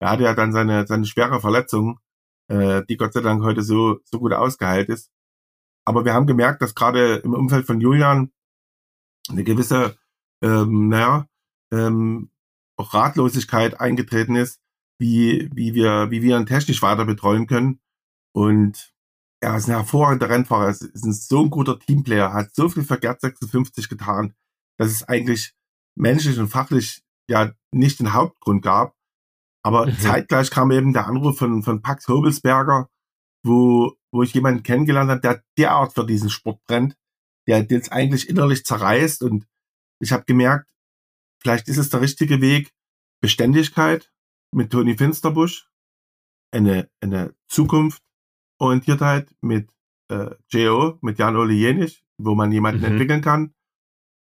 Er 0.00 0.10
hatte 0.10 0.24
ja 0.24 0.34
dann 0.34 0.52
seine, 0.52 0.86
seine 0.86 1.06
schwere 1.06 1.40
Verletzung, 1.40 1.98
äh, 2.48 2.82
die 2.88 2.96
Gott 2.96 3.12
sei 3.12 3.20
Dank 3.20 3.42
heute 3.42 3.62
so, 3.62 3.98
so 4.04 4.18
gut 4.18 4.32
ausgeheilt 4.32 4.88
ist. 4.88 5.10
Aber 5.84 6.04
wir 6.04 6.14
haben 6.14 6.26
gemerkt, 6.26 6.62
dass 6.62 6.74
gerade 6.74 7.16
im 7.16 7.34
Umfeld 7.34 7.66
von 7.66 7.80
Julian 7.80 8.32
eine 9.28 9.44
gewisse, 9.44 9.96
ähm, 10.42 10.88
naja, 10.88 11.26
ähm, 11.72 12.30
auch 12.76 12.94
Ratlosigkeit 12.94 13.80
eingetreten 13.80 14.36
ist, 14.36 14.60
wie, 14.98 15.50
wie 15.52 15.74
wir, 15.74 16.10
wie 16.10 16.22
wir 16.22 16.38
ihn 16.38 16.46
technisch 16.46 16.82
weiter 16.82 17.04
betreuen 17.04 17.46
können. 17.46 17.80
Und 18.34 18.92
er 19.40 19.56
ist 19.56 19.68
ein 19.68 19.74
hervorragender 19.74 20.28
Rennfahrer, 20.28 20.64
er 20.64 20.70
ist 20.70 21.04
ein 21.04 21.12
so 21.12 21.42
ein 21.42 21.50
guter 21.50 21.78
Teamplayer, 21.78 22.32
hat 22.32 22.54
so 22.54 22.68
viel 22.68 22.82
für 22.82 22.98
Gerd 22.98 23.20
56 23.20 23.88
getan, 23.88 24.34
dass 24.78 24.90
es 24.90 25.04
eigentlich 25.04 25.54
menschlich 25.96 26.38
und 26.38 26.48
fachlich 26.48 27.02
ja 27.28 27.52
nicht 27.72 28.00
den 28.00 28.12
Hauptgrund 28.12 28.62
gab. 28.62 28.94
Aber 29.62 29.86
mhm. 29.86 29.98
zeitgleich 29.98 30.50
kam 30.50 30.70
eben 30.72 30.92
der 30.92 31.06
Anruf 31.06 31.38
von, 31.38 31.62
von 31.62 31.80
Pax 31.80 32.08
Hobelsberger, 32.08 32.88
wo, 33.44 33.94
wo 34.12 34.22
ich 34.22 34.34
jemanden 34.34 34.62
kennengelernt 34.62 35.10
habe, 35.10 35.20
der 35.20 35.42
derart 35.56 35.94
für 35.94 36.04
diesen 36.04 36.30
Sport 36.30 36.62
brennt, 36.66 36.96
der 37.46 37.64
jetzt 37.64 37.92
eigentlich 37.92 38.28
innerlich 38.28 38.64
zerreißt. 38.64 39.22
Und 39.22 39.46
ich 40.00 40.12
habe 40.12 40.24
gemerkt, 40.24 40.66
vielleicht 41.40 41.68
ist 41.68 41.78
es 41.78 41.90
der 41.90 42.00
richtige 42.00 42.40
Weg, 42.40 42.72
Beständigkeit 43.22 44.10
mit 44.52 44.70
Toni 44.70 44.96
Finsterbusch, 44.96 45.68
eine, 46.52 46.90
eine 47.00 47.34
Zukunft 47.48 48.02
Orientiertheit 48.58 49.34
mit 49.40 49.68
äh, 50.08 50.30
JO, 50.48 50.98
mit 51.00 51.18
Jan-Ole 51.18 51.54
Jenich, 51.54 52.04
wo 52.18 52.34
man 52.34 52.52
jemanden 52.52 52.80
mhm. 52.80 52.86
entwickeln 52.86 53.20
kann. 53.20 53.54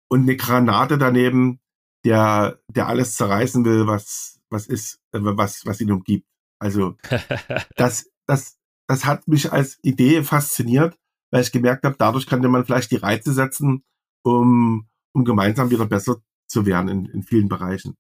Und 0.09 0.23
eine 0.23 0.37
Granate 0.37 0.99
daneben, 0.99 1.61
der, 2.05 2.61
der 2.69 2.87
alles 2.87 3.17
zerreißen 3.17 3.65
will, 3.65 3.87
was, 3.87 4.41
was 4.51 4.67
ist, 4.67 5.01
äh, 5.13 5.19
was, 5.21 5.65
was 5.67 5.81
ihn 5.81 5.93
umgibt. 5.93 6.27
Also, 6.61 6.97
das, 7.77 8.11
das, 8.27 8.59
das 8.89 9.05
hat 9.05 9.27
mich 9.29 9.53
als 9.53 9.79
Idee 9.83 10.23
fasziniert, 10.23 10.97
weil 11.31 11.43
ich 11.43 11.53
gemerkt 11.53 11.85
habe, 11.85 11.97
dadurch 11.99 12.27
könnte 12.27 12.49
man 12.49 12.65
vielleicht 12.65 12.91
die 12.91 12.97
Reize 12.97 13.33
setzen, 13.33 13.85
um, 14.25 14.89
um 15.15 15.25
gemeinsam 15.25 15.71
wieder 15.71 15.87
besser 15.87 16.23
zu 16.49 16.67
werden 16.67 16.89
in, 16.89 17.07
in 17.07 17.23
vielen 17.23 17.49
Bereichen. 17.49 17.97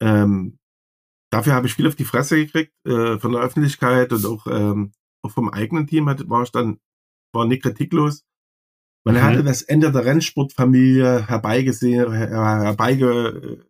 Ähm, 0.00 0.58
dafür 1.30 1.54
habe 1.54 1.66
ich 1.66 1.74
viel 1.74 1.86
auf 1.86 1.96
die 1.96 2.04
Fresse 2.04 2.36
gekriegt 2.36 2.72
äh, 2.86 3.18
von 3.18 3.32
der 3.32 3.42
Öffentlichkeit 3.42 4.12
und 4.12 4.24
auch 4.24 4.46
ähm, 4.46 4.92
auch 4.92 4.97
vom 5.28 5.48
eigenen 5.48 5.86
Team 5.86 6.08
hatte, 6.08 6.28
war 6.28 6.42
ich 6.42 6.50
dann, 6.50 6.78
war 7.32 7.46
nicht 7.46 7.62
kritiklos. 7.62 8.24
Man 9.04 9.14
mhm. 9.16 9.22
hatte 9.22 9.44
das 9.44 9.62
Ende 9.62 9.90
der 9.92 10.04
Rennsportfamilie 10.04 11.28
herbeigesehen, 11.28 12.12
herbeigebetet, 12.12 13.64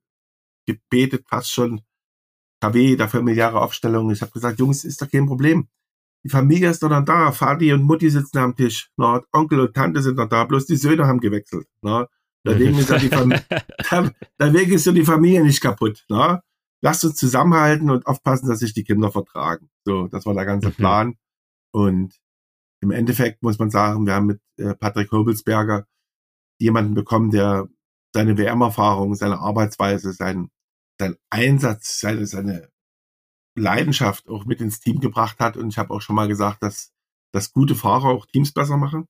fast 1.28 1.52
schon. 1.52 1.82
KW, 2.60 2.96
der 2.96 3.08
familiäre 3.08 3.60
Aufstellung. 3.60 4.10
Ich 4.10 4.20
habe 4.20 4.32
gesagt, 4.32 4.58
Jungs, 4.58 4.84
ist 4.84 5.00
doch 5.00 5.08
kein 5.08 5.26
Problem. 5.26 5.68
Die 6.24 6.28
Familie 6.28 6.70
ist 6.70 6.82
doch 6.82 6.88
dann 6.88 7.04
da. 7.04 7.30
Vati 7.30 7.72
und 7.72 7.84
Mutti 7.84 8.10
sitzen 8.10 8.38
am 8.38 8.56
Tisch. 8.56 8.90
Na, 8.96 9.22
Onkel 9.32 9.60
und 9.60 9.74
Tante 9.74 10.02
sind 10.02 10.16
noch 10.16 10.28
da. 10.28 10.44
Bloß 10.44 10.66
die 10.66 10.76
Söhne 10.76 11.06
haben 11.06 11.20
gewechselt. 11.20 11.68
Na, 11.82 12.08
deswegen 12.44 12.76
ist 12.78 12.90
ja 12.90 12.98
die 12.98 13.08
Familie, 13.08 13.44
deswegen 14.40 14.72
ist 14.72 14.86
ja 14.86 14.92
die 14.92 15.04
Familie 15.04 15.44
nicht 15.44 15.60
kaputt. 15.60 16.04
Na, 16.08 16.42
lasst 16.80 17.04
uns 17.04 17.14
zusammenhalten 17.14 17.90
und 17.90 18.06
aufpassen, 18.06 18.48
dass 18.48 18.58
sich 18.58 18.74
die 18.74 18.84
Kinder 18.84 19.12
vertragen. 19.12 19.70
So, 19.84 20.08
das 20.08 20.26
war 20.26 20.34
der 20.34 20.46
ganze 20.46 20.68
mhm. 20.68 20.74
Plan. 20.74 21.14
Und 21.72 22.18
im 22.80 22.90
Endeffekt 22.90 23.42
muss 23.42 23.58
man 23.58 23.70
sagen, 23.70 24.06
wir 24.06 24.14
haben 24.14 24.26
mit 24.26 24.40
äh, 24.56 24.74
Patrick 24.74 25.10
Hobelsberger 25.12 25.86
jemanden 26.60 26.94
bekommen, 26.94 27.30
der 27.30 27.68
seine 28.14 28.38
WM-Erfahrung, 28.38 29.14
seine 29.14 29.38
Arbeitsweise, 29.38 30.12
sein, 30.12 30.50
sein 30.98 31.16
Einsatz, 31.30 32.00
seine, 32.00 32.26
seine 32.26 32.70
Leidenschaft 33.54 34.28
auch 34.28 34.44
mit 34.44 34.60
ins 34.60 34.80
Team 34.80 35.00
gebracht 35.00 35.38
hat. 35.40 35.56
Und 35.56 35.68
ich 35.68 35.78
habe 35.78 35.92
auch 35.92 36.00
schon 36.00 36.16
mal 36.16 36.28
gesagt, 36.28 36.62
dass, 36.62 36.92
dass 37.32 37.52
gute 37.52 37.74
Fahrer 37.74 38.08
auch 38.08 38.26
Teams 38.26 38.52
besser 38.52 38.76
machen. 38.76 39.06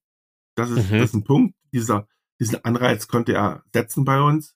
Das 0.56 0.70
ist, 0.70 0.90
mhm. 0.90 0.98
das 0.98 1.10
ist 1.10 1.14
ein 1.14 1.24
Punkt. 1.24 1.54
Dieser, 1.72 2.08
diesen 2.40 2.64
Anreiz 2.64 3.06
konnte 3.08 3.34
er 3.34 3.62
setzen 3.72 4.04
bei 4.04 4.20
uns. 4.20 4.54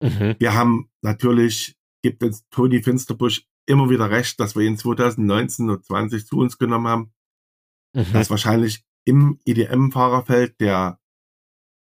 Mhm. 0.00 0.36
Wir 0.38 0.54
haben 0.54 0.90
natürlich, 1.00 1.76
gibt 2.02 2.22
uns 2.22 2.46
Toni 2.50 2.82
Finsterbusch 2.82 3.46
immer 3.66 3.90
wieder 3.90 4.10
recht, 4.10 4.38
dass 4.40 4.56
wir 4.56 4.64
ihn 4.64 4.76
2019 4.76 5.70
und 5.70 5.84
20 5.84 6.26
zu 6.26 6.38
uns 6.38 6.58
genommen 6.58 6.88
haben. 6.88 7.12
Mhm. 7.92 8.06
Das 8.12 8.22
ist 8.22 8.30
wahrscheinlich 8.30 8.84
im 9.04 9.38
EDM-Fahrerfeld 9.44 10.60
der 10.60 11.00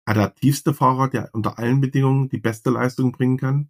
adaptivste 0.06 0.74
Fahrer, 0.74 1.10
der 1.10 1.30
unter 1.34 1.60
allen 1.60 1.82
Bedingungen 1.82 2.30
die 2.30 2.40
beste 2.40 2.70
Leistung 2.72 3.12
bringen 3.12 3.38
kann. 3.38 3.70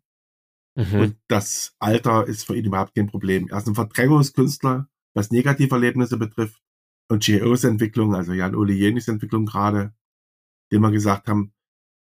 Mhm. 0.75 0.99
Und 0.99 1.17
das 1.27 1.75
Alter 1.79 2.27
ist 2.27 2.45
für 2.45 2.55
ihn 2.55 2.65
überhaupt 2.65 2.95
kein 2.95 3.07
Problem. 3.07 3.47
Er 3.49 3.57
ist 3.57 3.67
ein 3.67 3.75
Verdrängungskünstler, 3.75 4.87
was 5.13 5.31
Negativerlebnisse 5.31 6.17
betrifft. 6.17 6.61
Und 7.09 7.25
GOs 7.25 7.63
Entwicklung, 7.63 8.15
also 8.15 8.33
Jan-Ole 8.33 8.73
Jenis 8.73 9.07
Entwicklung 9.07 9.45
gerade, 9.45 9.93
dem 10.71 10.81
wir 10.81 10.91
gesagt 10.91 11.27
haben, 11.27 11.53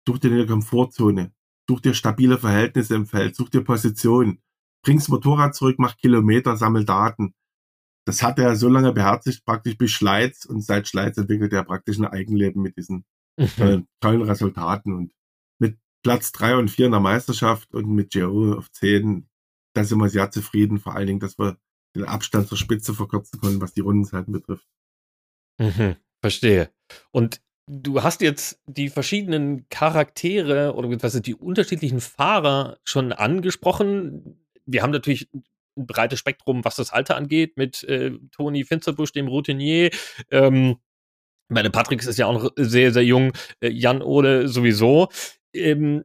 such 0.08 0.20
dir 0.20 0.32
eine 0.32 0.46
Komfortzone, 0.46 1.34
such 1.68 1.82
dir 1.82 1.96
stabile 1.96 2.38
Verhältnisse 2.38 2.96
im 2.96 3.08
Feld, 3.08 3.36
such 3.36 3.50
dir 3.50 3.64
Position, 3.64 4.40
bring's 4.84 5.10
Motorrad 5.10 5.56
zurück, 5.56 5.78
mach 5.80 5.98
Kilometer, 5.98 6.56
sammel 6.58 6.86
Daten 6.86 7.34
das 8.06 8.22
hat 8.22 8.40
er 8.40 8.56
so 8.56 8.70
lange 8.70 8.92
beherzigt, 8.92 9.46
praktisch 9.46 9.78
bis 9.78 9.92
Schleiz. 9.92 10.46
Und 10.46 10.64
seit 10.64 10.88
Schleiz 10.88 11.18
entwickelt 11.18 11.54
er 11.54 11.64
praktisch 11.64 11.98
ein 11.98 12.06
Eigenleben 12.06 12.62
mit 12.62 12.78
diesen 12.78 13.06
mhm. 13.38 13.88
tollen 14.02 14.22
Resultaten. 14.22 14.94
Und 14.94 15.14
mit 15.60 15.78
Platz 16.04 16.32
drei 16.32 16.56
und 16.56 16.70
vier 16.70 16.88
in 16.88 16.92
der 16.92 17.02
Meisterschaft 17.02 17.74
und 17.74 17.88
mit 17.90 18.12
Giro 18.12 18.54
auf 18.54 18.72
zehn, 18.72 19.30
da 19.74 19.84
sind 19.84 20.00
wir 20.00 20.10
sehr 20.10 20.32
zufrieden. 20.32 20.80
Vor 20.80 20.96
allen 20.96 21.08
Dingen, 21.08 21.20
dass 21.20 21.40
wir 21.40 21.58
den 21.96 22.06
Abstand 22.06 22.48
zur 22.48 22.58
Spitze 22.58 22.94
verkürzen 22.94 23.40
konnten, 23.40 23.62
was 23.62 23.74
die 23.74 23.82
Rundenzeiten 23.82 24.34
betrifft. 24.34 24.68
Mhm, 25.60 25.96
verstehe. 26.22 26.72
Und 27.12 27.42
du 27.68 28.04
hast 28.04 28.22
jetzt 28.22 28.60
die 28.66 28.90
verschiedenen 28.90 29.70
Charaktere 29.70 30.74
oder 30.74 30.88
beziehungsweise 30.88 31.22
die 31.22 31.36
unterschiedlichen 31.36 32.02
Fahrer 32.02 32.80
schon 32.84 33.14
angesprochen. 33.14 34.40
Wir 34.66 34.82
haben 34.82 34.92
natürlich 34.92 35.30
ein 35.78 35.88
breites 35.88 36.20
Spektrum, 36.20 36.64
was 36.66 36.76
das 36.76 36.92
Alter 36.92 37.16
angeht, 37.16 37.58
mit 37.58 37.84
äh, 37.84 38.12
Toni 38.32 38.64
Finsterbusch, 38.64 39.12
dem 39.12 39.28
Routinier. 39.28 39.90
Ähm, 40.32 40.78
Meine 41.50 41.70
Patrick 41.70 42.02
ist 42.04 42.18
ja 42.18 42.26
auch 42.28 42.42
noch 42.42 42.52
sehr, 42.56 42.92
sehr 42.94 43.04
jung, 43.04 43.34
äh, 43.62 43.70
Jan 43.70 44.02
Ole 44.02 44.48
sowieso. 44.48 45.10
Ähm, 45.54 46.04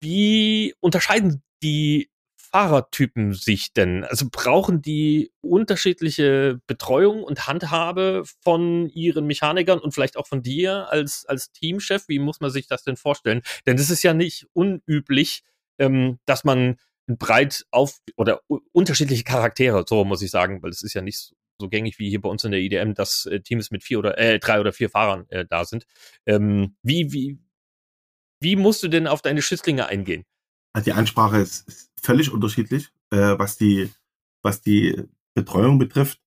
wie 0.00 0.74
unterscheiden 0.80 1.42
die 1.62 2.10
Fahrertypen 2.36 3.32
sich 3.32 3.72
denn? 3.72 4.04
Also 4.04 4.26
brauchen 4.30 4.82
die 4.82 5.32
unterschiedliche 5.40 6.60
Betreuung 6.66 7.22
und 7.22 7.46
Handhabe 7.46 8.24
von 8.42 8.88
ihren 8.88 9.26
Mechanikern 9.26 9.78
und 9.78 9.92
vielleicht 9.92 10.16
auch 10.16 10.26
von 10.26 10.42
dir 10.42 10.88
als, 10.90 11.26
als 11.26 11.52
Teamchef? 11.52 12.08
Wie 12.08 12.18
muss 12.18 12.40
man 12.40 12.50
sich 12.50 12.66
das 12.66 12.82
denn 12.82 12.96
vorstellen? 12.96 13.42
Denn 13.66 13.76
es 13.76 13.90
ist 13.90 14.02
ja 14.02 14.14
nicht 14.14 14.46
unüblich, 14.52 15.42
ähm, 15.78 16.18
dass 16.26 16.44
man 16.44 16.76
breit 17.18 17.66
auf 17.70 17.98
oder 18.16 18.40
unterschiedliche 18.72 19.24
Charaktere, 19.24 19.84
so 19.88 20.04
muss 20.04 20.22
ich 20.22 20.30
sagen, 20.30 20.62
weil 20.62 20.70
es 20.70 20.82
ist 20.82 20.94
ja 20.94 21.02
nicht 21.02 21.32
so 21.60 21.68
gängig 21.68 21.98
wie 21.98 22.08
hier 22.08 22.20
bei 22.20 22.28
uns 22.28 22.44
in 22.44 22.52
der 22.52 22.60
IDM, 22.60 22.94
dass 22.94 23.26
äh, 23.26 23.40
Teams 23.40 23.70
mit 23.70 23.84
vier 23.84 23.98
oder 23.98 24.18
äh, 24.18 24.38
drei 24.38 24.60
oder 24.60 24.72
vier 24.72 24.90
Fahrern 24.90 25.26
äh, 25.28 25.44
da 25.48 25.64
sind. 25.64 25.86
Ähm, 26.26 26.76
wie, 26.82 27.12
wie, 27.12 27.38
wie 28.40 28.56
musst 28.56 28.82
du 28.82 28.88
denn 28.88 29.06
auf 29.06 29.22
deine 29.22 29.42
Schützlinge 29.42 29.86
eingehen? 29.86 30.24
Also 30.72 30.84
die 30.86 30.92
Ansprache 30.92 31.38
ist, 31.38 31.68
ist 31.68 31.90
völlig 32.00 32.32
unterschiedlich, 32.32 32.88
äh, 33.10 33.38
was 33.38 33.56
die 33.56 33.90
was 34.42 34.62
die 34.62 35.02
Betreuung 35.34 35.78
betrifft. 35.78 36.20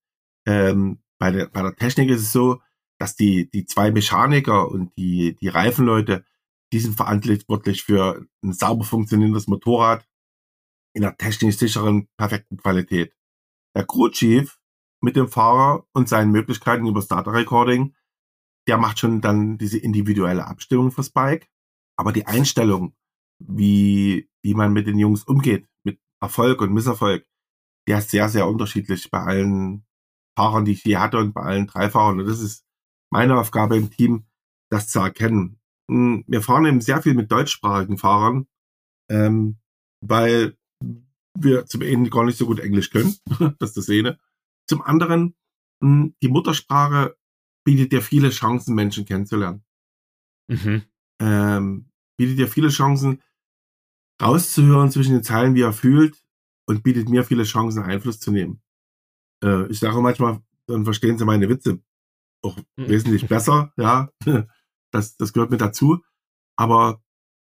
Ähm, 0.46 1.00
bei, 1.18 1.32
der, 1.32 1.48
bei 1.48 1.62
der 1.62 1.76
Technik 1.76 2.10
ist 2.10 2.22
es 2.22 2.32
so, 2.32 2.62
dass 3.00 3.16
die 3.16 3.50
die 3.50 3.66
zwei 3.66 3.92
Mechaniker 3.92 4.70
und 4.70 4.96
die 4.98 5.36
die 5.36 5.48
Reifenleute, 5.48 6.26
die 6.72 6.80
sind 6.80 6.96
verantwortlich 6.96 7.84
für 7.84 8.26
ein 8.44 8.54
sauber 8.54 8.84
funktionierendes 8.84 9.48
Motorrad 9.48 10.06
in 10.94 11.02
der 11.02 11.18
technisch 11.18 11.58
sicheren, 11.58 12.08
perfekten 12.18 12.58
Qualität. 12.58 13.14
Der 13.76 13.86
Crew 13.86 14.10
Chief 14.10 14.60
mit 15.02 15.16
dem 15.16 15.28
Fahrer 15.28 15.86
und 15.94 16.08
seinen 16.08 16.32
Möglichkeiten 16.32 16.88
über 16.88 17.02
Data 17.02 17.32
Recording, 17.32 17.96
der 18.68 18.78
macht 18.78 19.00
schon 19.00 19.22
dann 19.22 19.58
diese 19.58 19.78
individuelle 19.78 20.48
Abstimmung 20.48 20.92
fürs 20.92 21.10
Bike. 21.10 21.50
Aber 21.98 22.14
die 22.14 22.26
Einstellung, 22.26 22.96
wie, 23.40 24.30
wie 24.42 24.54
man 24.54 24.74
mit 24.74 24.88
den 24.88 24.98
Jungs 24.98 25.24
umgeht, 25.24 25.68
mit 25.84 26.00
Erfolg 26.22 26.62
und 26.62 26.74
Misserfolg, 26.74 27.26
der 27.88 27.98
ist 28.00 28.12
sehr, 28.12 28.30
sehr 28.30 28.48
unterschiedlich 28.48 29.12
bei 29.12 29.20
allen 29.20 29.86
Fahrern, 30.38 30.66
die 30.66 30.72
ich 30.72 30.84
je 30.84 30.98
hatte 30.98 31.18
und 31.18 31.34
bei 31.34 31.42
allen 31.42 31.68
drei 31.68 31.90
Fahrern. 31.90 32.20
Und 32.20 32.28
das 32.28 32.40
ist 32.40 32.66
meine 33.12 33.38
Aufgabe 33.38 33.78
im 33.78 33.92
Team, 33.92 34.26
das 34.72 34.88
zu 34.88 35.00
erkennen. 35.00 35.60
Hm, 35.90 36.24
wir 36.28 36.42
fahren 36.42 36.66
eben 36.66 36.82
sehr 36.82 37.02
viel 37.02 37.14
mit 37.14 37.32
deutschsprachigen 37.32 37.98
Fahrern, 37.98 38.48
ähm, 39.10 39.58
weil 40.02 40.58
wir 41.38 41.66
zum 41.66 41.82
einen 41.82 42.10
gar 42.10 42.26
nicht 42.26 42.38
so 42.38 42.46
gut 42.46 42.60
Englisch 42.60 42.90
können, 42.90 43.16
das 43.60 43.70
ist 43.70 43.78
das 43.78 43.90
eine. 43.90 44.20
Zum 44.68 44.82
anderen, 44.82 45.36
hm, 45.82 46.16
die 46.22 46.30
Muttersprache 46.30 47.18
bietet 47.66 47.92
dir 47.92 48.02
viele 48.02 48.30
Chancen, 48.30 48.76
Menschen 48.76 49.06
kennenzulernen. 49.06 49.64
Mhm. 50.50 50.84
Ähm, 51.22 51.90
bietet 52.18 52.40
dir 52.40 52.48
viele 52.48 52.70
Chancen, 52.70 53.22
rauszuhören 54.22 54.92
zwischen 54.92 55.14
den 55.14 55.24
Zeilen, 55.24 55.56
wie 55.56 55.62
er 55.62 55.74
fühlt 55.74 56.24
und 56.68 56.84
bietet 56.84 57.10
mir 57.10 57.24
viele 57.24 57.44
Chancen, 57.44 57.84
Einfluss 57.84 58.20
zu 58.20 58.32
nehmen. 58.32 58.62
Äh, 59.44 59.68
ich 59.68 59.80
sage 59.80 60.02
manchmal, 60.02 60.42
dann 60.68 60.84
verstehen 60.84 61.18
sie 61.18 61.26
meine 61.26 61.50
Witze 61.50 61.82
auch 62.44 62.58
mhm. 62.58 62.90
wesentlich 62.90 63.28
besser, 63.28 63.74
ja. 63.78 64.10
Das, 64.92 65.18
das 65.18 65.34
gehört 65.34 65.50
mit 65.50 65.62
dazu. 65.62 66.04
Aber 66.56 67.02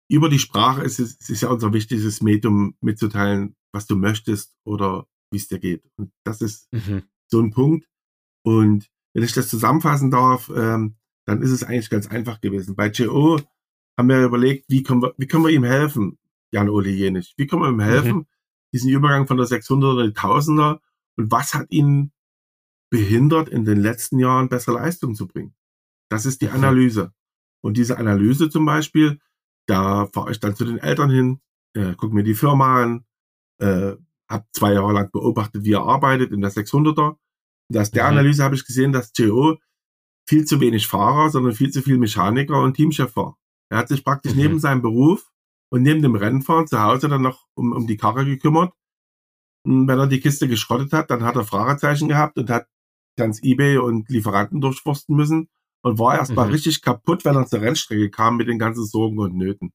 über 0.08 0.30
die 0.30 0.40
Sprache 0.40 0.84
ist 0.84 1.00
es, 1.00 1.18
es 1.20 1.30
ist 1.30 1.42
ja 1.42 1.50
unser 1.50 1.74
wichtigstes 1.74 2.22
Medium 2.22 2.76
mitzuteilen, 2.82 3.56
was 3.74 3.86
du 3.86 3.96
möchtest 3.96 4.56
oder 4.64 5.08
wie 5.32 5.38
es 5.38 5.48
dir 5.48 5.60
geht. 5.60 5.84
Und 5.98 6.12
das 6.24 6.42
ist 6.42 6.72
mhm. 6.72 7.04
so 7.28 7.40
ein 7.40 7.52
Punkt. 7.52 7.88
Und 8.44 8.90
wenn 9.14 9.24
ich 9.24 9.34
das 9.34 9.48
zusammenfassen 9.48 10.12
darf, 10.12 10.50
ähm, 10.56 10.96
dann 11.26 11.42
ist 11.42 11.52
es 11.52 11.64
eigentlich 11.64 11.90
ganz 11.90 12.08
einfach 12.08 12.42
gewesen. 12.42 12.76
Bei 12.76 12.90
JO 12.90 13.40
haben 13.98 14.10
wir 14.10 14.24
überlegt, 14.24 14.66
wie 14.70 14.84
können 14.84 15.02
wir, 15.02 15.14
wie 15.18 15.28
können 15.28 15.44
wir 15.44 15.52
ihm 15.52 15.64
helfen, 15.64 16.18
Jan 16.52 16.70
Ole 16.70 16.90
Jenich? 16.90 17.34
Wie 17.38 17.48
können 17.48 17.62
wir 17.62 17.70
ihm 17.70 17.80
helfen, 17.80 18.18
mhm. 18.18 18.28
diesen 18.74 18.90
Übergang 18.90 19.28
von 19.28 19.38
der 19.38 19.46
600er 19.46 20.06
in 20.06 20.14
die 20.14 20.20
1000er? 20.20 20.80
Und 21.18 21.32
was 21.32 21.54
hat 21.54 21.72
ihn 21.72 22.12
behindert, 22.90 23.50
in 23.50 23.66
den 23.66 23.80
letzten 23.80 24.18
Jahren 24.20 24.50
bessere 24.50 24.76
Leistung 24.76 25.16
zu 25.16 25.28
bringen? 25.28 25.54
Das 26.10 26.26
ist 26.26 26.42
die 26.42 26.48
mhm. 26.48 26.56
Analyse. 26.56 27.14
Und 27.62 27.78
diese 27.78 27.98
Analyse 27.98 28.50
zum 28.50 28.66
Beispiel, 28.66 29.20
da 29.68 30.08
fahre 30.08 30.32
ich 30.32 30.40
dann 30.40 30.56
zu 30.56 30.66
den 30.66 30.78
Eltern 30.78 31.10
hin, 31.10 31.42
äh, 31.76 31.94
gucke 31.94 32.16
mir 32.16 32.24
die 32.24 32.34
Firma 32.34 32.82
an, 32.82 33.06
äh, 33.60 33.96
habe 34.30 34.46
zwei 34.52 34.74
Jahre 34.74 34.94
lang 34.94 35.12
beobachtet, 35.12 35.64
wie 35.64 35.74
er 35.74 35.84
arbeitet 35.84 36.32
in 36.32 36.42
der 36.42 36.52
600er. 36.52 37.18
Und 37.70 37.78
aus 37.78 37.92
der 37.92 38.04
mhm. 38.04 38.10
Analyse 38.10 38.44
habe 38.44 38.56
ich 38.56 38.66
gesehen, 38.66 38.92
dass 38.92 39.12
JO 39.16 39.58
viel 40.28 40.46
zu 40.46 40.60
wenig 40.60 40.88
Fahrer, 40.88 41.30
sondern 41.30 41.54
viel 41.54 41.72
zu 41.72 41.82
viel 41.82 41.98
Mechaniker 41.98 42.62
und 42.62 42.76
Teamchef 42.76 43.16
war. 43.16 43.38
Er 43.72 43.80
hat 43.80 43.88
sich 43.88 44.04
praktisch 44.04 44.34
mhm. 44.34 44.42
neben 44.42 44.60
seinem 44.60 44.82
Beruf 44.82 45.32
und 45.72 45.82
neben 45.82 46.02
dem 46.02 46.16
Rennfahren 46.16 46.68
zu 46.68 46.82
Hause 46.82 47.10
dann 47.10 47.22
noch 47.22 47.48
um, 47.56 47.72
um 47.72 47.88
die 47.88 47.98
Karre 47.98 48.26
gekümmert. 48.26 48.74
Und 49.66 49.88
wenn 49.88 50.00
er 50.00 50.08
die 50.08 50.20
Kiste 50.20 50.48
geschrottet 50.48 50.94
hat, 50.94 51.12
dann 51.12 51.24
hat 51.24 51.36
er 51.36 51.44
Fragezeichen 51.44 52.08
gehabt 52.08 52.38
und 52.38 52.50
hat 52.50 52.68
ganz 53.18 53.42
Ebay 53.44 53.78
und 53.78 54.10
Lieferanten 54.10 54.62
durchforsten 54.62 55.16
müssen 55.16 55.50
und 55.82 56.00
war 56.00 56.18
erstmal 56.18 56.48
mhm. 56.48 56.54
richtig 56.54 56.82
kaputt, 56.82 57.26
wenn 57.26 57.36
er 57.36 57.46
zur 57.46 57.62
Rennstrecke 57.62 58.10
kam 58.10 58.38
mit 58.38 58.48
den 58.48 58.60
ganzen 58.60 58.86
Sorgen 58.86 59.20
und 59.20 59.36
Nöten. 59.36 59.74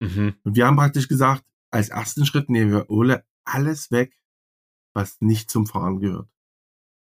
Mhm. 0.00 0.34
Und 0.42 0.56
wir 0.56 0.66
haben 0.66 0.76
praktisch 0.76 1.08
gesagt, 1.08 1.44
als 1.76 1.90
ersten 1.90 2.26
Schritt 2.26 2.48
nehmen 2.48 2.72
wir 2.72 2.90
Ole 2.90 3.24
alles 3.44 3.90
weg, 3.90 4.18
was 4.94 5.20
nicht 5.20 5.50
zum 5.50 5.66
Fahren 5.66 6.00
gehört. 6.00 6.30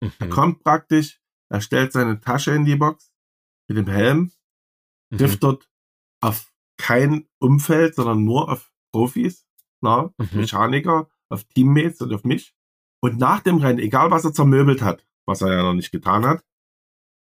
Mhm. 0.02 0.14
Er 0.20 0.30
kommt 0.30 0.64
praktisch, 0.64 1.20
er 1.50 1.62
stellt 1.62 1.92
seine 1.92 2.22
Tasche 2.22 2.52
in 2.52 2.66
die 2.66 2.76
Box 2.76 3.12
mit 3.68 3.78
dem 3.78 3.88
Helm, 3.88 4.32
trifft 5.16 5.36
mhm. 5.36 5.48
dort 5.48 5.70
auf 6.22 6.54
kein 6.78 7.28
Umfeld, 7.40 7.96
sondern 7.96 8.24
nur 8.24 8.50
auf 8.50 8.72
Profis, 8.94 9.46
na, 9.82 10.14
mhm. 10.18 10.30
Mechaniker, 10.34 11.10
auf 11.30 11.44
Teammates 11.46 12.02
und 12.02 12.14
auf 12.14 12.24
mich. 12.24 12.56
Und 13.02 13.18
nach 13.18 13.42
dem 13.42 13.58
Rennen, 13.58 13.80
egal 13.80 14.12
was 14.12 14.26
er 14.26 14.34
zermöbelt 14.34 14.82
hat, 14.82 15.06
was 15.26 15.42
er 15.42 15.54
ja 15.54 15.64
noch 15.64 15.74
nicht 15.74 15.92
getan 15.92 16.26
hat, 16.26 16.44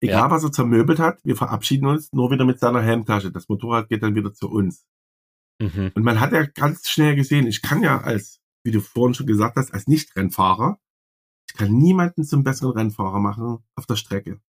egal 0.01 0.29
ja. 0.29 0.31
was 0.31 0.43
er 0.43 0.51
zermöbelt 0.51 0.99
hat, 0.99 1.23
wir 1.23 1.35
verabschieden 1.35 1.87
uns 1.87 2.11
nur 2.13 2.31
wieder 2.31 2.45
mit 2.45 2.59
seiner 2.59 2.81
Helmtasche. 2.81 3.31
Das 3.31 3.49
Motorrad 3.49 3.89
geht 3.89 4.03
dann 4.03 4.15
wieder 4.15 4.33
zu 4.33 4.49
uns. 4.49 4.85
Mhm. 5.61 5.91
Und 5.95 6.03
man 6.03 6.19
hat 6.19 6.33
ja 6.33 6.45
ganz 6.45 6.89
schnell 6.89 7.15
gesehen, 7.15 7.47
ich 7.47 7.61
kann 7.61 7.83
ja 7.83 8.01
als, 8.01 8.41
wie 8.63 8.71
du 8.71 8.81
vorhin 8.81 9.13
schon 9.13 9.27
gesagt 9.27 9.55
hast, 9.55 9.73
als 9.73 9.87
Nicht-Rennfahrer, 9.87 10.79
ich 11.47 11.55
kann 11.55 11.71
niemanden 11.71 12.23
zum 12.23 12.43
besseren 12.43 12.73
Rennfahrer 12.73 13.19
machen 13.19 13.59
auf 13.75 13.85
der 13.85 13.95
Strecke. 13.95 14.41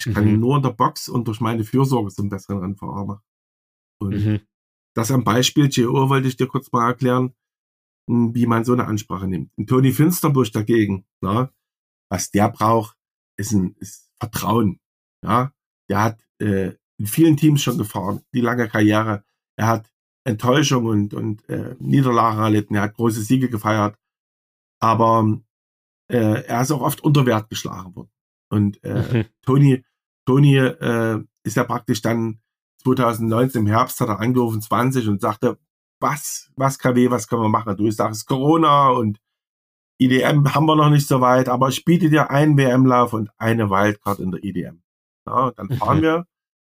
Ich 0.00 0.12
kann 0.12 0.26
ihn 0.26 0.34
mhm. 0.34 0.40
nur 0.40 0.56
in 0.56 0.62
der 0.62 0.70
Box 0.70 1.08
und 1.08 1.28
durch 1.28 1.40
meine 1.40 1.62
Fürsorge 1.64 2.10
zum 2.10 2.28
besseren 2.28 2.58
Rennfahrer 2.58 3.04
machen. 3.04 3.24
Und 4.00 4.14
mhm. 4.14 4.40
das 4.94 5.12
am 5.12 5.22
Beispiel 5.22 5.68
GO 5.68 6.08
wollte 6.08 6.26
ich 6.26 6.36
dir 6.36 6.48
kurz 6.48 6.72
mal 6.72 6.88
erklären, 6.88 7.34
hm, 8.10 8.34
wie 8.34 8.46
man 8.46 8.64
so 8.64 8.72
eine 8.72 8.86
Ansprache 8.86 9.28
nimmt. 9.28 9.52
Und 9.56 9.68
Tony 9.68 9.92
Finsterbusch 9.92 10.50
dagegen, 10.50 11.06
na, 11.20 11.52
was 12.10 12.30
der 12.30 12.48
braucht, 12.50 12.96
ist 13.38 13.52
ein 13.52 13.76
ist 13.78 14.10
Vertrauen. 14.18 14.80
Ja, 15.24 15.52
der 15.88 16.02
hat 16.02 16.26
äh, 16.40 16.72
in 16.98 17.06
vielen 17.06 17.36
Teams 17.36 17.62
schon 17.62 17.78
gefahren, 17.78 18.24
die 18.34 18.40
lange 18.40 18.68
Karriere. 18.68 19.24
Er 19.56 19.66
hat 19.68 19.91
Enttäuschung 20.24 20.86
und, 20.86 21.14
und 21.14 21.48
äh, 21.48 21.74
Niederlagen 21.78 22.40
erlitten. 22.40 22.74
Er 22.74 22.82
hat 22.82 22.94
große 22.94 23.22
Siege 23.22 23.48
gefeiert. 23.48 23.96
Aber 24.80 25.40
äh, 26.08 26.44
er 26.44 26.62
ist 26.62 26.70
auch 26.70 26.82
oft 26.82 27.02
unter 27.02 27.26
Wert 27.26 27.48
geschlagen 27.48 27.94
worden. 27.94 28.10
Und 28.50 28.82
äh, 28.84 29.22
mhm. 29.22 29.24
Tony, 29.42 29.84
Tony 30.26 30.56
äh, 30.56 31.22
ist 31.44 31.56
ja 31.56 31.64
praktisch 31.64 32.02
dann 32.02 32.40
2019 32.82 33.62
im 33.62 33.66
Herbst 33.66 34.00
hat 34.00 34.08
er 34.08 34.20
angerufen, 34.20 34.60
20 34.60 35.08
und 35.08 35.20
sagte, 35.20 35.58
was, 36.00 36.50
was 36.56 36.78
KW, 36.78 37.10
was 37.10 37.28
können 37.28 37.42
wir 37.42 37.48
machen? 37.48 37.76
Du 37.76 37.90
sagst 37.90 38.26
Corona 38.26 38.90
und 38.90 39.20
IDM 39.98 40.52
haben 40.52 40.66
wir 40.66 40.76
noch 40.76 40.90
nicht 40.90 41.06
so 41.06 41.20
weit, 41.20 41.48
aber 41.48 41.68
ich 41.68 41.84
biete 41.84 42.10
dir 42.10 42.30
einen 42.30 42.56
WM-Lauf 42.56 43.12
und 43.12 43.30
eine 43.38 43.70
Wildcard 43.70 44.18
in 44.18 44.32
der 44.32 44.42
IDM. 44.42 44.82
Ja, 45.26 45.52
dann 45.52 45.70
fahren 45.70 45.98
mhm. 45.98 46.02
wir 46.02 46.26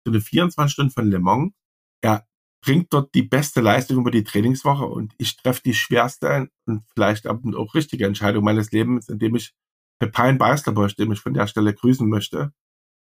so 0.06 0.12
eine 0.12 0.22
24 0.22 0.72
Stunden 0.72 0.92
von 0.92 1.10
Le 1.10 1.20
Mans. 1.20 1.54
Er 2.02 2.26
bringt 2.68 2.94
dort 2.94 3.16
die 3.16 3.24
beste 3.24 3.62
Leistung 3.62 3.98
über 3.98 4.12
die 4.12 4.24
Trainingswoche 4.24 4.86
und 4.86 5.14
ich 5.18 5.38
treffe 5.38 5.62
die 5.64 5.74
schwerste 5.74 6.50
und 6.66 6.84
vielleicht 6.94 7.28
auch 7.28 7.74
richtige 7.74 8.06
Entscheidung 8.06 8.44
meines 8.44 8.72
Lebens, 8.72 9.10
indem 9.10 9.36
ich 9.36 9.54
Pepin 10.00 10.38
Beisterbosch, 10.38 10.96
dem 10.96 11.12
ich 11.12 11.22
von 11.22 11.34
der 11.34 11.48
Stelle 11.48 11.74
grüßen 11.74 12.08
möchte, 12.08 12.54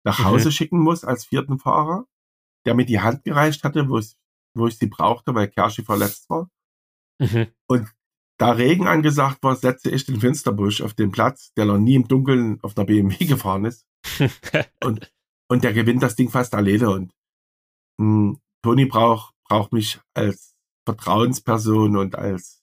nach 0.05 0.25
Hause 0.25 0.49
mhm. 0.49 0.53
schicken 0.53 0.79
muss 0.79 1.05
als 1.05 1.25
vierten 1.25 1.59
Fahrer 1.59 2.07
der 2.69 2.75
mir 2.75 2.85
die 2.85 3.01
Hand 3.01 3.25
gereicht 3.25 3.65
hatte, 3.65 3.89
wo 3.89 3.99
ich, 3.99 4.15
wo 4.55 4.67
ich 4.67 4.77
sie 4.77 4.89
brauchte, 4.89 5.35
weil 5.35 5.49
Kerschi 5.49 5.83
verletzt 5.83 6.29
war. 6.29 6.51
Mhm. 7.19 7.49
Und 7.67 7.89
da 8.39 8.53
Regen 8.53 8.87
angesagt 8.87 9.43
war, 9.43 9.57
setze 9.57 9.91
ich 9.91 10.05
den 10.05 10.21
Finsterbusch 10.21 10.83
auf 10.83 10.93
den 10.93 11.11
Platz, 11.11 11.53
der 11.55 11.65
noch 11.65 11.79
nie 11.79 11.95
im 11.95 12.07
Dunkeln 12.07 12.61
auf 12.63 12.77
einer 12.77 12.85
BMW 12.85 13.25
gefahren 13.27 13.65
ist. 13.65 13.87
und, 14.85 15.11
und 15.49 15.65
der 15.65 15.73
gewinnt 15.73 16.03
das 16.03 16.15
Ding 16.15 16.29
fast 16.29 16.55
alleine. 16.55 16.91
Und 16.91 17.13
mh, 17.99 18.05
hm, 18.05 18.41
Toni 18.63 18.85
braucht, 18.85 19.35
braucht 19.49 19.73
mich 19.73 20.01
als 20.15 20.55
Vertrauensperson 20.85 21.97
und 21.97 22.17
als, 22.17 22.63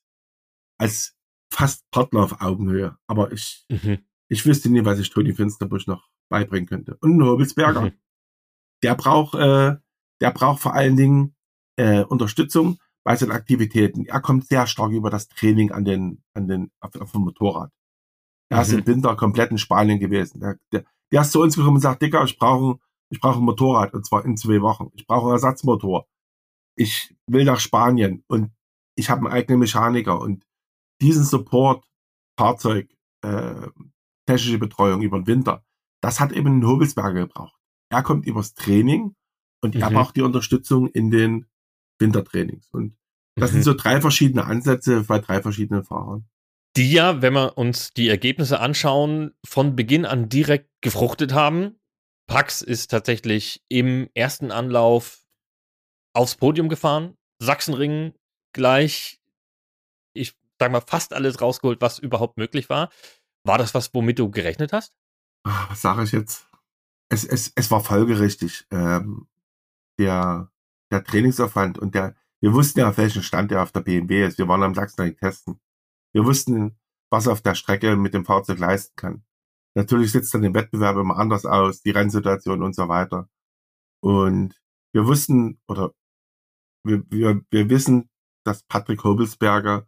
als 0.80 1.16
fast 1.52 1.90
Partner 1.92 2.22
auf 2.22 2.42
Augenhöhe. 2.42 2.98
Aber 3.08 3.32
ich, 3.32 3.66
mhm. 3.70 4.00
ich 4.30 4.46
wüsste 4.46 4.70
nie, 4.70 4.86
was 4.86 5.00
ich 5.00 5.10
Toni 5.10 5.34
Finsterbusch 5.34 5.88
noch 5.88 6.08
beibringen 6.30 6.68
könnte. 6.68 6.98
Und 7.02 7.18
Nobelsberger. 7.18 7.82
Mhm. 7.82 7.92
der 8.84 8.96
braucht, 8.96 9.36
äh, 9.36 9.76
der 10.22 10.32
braucht 10.32 10.62
vor 10.62 10.74
allen 10.74 10.96
Dingen 10.96 11.36
äh, 11.78 12.04
Unterstützung 12.04 12.80
bei 13.04 13.16
seinen 13.16 13.32
Aktivitäten. 13.32 14.06
Er 14.06 14.22
kommt 14.22 14.48
sehr 14.48 14.66
stark 14.68 14.92
über 14.92 15.10
das 15.10 15.28
Training 15.28 15.72
an 15.72 15.86
den, 15.86 16.24
an 16.34 16.48
den, 16.48 16.72
auf, 16.80 16.96
auf 17.00 17.12
dem 17.12 17.22
Motorrad. 17.22 17.72
Er 18.50 18.58
mhm. 18.58 18.64
ist 18.64 18.74
im 18.74 18.88
Winter 18.88 19.16
komplett 19.16 19.52
in 19.52 19.58
Spanien 19.58 20.00
gewesen. 20.00 20.40
Der, 20.40 20.58
der, 20.72 20.86
der 21.12 21.22
ist 21.22 21.32
zu 21.32 21.42
uns 21.42 21.56
gekommen 21.56 21.76
und 21.76 21.82
sagt, 21.82 22.02
Dicker, 22.02 22.24
ich 22.24 22.38
brauche, 22.38 22.80
ich 23.10 23.20
brauche 23.20 23.40
ein 23.40 23.46
Motorrad 23.46 23.94
und 23.94 24.06
zwar 24.06 24.26
in 24.26 24.38
zwei 24.38 24.62
Wochen. 24.62 24.90
Ich 24.94 25.06
brauche 25.06 25.26
einen 25.26 25.34
Ersatzmotor. 25.34 26.08
Ich 26.76 27.16
will 27.28 27.46
nach 27.46 27.60
Spanien 27.60 28.24
und 28.28 28.52
ich 28.96 29.10
habe 29.10 29.26
einen 29.26 29.34
eigenen 29.34 29.60
Mechaniker 29.60 30.20
und 30.20 30.46
diesen 31.02 31.24
Support, 31.24 31.86
Fahrzeug, 32.38 32.90
äh, 33.22 33.68
technische 34.28 34.58
Betreuung 34.58 35.02
über 35.02 35.20
den 35.20 35.28
Winter, 35.28 35.64
das 36.02 36.20
hat 36.20 36.32
eben 36.32 36.60
ein 36.60 36.68
Hobelsberger 36.68 37.22
gebraucht. 37.22 37.58
Er 37.90 38.04
kommt 38.04 38.26
übers 38.26 38.54
Training 38.54 39.16
und 39.62 39.76
mhm. 39.76 39.82
er 39.82 39.92
braucht 39.92 40.16
die 40.16 40.22
Unterstützung 40.22 40.88
in 40.88 41.12
den 41.12 41.46
Wintertrainings. 42.00 42.70
Und 42.72 42.98
das 43.36 43.52
mhm. 43.52 43.56
sind 43.56 43.64
so 43.64 43.74
drei 43.74 44.02
verschiedene 44.02 44.46
Ansätze 44.46 45.04
bei 45.04 45.20
drei 45.20 45.42
verschiedenen 45.42 45.84
Fahrern. 45.84 46.28
Die 46.78 46.92
ja, 46.92 47.22
wenn 47.22 47.34
wir 47.34 47.58
uns 47.58 47.94
die 47.94 48.10
Ergebnisse 48.10 48.60
anschauen, 48.60 49.34
von 49.46 49.76
Beginn 49.76 50.06
an 50.06 50.30
direkt 50.30 50.70
gefruchtet 50.82 51.34
haben. 51.34 51.80
Pax 52.28 52.62
ist 52.62 52.92
tatsächlich 52.92 53.64
im 53.70 54.10
ersten 54.14 54.52
Anlauf 54.52 55.25
aufs 56.16 56.36
Podium 56.36 56.70
gefahren. 56.70 57.18
Sachsenring 57.40 58.14
gleich, 58.54 59.20
ich 60.14 60.36
sag 60.60 60.72
mal, 60.72 60.82
fast 60.82 61.14
alles 61.14 61.42
rausgeholt, 61.42 61.82
was 61.82 62.00
überhaupt 62.00 62.38
möglich 62.38 62.70
war. 62.70 62.90
War 63.44 63.58
das 63.58 63.74
was, 63.74 63.94
womit 63.94 64.20
du 64.20 64.32
gerechnet 64.32 64.74
hast? 64.74 64.96
Ah, 65.44 65.70
was 65.70 65.82
sage 65.82 66.04
ich 66.04 66.12
jetzt? 66.12 66.48
Es, 67.10 67.24
es, 67.24 67.52
es 67.56 67.70
war 67.70 67.84
folgerichtig. 67.84 68.66
Ähm, 68.72 69.28
der, 70.00 70.52
der 70.92 71.04
Trainingsaufwand 71.04 71.78
und 71.78 71.94
der, 71.94 72.16
wir 72.42 72.54
wussten 72.54 72.80
ja, 72.80 72.90
auf 72.90 72.98
welchem 72.98 73.22
Stand 73.22 73.52
er 73.52 73.62
auf 73.62 73.72
der 73.72 73.82
BMW 73.82 74.26
ist. 74.26 74.38
Wir 74.38 74.48
waren 74.48 74.64
am 74.64 74.74
Sachsenring 74.74 75.16
testen. 75.18 75.60
Wir 76.14 76.26
wussten, 76.26 76.78
was 77.12 77.28
er 77.28 77.34
auf 77.34 77.42
der 77.42 77.56
Strecke 77.56 77.96
mit 77.96 78.14
dem 78.14 78.26
Fahrzeug 78.26 78.58
leisten 78.58 78.96
kann. 78.96 79.24
Natürlich 79.76 80.12
sitzt 80.14 80.34
dann 80.34 80.44
im 80.44 80.54
Wettbewerb 80.54 80.96
immer 80.98 81.18
anders 81.18 81.46
aus, 81.46 81.82
die 81.82 81.92
Rennsituation 81.92 82.64
und 82.64 82.74
so 82.74 82.88
weiter. 82.88 83.30
Und 84.02 84.56
wir 84.94 85.06
wussten, 85.06 85.60
oder 85.68 85.94
wir, 86.86 87.04
wir, 87.10 87.42
wir 87.50 87.70
wissen, 87.70 88.10
dass 88.46 88.64
Patrick 88.64 89.04
Hobelsberger 89.04 89.86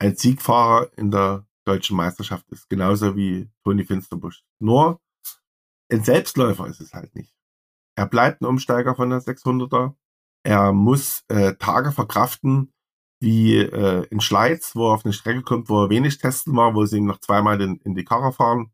ein 0.00 0.16
Siegfahrer 0.16 0.90
in 0.96 1.10
der 1.10 1.46
deutschen 1.64 1.96
Meisterschaft 1.96 2.48
ist, 2.50 2.68
genauso 2.68 3.16
wie 3.16 3.50
Toni 3.64 3.84
Finsterbusch. 3.84 4.42
Nur 4.58 5.00
ein 5.90 6.02
Selbstläufer 6.02 6.66
ist 6.66 6.80
es 6.80 6.94
halt 6.94 7.14
nicht. 7.14 7.34
Er 7.96 8.06
bleibt 8.06 8.40
ein 8.40 8.46
Umsteiger 8.46 8.94
von 8.94 9.10
der 9.10 9.20
600er. 9.20 9.94
Er 10.44 10.72
muss 10.72 11.24
äh, 11.28 11.54
Tage 11.56 11.92
verkraften, 11.92 12.72
wie 13.20 13.56
äh, 13.56 14.06
in 14.10 14.20
Schleiz, 14.20 14.76
wo 14.76 14.88
er 14.88 14.94
auf 14.94 15.04
eine 15.04 15.12
Strecke 15.12 15.42
kommt, 15.42 15.68
wo 15.68 15.84
er 15.84 15.90
wenig 15.90 16.18
testen 16.18 16.54
war, 16.56 16.74
wo 16.74 16.86
sie 16.86 16.98
ihm 16.98 17.06
noch 17.06 17.18
zweimal 17.18 17.60
in, 17.60 17.78
in 17.78 17.94
die 17.94 18.04
Karre 18.04 18.32
fahren. 18.32 18.72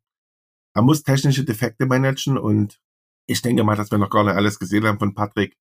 Er 0.75 0.83
muss 0.83 1.03
technische 1.03 1.45
Defekte 1.45 1.87
managen 1.87 2.37
und 2.37 2.81
ich 3.27 3.41
denke 3.43 3.65
mal, 3.65 3.77
dass 3.77 3.91
wir 3.91 3.99
noch 3.99 4.11
gar 4.11 4.25
nicht 4.25 4.35
alles 4.35 4.59
gesehen 4.59 4.85
haben 4.85 4.99
von 4.99 5.15
Patrick. 5.15 5.57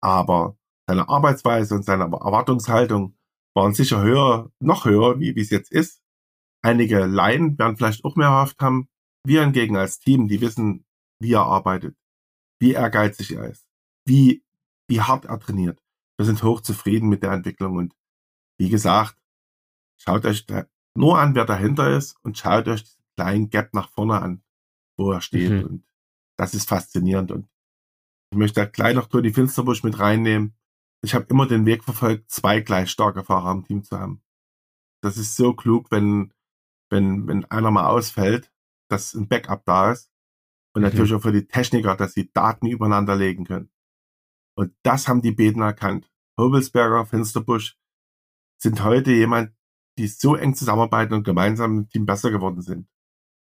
Aber 0.00 0.56
seine 0.88 1.08
Arbeitsweise 1.08 1.74
und 1.74 1.84
seine 1.84 2.04
Erwartungshaltung 2.04 3.14
waren 3.54 3.74
sicher 3.74 4.00
höher, 4.00 4.50
noch 4.58 4.86
höher, 4.86 5.20
wie, 5.20 5.36
wie 5.36 5.40
es 5.42 5.50
jetzt 5.50 5.70
ist. 5.70 6.02
Einige 6.62 7.04
Laien 7.04 7.58
werden 7.58 7.76
vielleicht 7.76 8.04
auch 8.04 8.16
mehr 8.16 8.28
erhofft 8.28 8.60
haben. 8.60 8.88
Wir 9.24 9.42
hingegen 9.42 9.76
als 9.76 9.98
Team, 9.98 10.28
die 10.28 10.40
wissen, 10.40 10.86
wie 11.20 11.34
er 11.34 11.42
arbeitet, 11.42 11.96
wie 12.58 12.72
ehrgeizig 12.72 13.32
er 13.32 13.50
ist, 13.50 13.66
wie, 14.06 14.42
wie 14.88 15.02
hart 15.02 15.26
er 15.26 15.38
trainiert. 15.38 15.78
Wir 16.16 16.24
sind 16.24 16.42
hochzufrieden 16.42 17.08
mit 17.08 17.22
der 17.22 17.32
Entwicklung 17.32 17.76
und 17.76 17.94
wie 18.58 18.70
gesagt, 18.70 19.16
schaut 20.00 20.24
euch 20.24 20.46
da 20.46 20.66
nur 20.96 21.18
an, 21.18 21.34
wer 21.34 21.44
dahinter 21.44 21.94
ist 21.94 22.16
und 22.22 22.38
schaut 22.38 22.66
euch 22.66 22.82
diesen 22.84 23.04
kleinen 23.16 23.50
Gap 23.50 23.74
nach 23.74 23.90
vorne 23.90 24.22
an, 24.22 24.42
wo 24.96 25.12
er 25.12 25.20
steht. 25.20 25.50
Mhm. 25.50 25.64
Und 25.64 25.86
das 26.38 26.54
ist 26.54 26.68
faszinierend. 26.68 27.30
Und 27.30 27.48
ich 28.32 28.38
möchte 28.38 28.60
da 28.60 28.66
gleich 28.66 28.94
noch 28.94 29.08
Toni 29.08 29.32
Finsterbusch 29.32 29.82
mit 29.84 29.98
reinnehmen 29.98 30.57
ich 31.02 31.14
habe 31.14 31.26
immer 31.28 31.46
den 31.46 31.66
Weg 31.66 31.84
verfolgt, 31.84 32.30
zwei 32.30 32.60
gleich 32.60 32.90
starke 32.90 33.24
Fahrer 33.24 33.52
im 33.52 33.64
Team 33.64 33.84
zu 33.84 33.98
haben. 33.98 34.22
Das 35.02 35.16
ist 35.16 35.36
so 35.36 35.54
klug, 35.54 35.90
wenn, 35.90 36.32
wenn, 36.90 37.26
wenn 37.28 37.44
einer 37.46 37.70
mal 37.70 37.86
ausfällt, 37.86 38.52
dass 38.90 39.14
ein 39.14 39.28
Backup 39.28 39.64
da 39.64 39.92
ist. 39.92 40.10
Und 40.74 40.82
mhm. 40.82 40.88
natürlich 40.88 41.14
auch 41.14 41.22
für 41.22 41.32
die 41.32 41.46
Techniker, 41.46 41.96
dass 41.96 42.14
sie 42.14 42.30
Daten 42.32 42.66
übereinander 42.66 43.16
legen 43.16 43.44
können. 43.44 43.70
Und 44.56 44.74
das 44.82 45.06
haben 45.06 45.22
die 45.22 45.32
Beten 45.32 45.60
erkannt. 45.60 46.10
Hobelsberger, 46.38 47.06
Finsterbusch 47.06 47.78
sind 48.60 48.82
heute 48.82 49.12
jemand, 49.12 49.54
die 49.98 50.08
so 50.08 50.34
eng 50.34 50.54
zusammenarbeiten 50.54 51.14
und 51.14 51.24
gemeinsam 51.24 51.78
im 51.78 51.88
Team 51.88 52.06
besser 52.06 52.30
geworden 52.30 52.60
sind. 52.60 52.88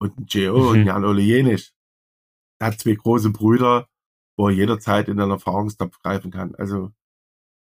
Und 0.01 0.29
Geo 0.29 0.59
mhm. 0.59 0.69
und 0.69 0.87
Jan 0.87 1.05
Ole 1.05 1.23
Jenisch, 1.23 1.73
der 2.61 2.69
hat 2.69 2.81
zwei 2.81 2.95
große 2.95 3.31
Brüder, 3.31 3.89
wo 4.37 4.49
er 4.49 4.55
jederzeit 4.55 5.09
in 5.09 5.17
den 5.17 5.31
Erfahrungstopf 5.31 5.99
greifen 6.01 6.31
kann. 6.31 6.55
Also 6.55 6.93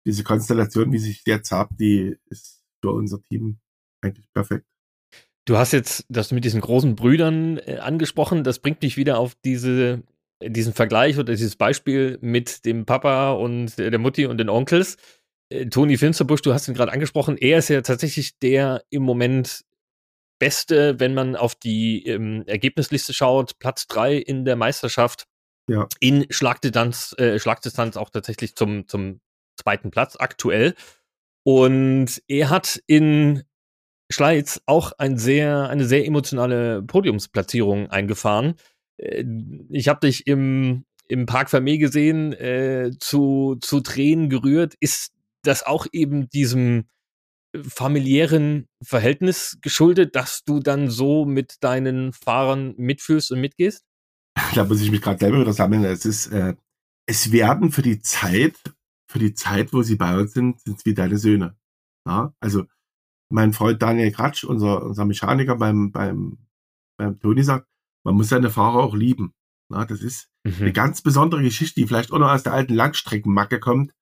diese 0.04 0.24
Konstellation, 0.24 0.92
wie 0.92 0.98
sich 0.98 1.22
jetzt 1.26 1.52
habt, 1.52 1.78
die 1.80 2.16
ist 2.26 2.64
für 2.82 2.90
unser 2.90 3.22
Team 3.22 3.58
eigentlich 4.00 4.26
perfekt. 4.32 4.66
Du 5.44 5.56
hast 5.56 5.72
jetzt 5.72 6.04
das 6.08 6.30
mit 6.30 6.44
diesen 6.44 6.60
großen 6.60 6.94
Brüdern 6.94 7.58
äh, 7.58 7.78
angesprochen. 7.78 8.44
Das 8.44 8.60
bringt 8.60 8.82
mich 8.82 8.96
wieder 8.96 9.18
auf 9.18 9.34
diese, 9.44 10.02
diesen 10.40 10.72
Vergleich 10.72 11.18
oder 11.18 11.32
dieses 11.32 11.56
Beispiel 11.56 12.18
mit 12.20 12.64
dem 12.64 12.86
Papa 12.86 13.32
und 13.32 13.76
der 13.78 13.98
Mutti 13.98 14.26
und 14.26 14.38
den 14.38 14.48
Onkels. 14.48 14.96
Äh, 15.48 15.66
Toni 15.66 15.96
Finsterbusch, 15.98 16.42
du 16.42 16.52
hast 16.52 16.68
ihn 16.68 16.74
gerade 16.74 16.92
angesprochen. 16.92 17.36
Er 17.38 17.58
ist 17.58 17.68
ja 17.68 17.80
tatsächlich 17.82 18.38
der 18.38 18.84
im 18.90 19.02
Moment 19.02 19.64
Beste, 20.38 20.98
wenn 20.98 21.14
man 21.14 21.36
auf 21.36 21.54
die 21.54 22.04
ähm, 22.06 22.42
Ergebnisliste 22.46 23.12
schaut. 23.12 23.58
Platz 23.58 23.86
drei 23.86 24.16
in 24.16 24.44
der 24.44 24.56
Meisterschaft. 24.56 25.26
Ja. 25.68 25.88
In 26.00 26.26
Schlagdistanz, 26.30 27.14
äh, 27.18 27.38
Schlagdistanz 27.38 27.96
auch 27.96 28.10
tatsächlich 28.10 28.56
zum, 28.56 28.88
zum 28.88 29.20
zweiten 29.56 29.90
Platz 29.90 30.16
aktuell. 30.18 30.74
Und 31.44 32.22
er 32.28 32.50
hat 32.50 32.82
in 32.86 33.42
Schleiz 34.10 34.60
auch 34.66 34.92
ein 34.98 35.16
sehr, 35.16 35.68
eine 35.68 35.84
sehr 35.86 36.06
emotionale 36.06 36.82
Podiumsplatzierung 36.82 37.90
eingefahren. 37.90 38.54
Äh, 38.98 39.24
ich 39.70 39.88
habe 39.88 40.06
dich 40.06 40.26
im, 40.26 40.84
im 41.08 41.26
Park 41.26 41.50
Vermeer 41.50 41.78
gesehen, 41.78 42.32
äh, 42.32 42.90
zu, 42.98 43.56
zu 43.60 43.80
Tränen 43.80 44.28
gerührt. 44.28 44.74
Ist 44.80 45.12
das 45.42 45.64
auch 45.64 45.86
eben 45.92 46.28
diesem 46.28 46.84
familiären 47.68 48.68
Verhältnis 48.82 49.58
geschuldet, 49.60 50.16
dass 50.16 50.44
du 50.44 50.60
dann 50.60 50.88
so 50.88 51.24
mit 51.24 51.56
deinen 51.62 52.12
Fahrern 52.12 52.74
mitfühlst 52.76 53.30
und 53.32 53.40
mitgehst? 53.40 53.84
Da 54.54 54.64
muss 54.64 54.80
ich 54.80 54.90
mich 54.90 55.02
gerade 55.02 55.18
selber 55.18 55.40
wieder 55.40 55.52
sammeln. 55.52 55.84
Es 55.84 56.06
ist, 56.06 56.28
äh, 56.28 56.54
es 57.06 57.32
werden 57.32 57.72
für 57.72 57.82
die 57.82 58.00
Zeit 58.00 58.56
für 59.12 59.18
die 59.18 59.34
Zeit, 59.34 59.72
wo 59.72 59.82
sie 59.82 59.96
bei 59.96 60.18
uns 60.18 60.32
sind, 60.32 60.60
sind 60.60 60.78
es 60.78 60.86
wie 60.86 60.94
deine 60.94 61.18
Söhne. 61.18 61.56
Ja? 62.06 62.34
Also 62.40 62.64
mein 63.30 63.52
Freund 63.52 63.82
Daniel 63.82 64.10
Kratsch, 64.10 64.44
unser, 64.44 64.84
unser 64.84 65.04
Mechaniker 65.04 65.56
beim, 65.56 65.92
beim, 65.92 66.38
beim 66.98 67.20
Toni 67.20 67.42
sagt, 67.42 67.68
man 68.04 68.14
muss 68.14 68.30
seine 68.30 68.50
Fahrer 68.50 68.82
auch 68.82 68.94
lieben. 68.94 69.34
Ja? 69.70 69.84
Das 69.84 70.00
ist 70.00 70.30
mhm. 70.44 70.54
eine 70.60 70.72
ganz 70.72 71.02
besondere 71.02 71.42
Geschichte, 71.42 71.80
die 71.80 71.86
vielleicht 71.86 72.10
auch 72.10 72.18
noch 72.18 72.30
aus 72.30 72.42
der 72.42 72.54
alten 72.54 72.74
Langstreckenmacke 72.74 73.60
kommt, 73.60 73.92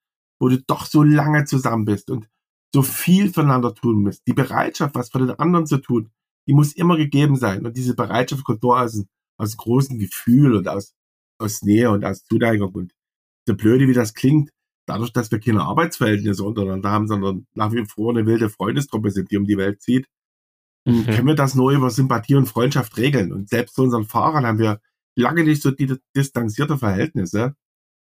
wo 0.41 0.49
du 0.49 0.63
doch 0.63 0.87
so 0.87 1.03
lange 1.03 1.45
zusammen 1.45 1.85
bist 1.85 2.09
und 2.11 2.29
so 2.73 2.83
viel 2.83 3.33
voneinander 3.33 3.75
tun 3.75 4.05
musst. 4.05 4.27
Die 4.29 4.33
Bereitschaft, 4.33 4.95
was 4.95 5.11
für 5.11 5.19
den 5.19 5.31
anderen 5.31 5.67
zu 5.67 5.79
tun, 5.79 6.13
die 6.49 6.55
muss 6.55 6.73
immer 6.73 6.97
gegeben 6.97 7.37
sein. 7.37 7.67
Und 7.67 7.77
diese 7.77 7.97
Bereitschaft 7.97 8.45
kommt 8.45 8.63
nur 8.63 8.81
aus, 8.81 9.05
aus 9.39 9.57
großem 9.57 9.99
Gefühl 9.99 10.55
und 10.55 10.69
aus, 10.69 10.95
aus 11.41 11.63
Nähe 11.63 11.91
und 11.91 12.05
aus 12.05 12.23
Zuneigung. 12.25 12.73
Und 12.73 12.93
so 13.47 13.57
blöde, 13.57 13.89
wie 13.89 13.93
das 13.93 14.15
klingt, 14.15 14.51
dadurch, 14.91 15.13
dass 15.13 15.31
wir 15.31 15.39
keine 15.41 15.63
Arbeitsverhältnisse 15.63 16.45
untereinander 16.45 16.91
haben, 16.91 17.07
sondern 17.07 17.47
nach 17.55 17.73
wie 17.73 17.85
vor 17.87 18.11
eine 18.11 18.27
wilde 18.27 18.51
Freundestruppe 18.51 19.11
sind, 19.11 19.31
die 19.31 19.37
um 19.37 19.47
die 19.47 19.57
Welt 19.57 19.81
zieht, 19.81 20.09
mhm. 20.85 21.07
können 21.07 21.29
wir 21.29 21.35
das 21.35 21.55
nur 21.55 21.71
über 21.71 21.91
Sympathie 21.91 22.35
und 22.35 22.47
Freundschaft 22.47 22.97
regeln. 22.97 23.33
Und 23.33 23.49
selbst 23.49 23.77
zu 23.77 23.83
unseren 23.83 24.05
Fahrern 24.05 24.47
haben 24.47 24.59
wir 24.59 24.81
lange 25.17 25.45
nicht 25.45 25.63
so 25.63 25.71
die 25.71 25.97
distanzierte 26.17 26.77
Verhältnisse 26.77 27.55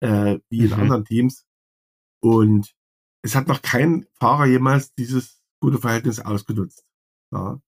äh, 0.01 0.39
wie 0.49 0.61
in 0.61 0.69
mhm. 0.69 0.81
anderen 0.81 1.05
Teams. 1.05 1.45
Und 2.23 2.73
es 3.23 3.35
hat 3.35 3.49
noch 3.49 3.63
kein 3.63 4.07
Fahrer 4.15 4.47
jemals 4.47 4.95
dieses 4.95 5.43
gute 5.61 5.79
Verhältnis 5.79 6.21
ausgenutzt. 6.21 6.85
Ja. 7.33 7.61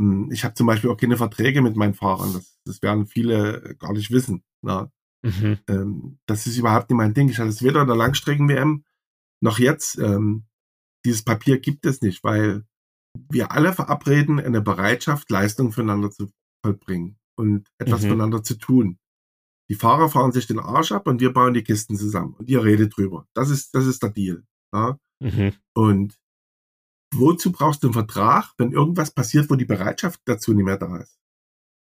Hm, 0.00 0.30
ich 0.30 0.44
habe 0.44 0.54
zum 0.54 0.66
Beispiel 0.66 0.90
auch 0.90 0.96
keine 0.96 1.16
Verträge 1.16 1.62
mit 1.62 1.76
meinen 1.76 1.94
Fahrern. 1.94 2.34
Das, 2.34 2.58
das 2.64 2.82
werden 2.82 3.06
viele 3.06 3.74
gar 3.78 3.92
nicht 3.94 4.10
wissen. 4.10 4.44
Ja. 4.62 4.90
Mhm. 5.22 5.58
Ähm, 5.68 6.18
das 6.26 6.46
ist 6.46 6.56
überhaupt 6.58 6.90
nicht 6.90 6.96
mein 6.96 7.14
Ding. 7.14 7.28
Ich 7.28 7.38
hatte 7.38 7.48
es 7.48 7.62
weder 7.62 7.82
in 7.82 7.88
der 7.88 7.96
Langstrecken-WM 7.96 8.84
noch 9.40 9.58
jetzt. 9.58 9.98
Ähm, 9.98 10.46
dieses 11.04 11.24
Papier 11.24 11.58
gibt 11.58 11.86
es 11.86 12.02
nicht, 12.02 12.22
weil 12.24 12.64
wir 13.30 13.52
alle 13.52 13.72
verabreden, 13.72 14.38
eine 14.38 14.60
Bereitschaft, 14.60 15.30
Leistung 15.30 15.72
füreinander 15.72 16.10
zu 16.10 16.30
vollbringen 16.64 17.18
und 17.36 17.68
etwas 17.78 18.02
mhm. 18.02 18.06
füreinander 18.06 18.42
zu 18.42 18.56
tun. 18.58 18.98
Die 19.70 19.74
Fahrer 19.74 20.08
fahren 20.08 20.32
sich 20.32 20.46
den 20.46 20.58
Arsch 20.58 20.92
ab 20.92 21.06
und 21.06 21.20
wir 21.20 21.32
bauen 21.32 21.54
die 21.54 21.62
Kisten 21.62 21.96
zusammen 21.96 22.34
und 22.34 22.48
ihr 22.48 22.64
redet 22.64 22.96
drüber. 22.96 23.26
Das 23.34 23.50
ist, 23.50 23.74
das 23.74 23.86
ist 23.86 24.02
der 24.02 24.10
Deal. 24.10 24.44
Ja? 24.72 24.98
Mhm. 25.20 25.52
Und 25.74 26.18
wozu 27.14 27.52
brauchst 27.52 27.82
du 27.82 27.88
einen 27.88 27.94
Vertrag, 27.94 28.52
wenn 28.56 28.72
irgendwas 28.72 29.10
passiert, 29.10 29.50
wo 29.50 29.56
die 29.56 29.66
Bereitschaft 29.66 30.20
dazu 30.24 30.54
nicht 30.54 30.64
mehr 30.64 30.78
da 30.78 30.96
ist? 30.98 31.18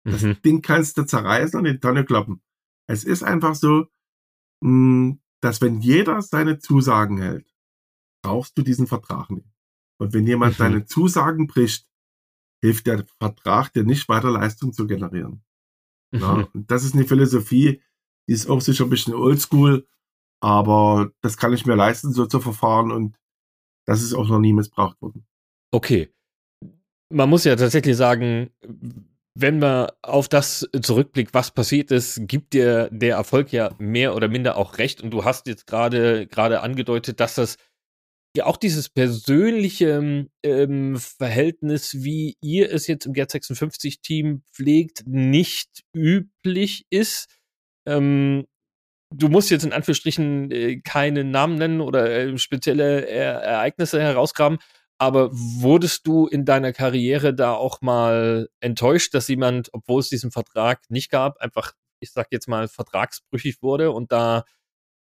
Das 0.06 0.22
mhm. 0.22 0.42
Ding 0.44 0.62
kannst 0.62 0.98
du 0.98 1.04
zerreißen 1.04 1.60
und 1.60 1.66
in 1.66 1.74
die 1.74 1.80
Tonne 1.80 2.06
kloppen. 2.06 2.42
Es 2.88 3.04
ist 3.04 3.24
einfach 3.24 3.56
so, 3.56 3.88
hm, 4.64 5.20
dass 5.42 5.62
wenn 5.62 5.82
jeder 5.82 6.22
seine 6.22 6.60
Zusagen 6.60 7.18
hält, 7.18 7.48
brauchst 8.24 8.58
du 8.58 8.62
diesen 8.62 8.88
Vertrag 8.88 9.30
nicht. 9.30 9.48
Und 10.00 10.14
wenn 10.14 10.26
jemand 10.26 10.58
mhm. 10.58 10.64
deine 10.64 10.86
Zusagen 10.86 11.48
bricht, 11.48 11.88
hilft 12.62 12.88
der 12.88 13.06
Vertrag 13.20 13.74
dir 13.74 13.84
nicht 13.84 14.08
weiter 14.08 14.32
Leistung 14.32 14.72
zu 14.74 14.88
generieren. 14.88 15.44
Mhm. 16.12 16.20
Ja, 16.22 16.48
das 16.54 16.86
ist 16.86 16.94
eine 16.94 17.06
Philosophie, 17.06 17.82
die 18.28 18.34
ist 18.34 18.50
auch 18.50 18.62
sicher 18.62 18.86
ein 18.86 18.90
bisschen 18.90 19.14
oldschool, 19.14 19.86
aber 20.42 21.12
das 21.22 21.38
kann 21.38 21.54
ich 21.54 21.66
mir 21.66 21.76
leisten, 21.76 22.14
so 22.14 22.26
zu 22.26 22.40
verfahren 22.40 22.92
und 22.92 23.18
das 23.86 24.02
ist 24.02 24.14
auch 24.14 24.28
noch 24.30 24.40
nie 24.40 24.54
missbraucht 24.54 25.02
worden. 25.02 25.26
Okay. 25.72 26.10
Man 27.10 27.30
muss 27.30 27.44
ja 27.44 27.56
tatsächlich 27.56 27.98
sagen, 27.98 28.50
wenn 29.36 29.60
man 29.60 29.90
auf 30.02 30.30
das 30.30 30.68
zurückblickt, 30.80 31.34
was 31.34 31.52
passiert 31.52 31.92
ist, 31.92 32.28
gibt 32.28 32.54
dir 32.54 32.90
der 32.92 33.16
Erfolg 33.16 33.52
ja 33.52 33.74
mehr 33.80 34.16
oder 34.16 34.28
minder 34.28 34.58
auch 34.58 34.78
recht. 34.78 35.02
Und 35.02 35.12
du 35.12 35.24
hast 35.24 35.48
jetzt 35.48 35.66
gerade 35.66 36.28
gerade 36.28 36.62
angedeutet, 36.62 37.20
dass 37.20 37.36
das 37.36 37.58
ja 38.36 38.46
auch 38.46 38.58
dieses 38.58 38.90
persönliche 38.90 40.28
ähm, 40.44 40.98
Verhältnis, 40.98 42.04
wie 42.04 42.38
ihr 42.42 42.72
es 42.72 42.88
jetzt 42.88 43.06
im 43.06 43.14
Gerd 43.14 43.32
56 43.32 44.02
Team 44.02 44.44
pflegt, 44.52 45.04
nicht 45.06 45.84
üblich 45.96 46.86
ist. 46.90 47.28
Ähm, 47.88 48.46
du 49.14 49.30
musst 49.30 49.52
jetzt 49.52 49.66
in 49.66 49.74
Anführungsstrichen 49.74 50.52
äh, 50.52 50.82
keine 50.82 51.24
Namen 51.24 51.58
nennen 51.58 51.82
oder 51.82 52.10
äh, 52.10 52.38
spezielle 52.38 53.06
er 53.08 53.36
Ereignisse 53.42 54.02
herausgraben, 54.02 54.58
aber 55.04 55.30
wurdest 55.34 56.08
du 56.08 56.28
in 56.28 56.46
deiner 56.46 56.72
Karriere 56.72 57.34
da 57.34 57.54
auch 57.54 57.82
mal 57.82 58.50
enttäuscht, 58.62 59.14
dass 59.14 59.28
jemand, 59.28 59.70
obwohl 59.74 60.00
es 60.00 60.08
diesen 60.08 60.32
Vertrag 60.32 60.82
nicht 60.90 61.12
gab, 61.12 61.38
einfach, 61.42 61.74
ich 62.00 62.12
sag 62.12 62.28
jetzt 62.32 62.48
mal, 62.48 62.70
vertragsbrüchig 62.70 63.62
wurde 63.62 63.92
und 63.92 64.14
da 64.14 64.46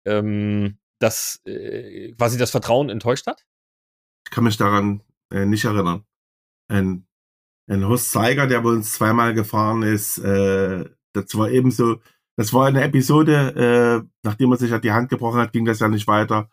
ähm, 0.06 0.78
das 1.00 1.40
äh, 1.44 2.12
quasi 2.12 2.38
das 2.38 2.50
Vertrauen 2.50 2.88
enttäuscht 2.88 3.26
hat? 3.26 3.44
Ich 4.26 4.30
kann 4.30 4.44
mich 4.44 4.56
daran 4.56 5.02
äh, 5.30 5.44
nicht 5.44 5.64
erinnern. 5.64 6.04
Ein, 6.68 7.06
ein 7.68 7.86
Horst 7.86 8.10
Zeiger, 8.10 8.46
der 8.46 8.62
bei 8.62 8.70
uns 8.70 8.92
zweimal 8.92 9.34
gefahren 9.34 9.82
ist, 9.82 10.18
äh, 10.18 10.88
das 11.12 11.34
war 11.36 11.50
ebenso, 11.50 12.00
das 12.36 12.54
war 12.54 12.66
eine 12.66 12.82
Episode, 12.84 14.04
äh, 14.04 14.08
nachdem 14.22 14.52
er 14.52 14.56
sich 14.56 14.72
halt 14.72 14.84
die 14.84 14.92
Hand 14.92 15.10
gebrochen 15.10 15.40
hat, 15.40 15.52
ging 15.52 15.66
das 15.66 15.80
ja 15.80 15.88
nicht 15.88 16.06
weiter. 16.06 16.48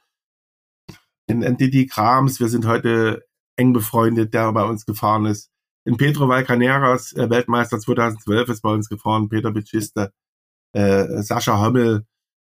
In 1.28 1.42
NTT 1.42 1.90
Krams, 1.90 2.40
wir 2.40 2.50
sind 2.50 2.66
heute 2.66 3.27
eng 3.58 3.74
befreundet, 3.74 4.34
der 4.34 4.52
bei 4.54 4.64
uns 4.64 4.86
gefahren 4.86 5.26
ist. 5.26 5.50
In 5.86 5.98
Pedro 5.98 6.28
Valcaneras, 6.28 7.14
äh, 7.14 7.30
Weltmeister 7.30 7.80
2012 7.80 8.50
ist 8.50 8.62
bei 8.62 8.72
uns 8.72 8.90
gefahren, 8.90 9.30
Peter 9.30 9.52
Bitschiste, 9.52 10.12
äh, 10.74 11.22
Sascha 11.22 11.60
Hommel, 11.60 12.06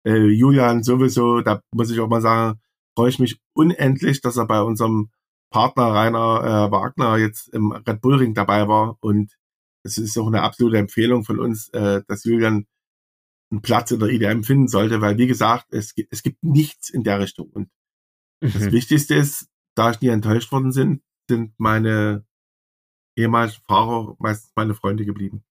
äh, 0.07 0.27
Julian 0.27 0.83
sowieso, 0.83 1.41
da 1.41 1.61
muss 1.73 1.91
ich 1.91 2.01
auch 2.01 2.09
mal 2.09 2.23
sagen, 2.23 2.61
freue 2.97 3.11
ich 3.11 3.19
mich 3.19 3.41
unendlich, 3.55 4.21
dass 4.21 4.37
er 4.37 4.47
bei 4.47 4.63
unserem 4.63 5.11
Partner 5.51 5.93
Rainer 5.93 6.43
äh, 6.45 6.71
Wagner 6.71 7.19
jetzt 7.19 7.49
im 7.49 7.73
Red 7.73 8.01
Bull 8.01 8.17
Ring 8.17 8.35
dabei 8.35 8.69
war 8.69 8.97
und 9.01 9.33
es 9.85 9.99
ist 9.99 10.19
auch 10.19 10.27
eine 10.27 10.43
absolute 10.43 10.79
Empfehlung 10.79 11.25
von 11.25 11.39
uns, 11.39 11.69
äh, 11.71 12.03
dass 12.09 12.25
Julian 12.25 12.67
einen 13.51 13.63
Platz 13.63 13.93
in 13.93 14.01
der 14.01 14.09
IDM 14.09 14.43
finden 14.43 14.69
sollte, 14.69 15.01
weil 15.01 15.19
wie 15.19 15.29
gesagt, 15.29 15.67
es, 15.71 15.95
gibt, 15.95 16.13
es 16.13 16.23
gibt 16.23 16.43
nichts 16.43 16.91
in 16.91 17.05
der 17.05 17.21
Richtung 17.21 17.49
und 17.51 17.69
mhm. 18.41 18.53
das 18.53 18.73
Wichtigste 18.73 19.15
ist, 19.15 19.49
da 19.77 19.91
ich 19.91 20.01
nie 20.01 20.09
enttäuscht 20.09 20.51
worden 20.51 20.73
sind, 20.73 21.03
sind 21.29 21.53
meine 21.59 22.25
ehemaligen 23.17 23.63
Fahrer 23.67 24.17
meistens 24.19 24.53
meine 24.57 24.75
Freunde 24.75 25.05
geblieben. 25.05 25.45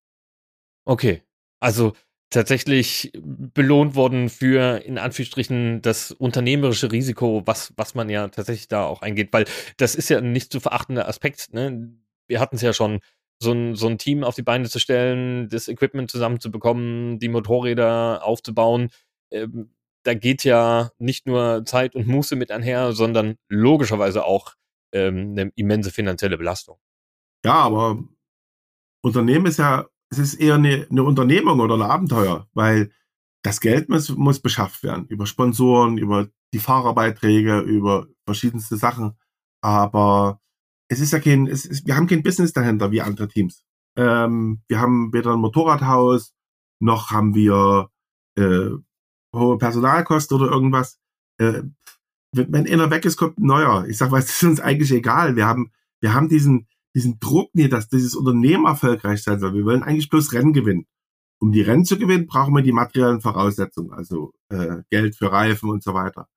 Okay, 0.86 1.24
also 1.60 1.94
tatsächlich 2.30 3.12
belohnt 3.14 3.96
worden 3.96 4.30
für 4.30 4.84
in 4.84 4.98
Anführungsstrichen 4.98 5.82
das 5.82 6.12
unternehmerische 6.12 6.92
Risiko, 6.92 7.44
was, 7.46 7.74
was 7.78 7.96
man 7.96 8.10
ja 8.10 8.28
tatsächlich 8.28 8.68
da 8.68 8.86
auch 8.86 9.02
eingeht, 9.02 9.32
weil 9.32 9.46
das 9.78 9.96
ist 9.96 10.10
ja 10.10 10.18
ein 10.18 10.32
nicht 10.32 10.52
zu 10.52 10.60
verachtender 10.60 11.08
Aspekt. 11.08 11.54
Ne? 11.54 11.94
Wir 12.28 12.40
hatten 12.40 12.58
es 12.58 12.62
ja 12.62 12.74
schon, 12.74 13.00
so 13.42 13.52
ein, 13.52 13.76
so 13.76 13.88
ein 13.88 13.98
Team 13.98 14.24
auf 14.24 14.36
die 14.36 14.44
Beine 14.44 14.70
zu 14.70 14.80
stellen, 14.80 15.50
das 15.50 15.68
Equipment 15.68 16.10
zusammenzubekommen, 16.10 17.20
die 17.20 17.30
Motorräder 17.30 18.24
aufzubauen. 18.24 18.90
Ähm, 19.32 19.72
da 20.06 20.14
geht 20.14 20.44
ja 20.44 20.92
nicht 20.98 21.28
nur 21.28 21.66
Zeit 21.66 21.96
und 21.96 22.08
Muße 22.08 22.36
mit 22.36 22.52
einher, 22.52 22.94
sondern 22.94 23.36
logischerweise 23.50 24.26
auch 24.26 24.54
ähm, 24.94 25.32
eine 25.32 25.52
immense 25.56 25.92
finanzielle 25.92 26.38
Belastung. 26.38 26.78
Ja, 27.44 27.56
aber 27.56 28.04
Unternehmen 29.02 29.46
ist 29.46 29.60
ja 29.60 29.86
es 30.10 30.20
ist 30.34 30.34
eher 30.36 30.56
eine, 30.56 30.88
eine 30.90 31.04
Unternehmung 31.04 31.60
oder 31.60 31.76
ein 31.76 31.82
Abenteuer, 31.82 32.48
weil 32.54 32.92
das 33.44 33.62
Geld 33.62 33.90
muss, 33.90 34.10
muss 34.10 34.40
beschafft 34.40 34.84
werden 34.84 35.06
über 35.08 35.26
Sponsoren, 35.26 35.98
über 35.98 36.30
die 36.54 36.60
Fahrerbeiträge, 36.60 37.60
über 37.60 38.08
verschiedenste 38.26 38.78
Sachen. 38.78 39.18
Aber 39.62 40.42
es 40.88 41.00
ist 41.00 41.14
ja 41.14 41.20
kein, 41.20 41.48
es 41.48 41.66
ist, 41.66 41.86
wir 41.86 41.96
haben 41.96 42.08
kein 42.08 42.24
Business 42.24 42.54
dahinter 42.54 42.92
wie 42.92 43.02
andere 43.02 43.28
Teams. 43.28 43.64
Ähm, 43.98 44.62
wir 44.68 44.80
haben 44.80 45.14
weder 45.14 45.34
ein 45.34 45.40
Motorradhaus, 45.40 46.34
noch 46.80 47.12
haben 47.12 47.36
wir 47.36 47.90
äh, 48.38 48.70
hohe 49.36 49.58
Personalkosten 49.58 50.38
oder 50.38 50.52
irgendwas. 50.52 51.00
Äh, 51.38 51.64
wenn 52.32 52.68
einer 52.68 52.92
weg 52.92 53.06
ist, 53.06 53.18
kommt 53.18 53.40
ein 53.40 53.46
neuer. 53.46 53.86
Ich 53.88 53.98
sag, 53.98 54.12
was 54.12 54.30
ist 54.30 54.44
uns 54.44 54.60
eigentlich 54.60 54.92
egal. 54.92 55.36
Wir 55.36 55.46
haben, 55.46 55.72
wir 56.02 56.14
haben 56.14 56.28
diesen, 56.28 56.68
diesen 56.94 57.20
Druck 57.20 57.54
nie, 57.54 57.70
dass 57.70 57.88
dieses 57.88 58.16
Unternehmen 58.16 58.66
erfolgreich 58.66 59.24
sein 59.24 59.40
soll. 59.40 59.54
Wir 59.54 59.66
wollen 59.66 59.84
eigentlich 59.84 60.10
bloß 60.10 60.34
Rennen 60.34 60.54
gewinnen. 60.54 60.86
Um 61.40 61.52
die 61.52 61.62
Rennen 61.62 61.86
zu 61.86 61.98
gewinnen, 61.98 62.28
brauchen 62.28 62.54
wir 62.54 62.62
die 62.62 62.72
materiellen 62.72 63.22
Voraussetzungen, 63.22 63.92
also 63.92 64.34
äh, 64.50 64.84
Geld 64.90 65.16
für 65.16 65.32
Reifen 65.32 65.70
und 65.70 65.84
so 65.84 65.94
weiter. 65.94 66.28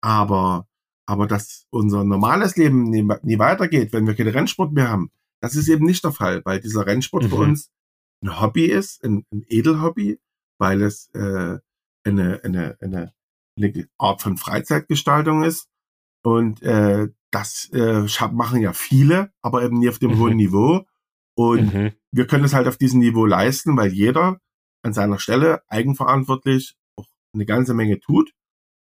Aber, 0.00 0.66
aber 1.06 1.26
dass 1.26 1.66
unser 1.70 2.04
normales 2.04 2.56
Leben 2.56 2.84
nie, 2.84 3.06
nie 3.22 3.38
weitergeht, 3.38 3.92
wenn 3.92 4.06
wir 4.06 4.14
keine 4.14 4.34
Rennsport 4.34 4.72
mehr 4.72 4.88
haben, 4.88 5.10
das 5.40 5.56
ist 5.56 5.68
eben 5.68 5.84
nicht 5.84 6.04
der 6.04 6.12
Fall, 6.12 6.42
weil 6.44 6.60
dieser 6.60 6.86
Rennsport 6.86 7.24
mhm. 7.24 7.28
für 7.28 7.36
uns 7.36 7.70
ein 8.22 8.40
Hobby 8.40 8.66
ist, 8.66 9.04
ein, 9.04 9.24
ein 9.32 9.44
Edelhobby, 9.48 10.18
weil 10.58 10.82
es 10.82 11.10
äh, 11.14 11.58
eine, 12.06 12.40
eine, 12.44 12.76
eine, 12.80 13.12
eine 13.56 13.88
Art 13.98 14.22
von 14.22 14.36
Freizeitgestaltung 14.36 15.42
ist. 15.42 15.68
Und 16.22 16.62
äh, 16.62 17.08
das 17.30 17.70
äh, 17.72 18.06
machen 18.32 18.60
ja 18.60 18.72
viele, 18.72 19.32
aber 19.42 19.62
eben 19.62 19.78
nie 19.78 19.88
auf 19.88 19.98
dem 19.98 20.12
mhm. 20.12 20.18
hohen 20.18 20.36
Niveau. 20.36 20.86
Und 21.36 21.74
mhm. 21.74 21.92
wir 22.12 22.26
können 22.26 22.44
es 22.44 22.54
halt 22.54 22.66
auf 22.66 22.78
diesem 22.78 23.00
Niveau 23.00 23.26
leisten, 23.26 23.76
weil 23.76 23.92
jeder 23.92 24.40
an 24.82 24.92
seiner 24.92 25.18
Stelle 25.18 25.62
eigenverantwortlich 25.68 26.76
auch 26.96 27.06
eine 27.34 27.44
ganze 27.44 27.74
Menge 27.74 28.00
tut 28.00 28.32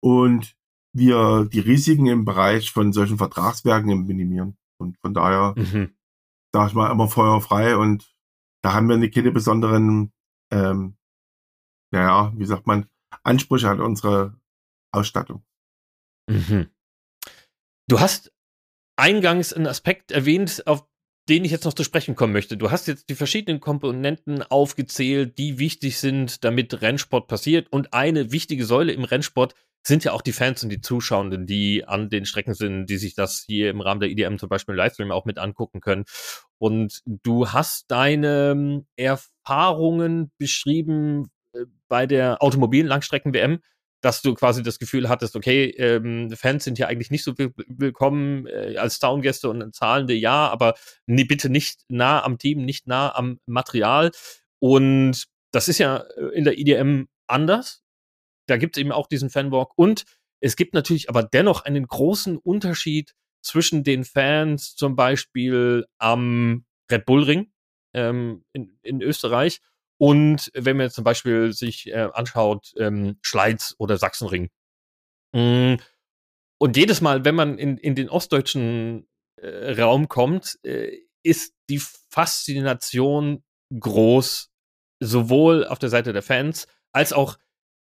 und 0.02 0.56
wir 0.94 1.46
die 1.46 1.60
Risiken 1.60 2.08
im 2.08 2.26
Bereich 2.26 2.72
von 2.72 2.92
solchen 2.94 3.18
Vertragswerken 3.18 4.06
minimieren. 4.06 4.58
Und 4.78 4.98
von 4.98 5.14
daher 5.14 5.54
mhm. 5.56 5.94
sage 6.54 6.70
ich 6.70 6.74
mal 6.74 6.92
immer 6.92 7.08
feuerfrei 7.08 7.78
und 7.78 8.12
da 8.64 8.74
haben 8.74 8.90
wir 8.90 9.12
keine 9.12 9.32
besonderen, 9.32 10.12
ähm, 10.52 10.98
naja, 11.92 12.34
wie 12.36 12.46
sagt 12.46 12.68
man, 12.68 12.88
Ansprüche 13.24 13.70
an 13.70 13.82
unsere 13.82 14.40
Ausstattung. 14.92 15.44
Mhm. 16.28 16.70
Du 17.88 18.00
hast 18.00 18.32
eingangs 18.96 19.54
einen 19.54 19.68
Aspekt 19.68 20.12
erwähnt, 20.12 20.64
auf 20.68 20.86
den 21.30 21.46
ich 21.46 21.52
jetzt 21.52 21.66
noch 21.66 21.74
zu 21.74 21.84
sprechen 21.84 22.16
kommen 22.16 22.34
möchte. 22.34 22.58
Du 22.58 22.72
hast 22.72 22.88
jetzt 22.88 23.10
die 23.10 23.16
verschiedenen 23.16 23.60
Komponenten 23.60 24.44
aufgezählt, 24.44 25.38
die 25.38 25.60
wichtig 25.60 25.98
sind, 25.98 26.44
damit 26.44 26.82
Rennsport 26.82 27.28
passiert. 27.28 27.72
Und 27.72 27.94
eine 27.94 28.32
wichtige 28.32 28.66
Säule 28.66 28.92
im 28.92 29.04
Rennsport 29.04 29.56
sind 29.86 30.04
ja 30.04 30.14
auch 30.14 30.22
die 30.22 30.34
Fans 30.34 30.64
und 30.64 30.70
die 30.70 30.82
Zuschauenden, 30.82 31.48
die 31.48 31.86
an 31.86 32.10
den 32.10 32.26
Strecken 32.26 32.54
sind, 32.54 32.86
die 32.88 32.98
sich 32.98 33.16
das 33.16 33.44
hier 33.46 33.70
im 33.70 33.82
Rahmen 33.82 34.02
der 34.02 34.10
IDM 34.10 34.38
zum 34.38 34.50
Beispiel 34.50 34.74
im 34.74 34.78
Livestream 34.78 35.12
auch 35.12 35.26
mit 35.26 35.40
angucken 35.40 35.80
können. 35.80 36.06
Und 36.60 37.02
du 37.06 37.50
hast 37.50 37.90
deine 37.90 38.52
ähm, 38.52 38.86
Erfahrungen 38.96 40.32
beschrieben 40.38 41.30
bei 41.92 42.08
der 42.08 42.42
automobilen 42.42 42.88
Langstrecken-WM 42.88 43.60
dass 44.02 44.22
du 44.22 44.34
quasi 44.34 44.64
das 44.64 44.80
Gefühl 44.80 45.10
hattest, 45.10 45.36
okay, 45.36 45.70
ähm, 45.78 46.32
Fans 46.32 46.64
sind 46.64 46.80
ja 46.80 46.88
eigentlich 46.88 47.12
nicht 47.12 47.24
so 47.24 47.36
willkommen 47.38 48.48
äh, 48.48 48.76
als 48.78 48.96
Soundgäste 48.96 49.48
und 49.48 49.74
zahlende 49.76 50.16
ja, 50.16 50.50
aber 50.50 50.74
nee, 51.06 51.24
bitte 51.24 51.50
nicht 51.50 51.82
nah 51.88 52.24
am 52.24 52.40
Team, 52.40 52.66
nicht 52.66 52.88
nah 52.88 53.16
am 53.16 53.40
Material. 53.46 54.12
Und 54.60 55.26
das 55.52 55.68
ist 55.68 55.78
ja 55.78 55.98
äh, 56.18 56.36
in 56.36 56.44
der 56.44 56.58
IDM 56.58 57.06
anders. 57.28 57.84
Da 58.48 58.58
gibt 58.58 58.76
es 58.76 58.82
eben 58.82 58.92
auch 58.92 59.08
diesen 59.08 59.30
Fanwalk. 59.30 59.72
Und 59.76 60.06
es 60.40 60.56
gibt 60.56 60.74
natürlich 60.74 61.08
aber 61.08 61.22
dennoch 61.22 61.64
einen 61.64 61.86
großen 61.86 62.38
Unterschied 62.38 63.14
zwischen 63.44 63.84
den 63.84 64.04
Fans 64.04 64.76
zum 64.76 64.96
Beispiel 64.96 65.86
am 66.00 66.66
Red 66.92 67.06
Bull 67.06 67.24
Ring 67.24 67.52
ähm, 67.94 68.44
in, 68.54 68.80
in 68.82 69.02
Österreich 69.02 69.62
Und 70.02 70.50
wenn 70.56 70.78
man 70.78 70.86
jetzt 70.88 70.96
zum 70.96 71.04
Beispiel 71.04 71.54
sich 71.54 71.86
äh, 71.86 72.10
anschaut, 72.14 72.74
ähm, 72.78 73.20
Schleiz 73.22 73.76
oder 73.78 73.98
Sachsenring. 73.98 74.50
Mm, 75.32 75.76
und 76.58 76.76
jedes 76.76 77.02
Mal, 77.02 77.24
wenn 77.24 77.36
man 77.36 77.60
in, 77.60 77.78
in 77.78 77.94
den 77.94 78.10
ostdeutschen 78.10 79.08
äh, 79.36 79.80
Raum 79.80 80.08
kommt, 80.08 80.58
äh, 80.64 80.90
ist 81.22 81.54
die 81.70 81.80
Faszination 82.10 83.44
groß, 83.80 84.50
sowohl 85.00 85.68
auf 85.68 85.78
der 85.78 85.90
Seite 85.90 86.14
der 86.14 86.24
Fans 86.24 86.68
als 86.94 87.14
auch 87.14 87.38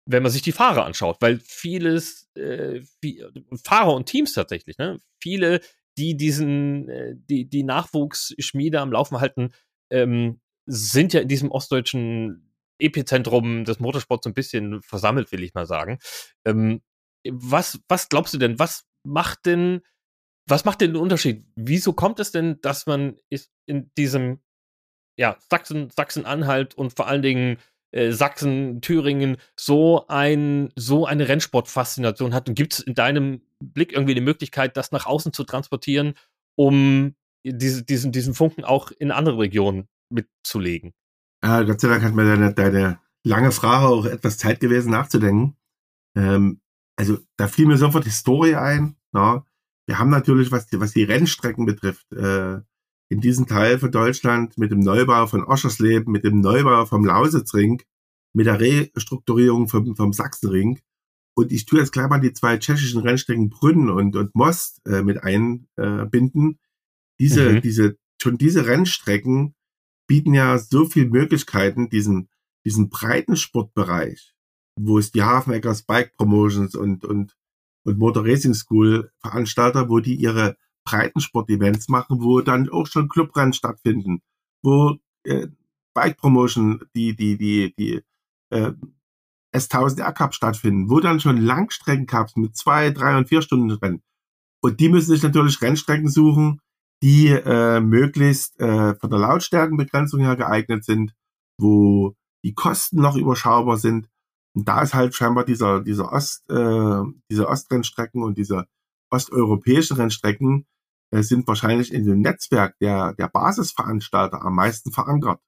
wenn 0.08 0.24
man 0.24 0.32
sich 0.32 0.42
die 0.42 0.52
Fahrer 0.52 0.86
anschaut, 0.86 1.18
weil 1.20 1.40
vieles, 1.40 2.32
äh, 2.34 2.82
viel, 3.00 3.32
Fahrer 3.64 3.94
und 3.94 4.08
Teams 4.08 4.34
tatsächlich, 4.34 4.80
ne, 4.80 5.00
viele, 5.22 5.62
die 6.00 6.18
diesen, 6.18 6.90
äh, 6.90 7.14
die, 7.16 7.48
die 7.48 7.62
Nachwuchsschmiede 7.62 8.82
am 8.82 8.92
Laufen 8.92 9.20
halten, 9.20 9.54
ähm, 9.92 10.41
sind 10.66 11.14
ja 11.14 11.22
in 11.22 11.28
diesem 11.28 11.52
ostdeutschen 11.52 12.52
Epizentrum 12.82 13.64
des 13.64 13.80
Motorsports 13.80 14.28
ein 14.28 14.34
bisschen 14.34 14.82
versammelt, 14.82 15.32
will 15.32 15.44
ich 15.44 15.54
mal 15.54 15.66
sagen. 15.66 16.00
Ähm, 16.46 16.82
was, 17.30 17.80
was 17.88 18.10
glaubst 18.10 18.34
du 18.34 18.38
denn, 18.38 18.60
was 18.60 18.86
macht 19.04 19.46
denn, 19.46 19.82
was 20.48 20.66
macht 20.66 20.82
denn 20.82 20.94
den 20.94 21.02
Unterschied? 21.02 21.46
Wieso 21.56 21.94
kommt 21.94 22.20
es 22.20 22.32
denn, 22.32 22.60
dass 22.62 22.88
man 22.88 23.18
in 23.68 23.92
diesem, 23.98 24.40
ja, 25.18 25.38
Sachsen, 25.50 25.90
Sachsen-Anhalt 25.90 26.74
und 26.76 26.96
vor 26.96 27.08
allen 27.08 27.22
Dingen 27.22 27.58
äh, 27.92 28.12
Sachsen, 28.12 28.82
Thüringen 28.82 29.38
so 29.56 30.08
ein, 30.08 30.72
so 30.76 31.06
eine 31.06 31.28
Rennsportfaszination 31.28 32.34
hat? 32.34 32.50
Und 32.50 32.56
gibt 32.56 32.74
es 32.74 32.80
in 32.80 32.96
deinem 32.96 33.44
Blick 33.60 33.94
irgendwie 33.94 34.16
die 34.16 34.22
Möglichkeit, 34.22 34.78
das 34.78 34.92
nach 34.92 35.06
außen 35.06 35.34
zu 35.34 35.44
transportieren, 35.44 36.16
um 36.56 37.16
diese, 37.44 37.84
diesen, 37.84 38.12
diesen 38.12 38.34
Funken 38.34 38.64
auch 38.64 38.92
in 38.92 39.12
andere 39.12 39.38
Regionen 39.38 39.88
mitzulegen? 40.12 40.94
Ah, 41.42 41.64
Gott 41.64 41.82
sei 41.82 41.88
Dank 41.88 42.04
hat 42.04 42.14
mir 42.14 42.26
deine, 42.26 42.54
deine 42.54 43.00
lange 43.24 43.52
Frage 43.52 43.88
auch 43.88 44.06
etwas 44.06 44.38
Zeit 44.38 44.60
gewesen 44.60 44.92
nachzudenken. 44.92 45.56
Ähm, 46.16 46.62
also 46.96 47.18
da 47.38 47.48
fiel 47.48 47.66
mir 47.66 47.78
sofort 47.78 48.06
Historie 48.06 48.56
ein. 48.56 48.96
Ja. 49.14 49.46
Wir 49.88 50.00
haben 50.00 50.10
natürlich, 50.10 50.52
was 50.52 50.68
die, 50.68 50.80
was 50.80 50.94
die 50.94 51.04
Rennstrecken 51.04 51.66
betrifft, 51.66 52.12
äh, 52.14 52.60
in 53.10 53.20
diesem 53.20 53.48
Teil 53.48 53.80
von 53.80 53.92
Deutschland 53.92 54.58
mit 54.58 54.72
dem 54.72 54.80
Neubau 54.80 55.28
von 55.28 55.44
Oschersleben, 55.44 56.12
mit 56.12 56.24
dem 56.24 56.40
Neubau 56.40 56.86
vom 56.86 57.04
Lausitzring, 57.04 57.82
mit 58.34 58.46
der 58.46 58.60
Restrukturierung 58.60 59.68
vom, 59.68 59.96
vom 59.96 60.14
Sachsenring. 60.14 60.80
Und 61.34 61.52
ich 61.52 61.66
tue 61.66 61.80
jetzt 61.80 61.92
gleich 61.92 62.08
mal 62.08 62.20
die 62.20 62.34
zwei 62.34 62.58
tschechischen 62.58 63.02
Rennstrecken 63.02 63.50
Brünn 63.50 63.90
und, 63.90 64.16
und 64.16 64.36
Most 64.36 64.82
äh, 64.86 65.02
mit 65.02 65.24
einbinden. 65.24 66.52
Äh, 66.52 66.58
diese, 67.20 67.50
mhm. 67.50 67.62
diese, 67.62 67.98
schon 68.22 68.38
diese 68.38 68.66
Rennstrecken 68.66 69.56
bieten 70.12 70.34
ja 70.34 70.58
so 70.58 70.84
viele 70.84 71.10
Möglichkeiten, 71.10 71.90
diesen, 71.90 72.28
diesen 72.66 72.90
breiten 72.90 73.38
Sportbereich, 73.38 74.34
wo 74.78 74.98
es 74.98 75.14
die 75.14 75.24
Hafeneckers 75.24 75.84
Bike 75.84 76.18
Promotions 76.18 76.76
und, 76.76 77.06
und, 77.06 77.38
und 77.86 77.98
Motor 77.98 78.26
Racing 78.26 78.54
School 78.54 79.10
Veranstalter, 79.22 79.88
wo 79.88 80.00
die 80.02 80.16
ihre 80.16 80.58
Breitensport-Events 80.84 81.88
machen, 81.88 82.22
wo 82.22 82.42
dann 82.42 82.68
auch 82.70 82.88
schon 82.88 83.08
Clubrennen 83.08 83.54
stattfinden, 83.54 84.22
wo 84.62 84.98
äh, 85.24 85.48
Bike 85.94 86.18
Promotion, 86.18 86.84
die, 86.94 87.16
die, 87.16 87.38
die, 87.38 87.74
die 87.80 88.02
äh, 88.50 88.74
S1000 89.56 90.02
R 90.02 90.12
Cup 90.12 90.34
stattfinden, 90.34 90.90
wo 90.90 91.00
dann 91.00 91.22
schon 91.22 91.38
Langstreckencups 91.38 92.36
mit 92.36 92.58
zwei, 92.58 92.90
drei 92.90 93.18
und 93.18 93.30
vier 93.30 93.42
Stunden 93.42 93.72
Rennen. 93.72 94.04
Und 94.62 94.82
die 94.82 94.90
müssen 94.90 95.12
sich 95.12 95.24
natürlich 95.24 95.62
Rennstrecken 95.62 96.10
suchen, 96.10 96.60
die 97.02 97.30
äh, 97.30 97.80
möglichst 97.80 98.60
äh, 98.60 98.96
von 98.96 99.10
der 99.10 99.20
Lautstärkenbegrenzung 99.20 100.22
her 100.22 100.36
geeignet 100.36 100.84
sind, 100.84 101.16
wo 101.60 102.16
die 102.44 102.54
Kosten 102.54 103.02
noch 103.02 103.16
überschaubar 103.16 103.78
sind. 103.78 104.08
Und 104.54 104.68
da 104.68 104.82
ist 104.82 104.94
halt 104.94 105.16
scheinbar 105.16 105.46
dieser, 105.46 105.82
dieser 105.82 106.12
Ost, 106.12 106.50
äh, 106.50 107.02
diese 107.30 107.48
Ostrennstrecken 107.48 108.24
und 108.24 108.38
diese 108.38 108.68
osteuropäischen 109.10 109.98
Rennstrecken 109.98 110.68
äh, 111.12 111.24
sind 111.24 111.48
wahrscheinlich 111.48 111.94
in 111.94 112.06
dem 112.06 112.22
Netzwerk 112.22 112.78
der, 112.80 113.14
der 113.14 113.28
Basisveranstalter 113.28 114.42
am 114.42 114.56
meisten 114.56 114.92
verankert. 114.92 115.42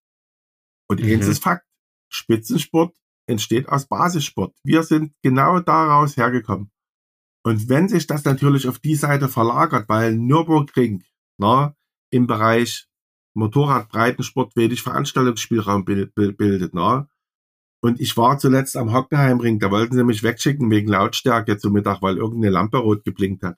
Und 0.89 1.01
mhm. 1.01 1.10
eins 1.12 1.28
ist 1.28 1.43
Fakt. 1.43 1.66
Spitzensport 2.10 2.95
entsteht 3.28 3.70
aus 3.70 3.88
Basissport. 3.88 4.54
Wir 4.64 4.84
sind 4.84 5.14
genau 5.24 5.60
daraus 5.60 6.18
hergekommen. 6.18 6.72
Und 7.43 7.70
wenn 7.70 7.89
sich 7.89 8.08
das 8.08 8.24
natürlich 8.24 8.68
auf 8.68 8.80
die 8.80 8.95
Seite 8.95 9.28
verlagert, 9.28 9.89
weil 9.89 10.16
Nürburgring 10.16 11.04
na, 11.38 11.75
im 12.11 12.27
Bereich 12.27 12.88
Motorradbreitensport 13.36 14.55
wenig 14.55 14.84
Veranstaltungsspielraum 14.84 15.86
bildet, 15.86 16.73
na, 16.73 17.07
und 17.84 17.99
ich 17.99 18.15
war 18.15 18.38
zuletzt 18.38 18.77
am 18.77 18.93
Hockenheimring, 18.93 19.59
da 19.59 19.69
wollten 19.69 19.95
sie 19.95 20.05
mich 20.05 20.23
wegschicken 20.23 20.71
wegen 20.71 20.88
Lautstärke 20.88 21.57
zum 21.57 21.73
Mittag, 21.73 22.01
weil 22.01 22.15
irgendeine 22.15 22.53
Lampe 22.53 22.77
rot 22.77 23.03
geblinkt 23.03 23.43
hat. 23.43 23.57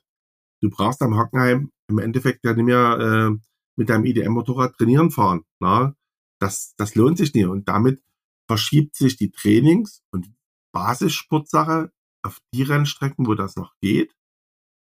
Du 0.63 0.71
brauchst 0.71 1.03
am 1.03 1.15
Hockenheim 1.15 1.71
im 1.87 1.99
Endeffekt 1.99 2.43
ja 2.43 2.53
nicht 2.53 2.65
mehr 2.65 2.97
äh, 2.99 3.37
mit 3.75 3.89
deinem 3.89 4.05
IDM-Motorrad 4.05 4.77
trainieren 4.77 5.11
fahren. 5.11 5.43
Na? 5.59 5.95
Das, 6.39 6.73
das 6.75 6.95
lohnt 6.95 7.19
sich 7.19 7.35
nicht. 7.35 7.45
Und 7.45 7.69
damit 7.69 8.01
verschiebt 8.49 8.95
sich 8.95 9.15
die 9.15 9.29
Trainings- 9.29 10.01
und 10.11 10.33
Basissportsache 10.73 11.91
auf 12.23 12.39
die 12.51 12.63
Rennstrecken, 12.63 13.27
wo 13.27 13.35
das 13.35 13.55
noch 13.55 13.75
geht. 13.79 14.15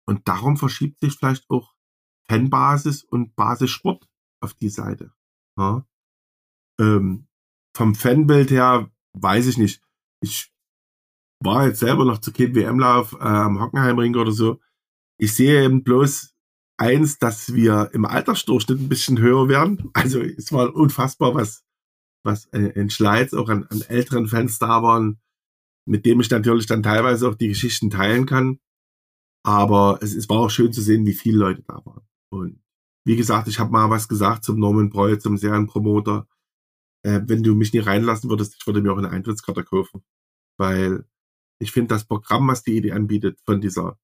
Und 0.06 0.28
darum 0.28 0.56
verschiebt 0.56 1.00
sich 1.00 1.14
vielleicht 1.14 1.50
auch 1.50 1.73
Fanbasis 2.28 3.04
und 3.04 3.34
Basissport 3.36 4.08
auf 4.40 4.54
die 4.54 4.68
Seite. 4.68 5.12
Ja? 5.58 5.86
Ähm, 6.80 7.26
vom 7.76 7.94
Fanbild 7.94 8.50
her 8.50 8.90
weiß 9.14 9.46
ich 9.46 9.58
nicht. 9.58 9.82
Ich 10.20 10.52
war 11.40 11.66
jetzt 11.66 11.80
selber 11.80 12.04
noch 12.04 12.18
zu 12.18 12.32
Kind 12.32 12.54
WM-Lauf 12.54 13.14
äh, 13.14 13.24
am 13.24 13.60
Hockenheimring 13.60 14.16
oder 14.16 14.32
so. 14.32 14.60
Ich 15.18 15.34
sehe 15.34 15.64
eben 15.64 15.84
bloß 15.84 16.34
eins, 16.76 17.18
dass 17.18 17.54
wir 17.54 17.90
im 17.92 18.04
Altersdurchschnitt 18.04 18.80
ein 18.80 18.88
bisschen 18.88 19.18
höher 19.18 19.48
werden. 19.48 19.90
Also 19.92 20.20
es 20.20 20.52
war 20.52 20.74
unfassbar, 20.74 21.34
was, 21.34 21.64
was 22.24 22.46
in 22.46 22.90
Schleiz 22.90 23.34
auch 23.34 23.48
an, 23.48 23.64
an 23.64 23.82
älteren 23.82 24.26
Fans 24.26 24.58
da 24.58 24.82
waren, 24.82 25.20
mit 25.86 26.06
dem 26.06 26.20
ich 26.20 26.30
natürlich 26.30 26.66
dann 26.66 26.82
teilweise 26.82 27.28
auch 27.28 27.34
die 27.34 27.48
Geschichten 27.48 27.90
teilen 27.90 28.26
kann. 28.26 28.58
Aber 29.44 29.98
es, 30.00 30.14
es 30.14 30.28
war 30.28 30.38
auch 30.38 30.50
schön 30.50 30.72
zu 30.72 30.80
sehen, 30.80 31.04
wie 31.06 31.12
viele 31.12 31.38
Leute 31.38 31.62
da 31.62 31.84
waren. 31.84 32.06
Und 32.34 32.60
wie 33.04 33.16
gesagt, 33.16 33.48
ich 33.48 33.58
habe 33.58 33.70
mal 33.70 33.90
was 33.90 34.08
gesagt 34.08 34.44
zum 34.44 34.58
Norman 34.58 34.90
Breu, 34.90 35.16
zum 35.16 35.36
Serienpromoter 35.36 36.26
äh, 37.04 37.20
wenn 37.26 37.42
du 37.42 37.54
mich 37.54 37.72
nie 37.72 37.78
reinlassen 37.78 38.30
würdest, 38.30 38.56
ich 38.58 38.66
würde 38.66 38.82
mir 38.82 38.92
auch 38.92 38.98
eine 38.98 39.10
Eintrittskarte 39.10 39.62
kaufen. 39.62 40.02
Weil 40.56 41.04
ich 41.60 41.70
finde 41.70 41.88
das 41.88 42.06
Programm, 42.06 42.48
was 42.48 42.62
die 42.62 42.76
Idee 42.76 42.92
anbietet, 42.92 43.38
von 43.44 43.60
dieser, 43.60 43.98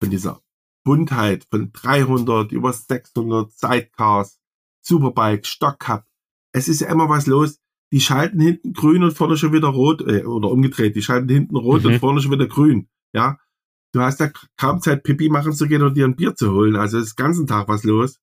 von 0.00 0.10
dieser 0.10 0.42
Buntheit 0.84 1.46
von 1.50 1.70
300 1.72 2.50
über 2.50 2.72
600 2.72 3.52
Sidecars, 3.52 4.40
Superbike, 4.84 5.46
Stockcup. 5.46 6.04
Es 6.52 6.68
ist 6.68 6.80
ja 6.80 6.88
immer 6.88 7.08
was 7.08 7.26
los. 7.26 7.60
Die 7.92 8.00
schalten 8.00 8.40
hinten 8.40 8.72
grün 8.72 9.04
und 9.04 9.12
vorne 9.12 9.36
schon 9.36 9.52
wieder 9.52 9.68
rot, 9.68 10.00
äh, 10.00 10.24
oder 10.24 10.50
umgedreht. 10.50 10.96
Die 10.96 11.02
schalten 11.02 11.28
hinten 11.28 11.56
rot 11.56 11.84
mhm. 11.84 11.92
und 11.92 11.98
vorne 12.00 12.20
schon 12.20 12.32
wieder 12.32 12.48
grün. 12.48 12.88
Ja. 13.12 13.38
Du 13.92 14.00
hast 14.00 14.20
ja 14.20 14.30
kaum 14.56 14.80
Zeit, 14.80 15.02
Pipi 15.02 15.28
machen 15.28 15.52
zu 15.52 15.68
gehen 15.68 15.82
und 15.82 15.94
dir 15.96 16.06
ein 16.06 16.16
Bier 16.16 16.34
zu 16.34 16.52
holen. 16.52 16.76
Also 16.76 16.98
ist 16.98 17.18
den 17.18 17.24
ganzen 17.24 17.46
Tag 17.46 17.68
was 17.68 17.84
los. 17.84 18.18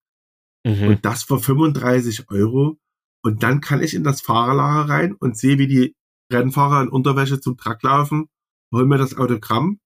Mhm. 0.66 0.88
Und 0.88 1.06
das 1.06 1.24
für 1.24 1.40
35 1.40 2.30
Euro. 2.30 2.78
Und 3.24 3.44
dann 3.44 3.62
kann 3.62 3.82
ich 3.82 3.94
in 3.94 4.04
das 4.04 4.22
Fahrerlager 4.22 4.90
rein 4.90 5.16
und 5.16 5.38
sehe, 5.38 5.58
wie 5.58 5.68
die 5.68 5.96
Rennfahrer 6.32 6.82
in 6.82 6.90
Unterwäsche 6.90 7.40
zum 7.40 7.58
Truck 7.58 7.84
laufen, 7.84 8.30
hol 8.74 8.86
mir 8.86 8.98
das 8.98 9.18
Autogramm 9.18 9.80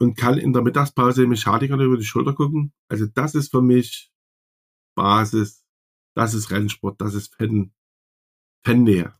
und 0.00 0.16
kann 0.16 0.38
in 0.38 0.52
der 0.52 0.62
Mittagspause 0.62 1.22
den 1.22 1.30
Mechanikern 1.30 1.80
über 1.80 1.96
die 1.96 2.04
Schulter 2.04 2.34
gucken. 2.34 2.72
Also 2.88 3.06
das 3.06 3.34
ist 3.34 3.50
für 3.50 3.62
mich 3.62 4.10
Basis, 4.96 5.64
das 6.14 6.34
ist 6.34 6.50
Rennsport, 6.50 7.00
das 7.00 7.14
ist 7.14 7.34
Fan, 7.34 7.72
Fannähe. 8.64 9.14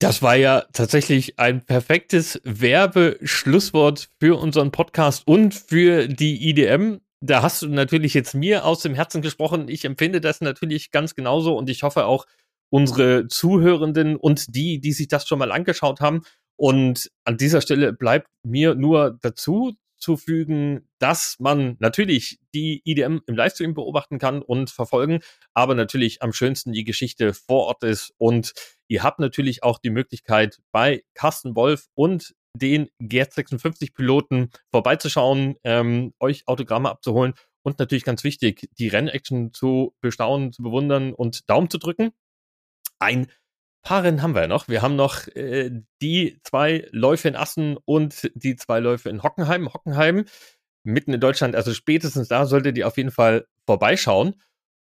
Das 0.00 0.22
war 0.22 0.36
ja 0.36 0.64
tatsächlich 0.72 1.40
ein 1.40 1.64
perfektes 1.64 2.40
Werbeschlusswort 2.44 4.10
für 4.20 4.38
unseren 4.38 4.70
Podcast 4.70 5.26
und 5.26 5.54
für 5.54 6.06
die 6.06 6.48
IDM. 6.48 7.00
Da 7.20 7.42
hast 7.42 7.62
du 7.62 7.68
natürlich 7.68 8.14
jetzt 8.14 8.34
mir 8.34 8.64
aus 8.64 8.80
dem 8.80 8.94
Herzen 8.94 9.22
gesprochen. 9.22 9.68
Ich 9.68 9.84
empfinde 9.84 10.20
das 10.20 10.40
natürlich 10.40 10.92
ganz 10.92 11.16
genauso 11.16 11.56
und 11.56 11.68
ich 11.68 11.82
hoffe 11.82 12.06
auch, 12.06 12.26
unsere 12.70 13.26
Zuhörenden 13.28 14.16
und 14.16 14.54
die, 14.54 14.80
die 14.80 14.92
sich 14.92 15.08
das 15.08 15.26
schon 15.26 15.38
mal 15.38 15.52
angeschaut 15.52 16.00
haben. 16.00 16.22
Und 16.56 17.10
an 17.24 17.36
dieser 17.36 17.60
Stelle 17.60 17.92
bleibt 17.92 18.28
mir 18.44 18.74
nur 18.74 19.18
dazu 19.22 19.74
zu 19.98 20.16
fügen, 20.16 20.88
dass 20.98 21.36
man 21.38 21.76
natürlich 21.78 22.38
die 22.54 22.82
IDM 22.84 23.20
im 23.26 23.36
Livestream 23.36 23.74
beobachten 23.74 24.18
kann 24.18 24.42
und 24.42 24.70
verfolgen, 24.70 25.20
aber 25.54 25.74
natürlich 25.74 26.22
am 26.22 26.32
schönsten 26.32 26.72
die 26.72 26.84
Geschichte 26.84 27.34
vor 27.34 27.66
Ort 27.66 27.84
ist. 27.84 28.14
Und 28.18 28.54
ihr 28.88 29.02
habt 29.02 29.18
natürlich 29.18 29.62
auch 29.62 29.78
die 29.78 29.90
Möglichkeit, 29.90 30.60
bei 30.72 31.04
Carsten 31.14 31.56
Wolf 31.56 31.86
und 31.94 32.34
den 32.54 32.88
GR56-Piloten 33.02 34.50
vorbeizuschauen, 34.70 35.56
ähm, 35.64 36.14
euch 36.18 36.46
Autogramme 36.46 36.90
abzuholen 36.90 37.34
und 37.62 37.78
natürlich 37.78 38.04
ganz 38.04 38.24
wichtig, 38.24 38.68
die 38.78 38.88
Rennaction 38.88 39.52
zu 39.52 39.94
bestaunen, 40.00 40.52
zu 40.52 40.62
bewundern 40.62 41.12
und 41.12 41.48
Daumen 41.50 41.70
zu 41.70 41.78
drücken 41.78 42.12
ein 42.98 43.28
paar 43.82 44.02
Rennen 44.02 44.22
haben 44.22 44.34
wir 44.34 44.42
ja 44.42 44.48
noch. 44.48 44.68
Wir 44.68 44.82
haben 44.82 44.96
noch 44.96 45.26
äh, 45.28 45.70
die 46.02 46.40
zwei 46.42 46.86
Läufe 46.90 47.28
in 47.28 47.36
Assen 47.36 47.76
und 47.84 48.30
die 48.34 48.56
zwei 48.56 48.80
Läufe 48.80 49.08
in 49.08 49.22
Hockenheim. 49.22 49.72
Hockenheim 49.72 50.24
mitten 50.84 51.12
in 51.12 51.20
Deutschland, 51.20 51.54
also 51.54 51.74
spätestens 51.74 52.28
da 52.28 52.46
solltet 52.46 52.78
ihr 52.78 52.86
auf 52.86 52.96
jeden 52.96 53.10
Fall 53.10 53.46
vorbeischauen. 53.66 54.34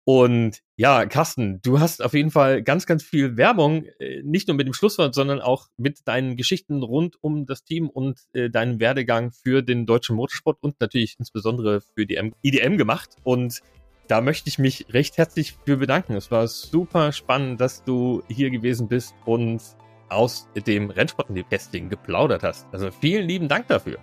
Und 0.06 0.60
ja, 0.76 1.06
Carsten, 1.06 1.62
du 1.62 1.80
hast 1.80 2.04
auf 2.04 2.12
jeden 2.12 2.30
Fall 2.30 2.62
ganz, 2.62 2.84
ganz 2.84 3.02
viel 3.02 3.38
Werbung, 3.38 3.86
äh, 3.98 4.22
nicht 4.22 4.48
nur 4.48 4.56
mit 4.56 4.66
dem 4.66 4.74
Schlusswort, 4.74 5.14
sondern 5.14 5.40
auch 5.40 5.68
mit 5.78 6.06
deinen 6.06 6.36
Geschichten 6.36 6.82
rund 6.82 7.16
um 7.22 7.46
das 7.46 7.64
Team 7.64 7.88
und 7.88 8.20
äh, 8.34 8.50
deinen 8.50 8.80
Werdegang 8.80 9.32
für 9.32 9.62
den 9.62 9.86
deutschen 9.86 10.14
Motorsport 10.14 10.58
und 10.60 10.78
natürlich 10.78 11.16
insbesondere 11.18 11.80
für 11.80 12.04
die 12.04 12.20
IDM 12.42 12.76
gemacht. 12.76 13.16
Und 13.22 13.62
da 14.08 14.20
möchte 14.20 14.48
ich 14.48 14.58
mich 14.58 14.86
recht 14.90 15.16
herzlich 15.18 15.56
für 15.64 15.76
bedanken. 15.76 16.14
Es 16.14 16.30
war 16.30 16.46
super 16.48 17.12
spannend, 17.12 17.60
dass 17.60 17.84
du 17.84 18.22
hier 18.28 18.50
gewesen 18.50 18.88
bist 18.88 19.14
und 19.24 19.60
aus 20.08 20.48
dem 20.66 20.90
Rennsport 20.90 21.28
und 21.28 21.36
dem 21.36 21.48
Testing 21.48 21.88
geplaudert 21.88 22.42
hast. 22.42 22.66
Also 22.72 22.90
vielen 22.90 23.26
lieben 23.26 23.48
Dank 23.48 23.68
dafür. 23.68 23.98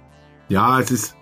Ja, 0.49 0.79
es 0.79 0.91
ist, 0.91 1.15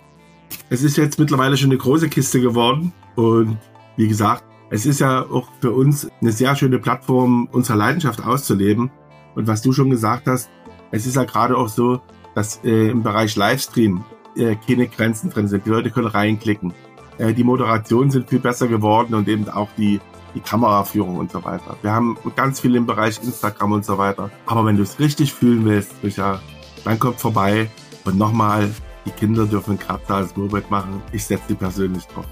es 0.70 0.84
ist 0.84 0.98
jetzt 0.98 1.20
mittlerweile 1.20 1.58
schon 1.58 1.70
eine 1.70 1.78
große 1.78 2.10
Kiste 2.10 2.42
geworden 2.42 2.94
und 3.16 3.58
wie 3.98 4.08
gesagt, 4.08 4.44
es 4.72 4.86
ist 4.86 5.00
ja 5.00 5.24
auch 5.24 5.50
für 5.62 5.72
uns 5.72 6.10
eine 6.22 6.32
sehr 6.32 6.56
schöne 6.56 6.80
Plattform, 6.80 7.50
unsere 7.52 7.78
Leidenschaft 7.78 8.24
auszuleben. 8.24 8.92
Und 9.36 9.48
was 9.48 9.62
du 9.62 9.74
schon 9.74 9.90
gesagt 9.90 10.28
hast, 10.28 10.50
es 10.92 11.06
ist 11.06 11.16
ja 11.16 11.24
gerade 11.24 11.58
auch 11.58 11.70
so, 11.70 12.02
dass 12.36 12.64
äh, 12.64 12.90
im 12.90 13.04
Bereich 13.04 13.36
Livestream 13.36 14.04
äh, 14.36 14.56
keine 14.56 14.88
Grenzen 14.88 15.32
drin 15.32 15.48
sind. 15.48 15.66
Die 15.66 15.70
Leute 15.70 15.90
können 15.90 16.08
reinklicken. 16.08 16.74
Äh, 17.20 17.34
die 17.34 17.44
Moderationen 17.44 18.10
sind 18.10 18.30
viel 18.30 18.40
besser 18.40 18.68
geworden 18.68 19.14
und 19.14 19.28
eben 19.28 19.48
auch 19.50 19.70
die, 19.78 20.00
die 20.34 20.40
Kameraführung 20.40 21.18
und 21.18 21.32
so 21.32 21.44
weiter. 21.44 21.78
Wir 21.82 21.92
haben 21.92 22.18
ganz 22.36 22.60
viel 22.60 22.76
im 22.76 22.86
Bereich 22.86 23.20
Instagram 23.22 23.74
und 23.74 23.86
so 23.86 23.98
weiter. 23.98 24.32
Aber 24.48 24.66
wenn 24.66 24.78
du 24.78 24.84
es 24.84 25.00
richtig 25.00 25.34
fühlen 25.34 25.66
willst, 25.66 25.92
Richard, 26.02 26.42
dann 26.84 26.98
kommt 26.98 27.20
vorbei 27.20 27.70
und 28.06 28.18
nochmal, 28.18 28.70
die 29.06 29.12
Kinder 29.12 29.46
dürfen 29.46 29.78
Kratzer 29.78 30.16
als 30.16 30.36
Moped 30.36 30.72
machen. 30.72 31.02
Ich 31.12 31.26
setze 31.26 31.44
die 31.50 31.56
persönlich 31.56 32.06
drauf. 32.08 32.26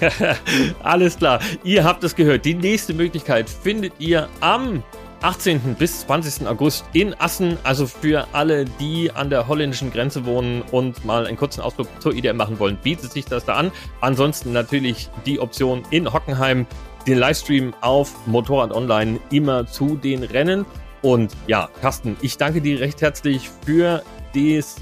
Alles 0.82 1.18
klar, 1.18 1.40
ihr 1.62 1.84
habt 1.84 2.04
es 2.04 2.14
gehört. 2.14 2.44
Die 2.44 2.54
nächste 2.54 2.94
Möglichkeit 2.94 3.50
findet 3.50 3.92
ihr 3.98 4.28
am 4.40 4.82
18. 5.24 5.76
bis 5.78 6.00
20. 6.00 6.46
August 6.46 6.84
in 6.92 7.14
Assen. 7.14 7.56
Also 7.64 7.86
für 7.86 8.26
alle, 8.32 8.66
die 8.66 9.10
an 9.10 9.30
der 9.30 9.48
holländischen 9.48 9.90
Grenze 9.90 10.26
wohnen 10.26 10.62
und 10.70 11.04
mal 11.04 11.26
einen 11.26 11.36
kurzen 11.36 11.62
Ausflug 11.62 11.88
zur 12.00 12.14
IDM 12.14 12.36
machen 12.36 12.58
wollen, 12.58 12.76
bietet 12.82 13.10
sich 13.10 13.24
das 13.24 13.44
da 13.44 13.54
an. 13.54 13.72
Ansonsten 14.00 14.52
natürlich 14.52 15.08
die 15.24 15.40
Option 15.40 15.82
in 15.90 16.12
Hockenheim, 16.12 16.66
den 17.06 17.18
Livestream 17.18 17.74
auf 17.80 18.26
Motorrad 18.26 18.72
Online 18.72 19.18
immer 19.30 19.66
zu 19.66 19.96
den 19.96 20.22
Rennen. 20.22 20.66
Und 21.00 21.34
ja, 21.46 21.68
Carsten, 21.80 22.16
ich 22.20 22.36
danke 22.36 22.60
dir 22.60 22.80
recht 22.80 23.00
herzlich 23.00 23.50
für 23.64 24.02
das 24.34 24.76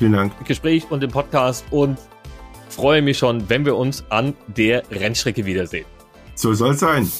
Gespräch 0.47 0.91
und 0.91 1.01
den 1.01 1.11
Podcast 1.11 1.65
und 1.71 1.99
freue 2.69 3.03
mich 3.03 3.19
schon, 3.19 3.49
wenn 3.49 3.65
wir 3.65 3.77
uns 3.77 4.05
an 4.09 4.35
der 4.49 4.83
Rennstrecke 4.91 5.47
wiedersehen. 5.47 5.87
So 6.35 6.55
soll 6.55 6.73
es 6.73 6.81
sein. 6.81 7.11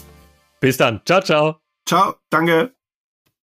Bis 0.61 0.77
dann. 0.77 1.03
Ciao, 1.05 1.21
ciao. 1.21 1.57
Ciao, 1.87 2.15
danke. 2.31 2.73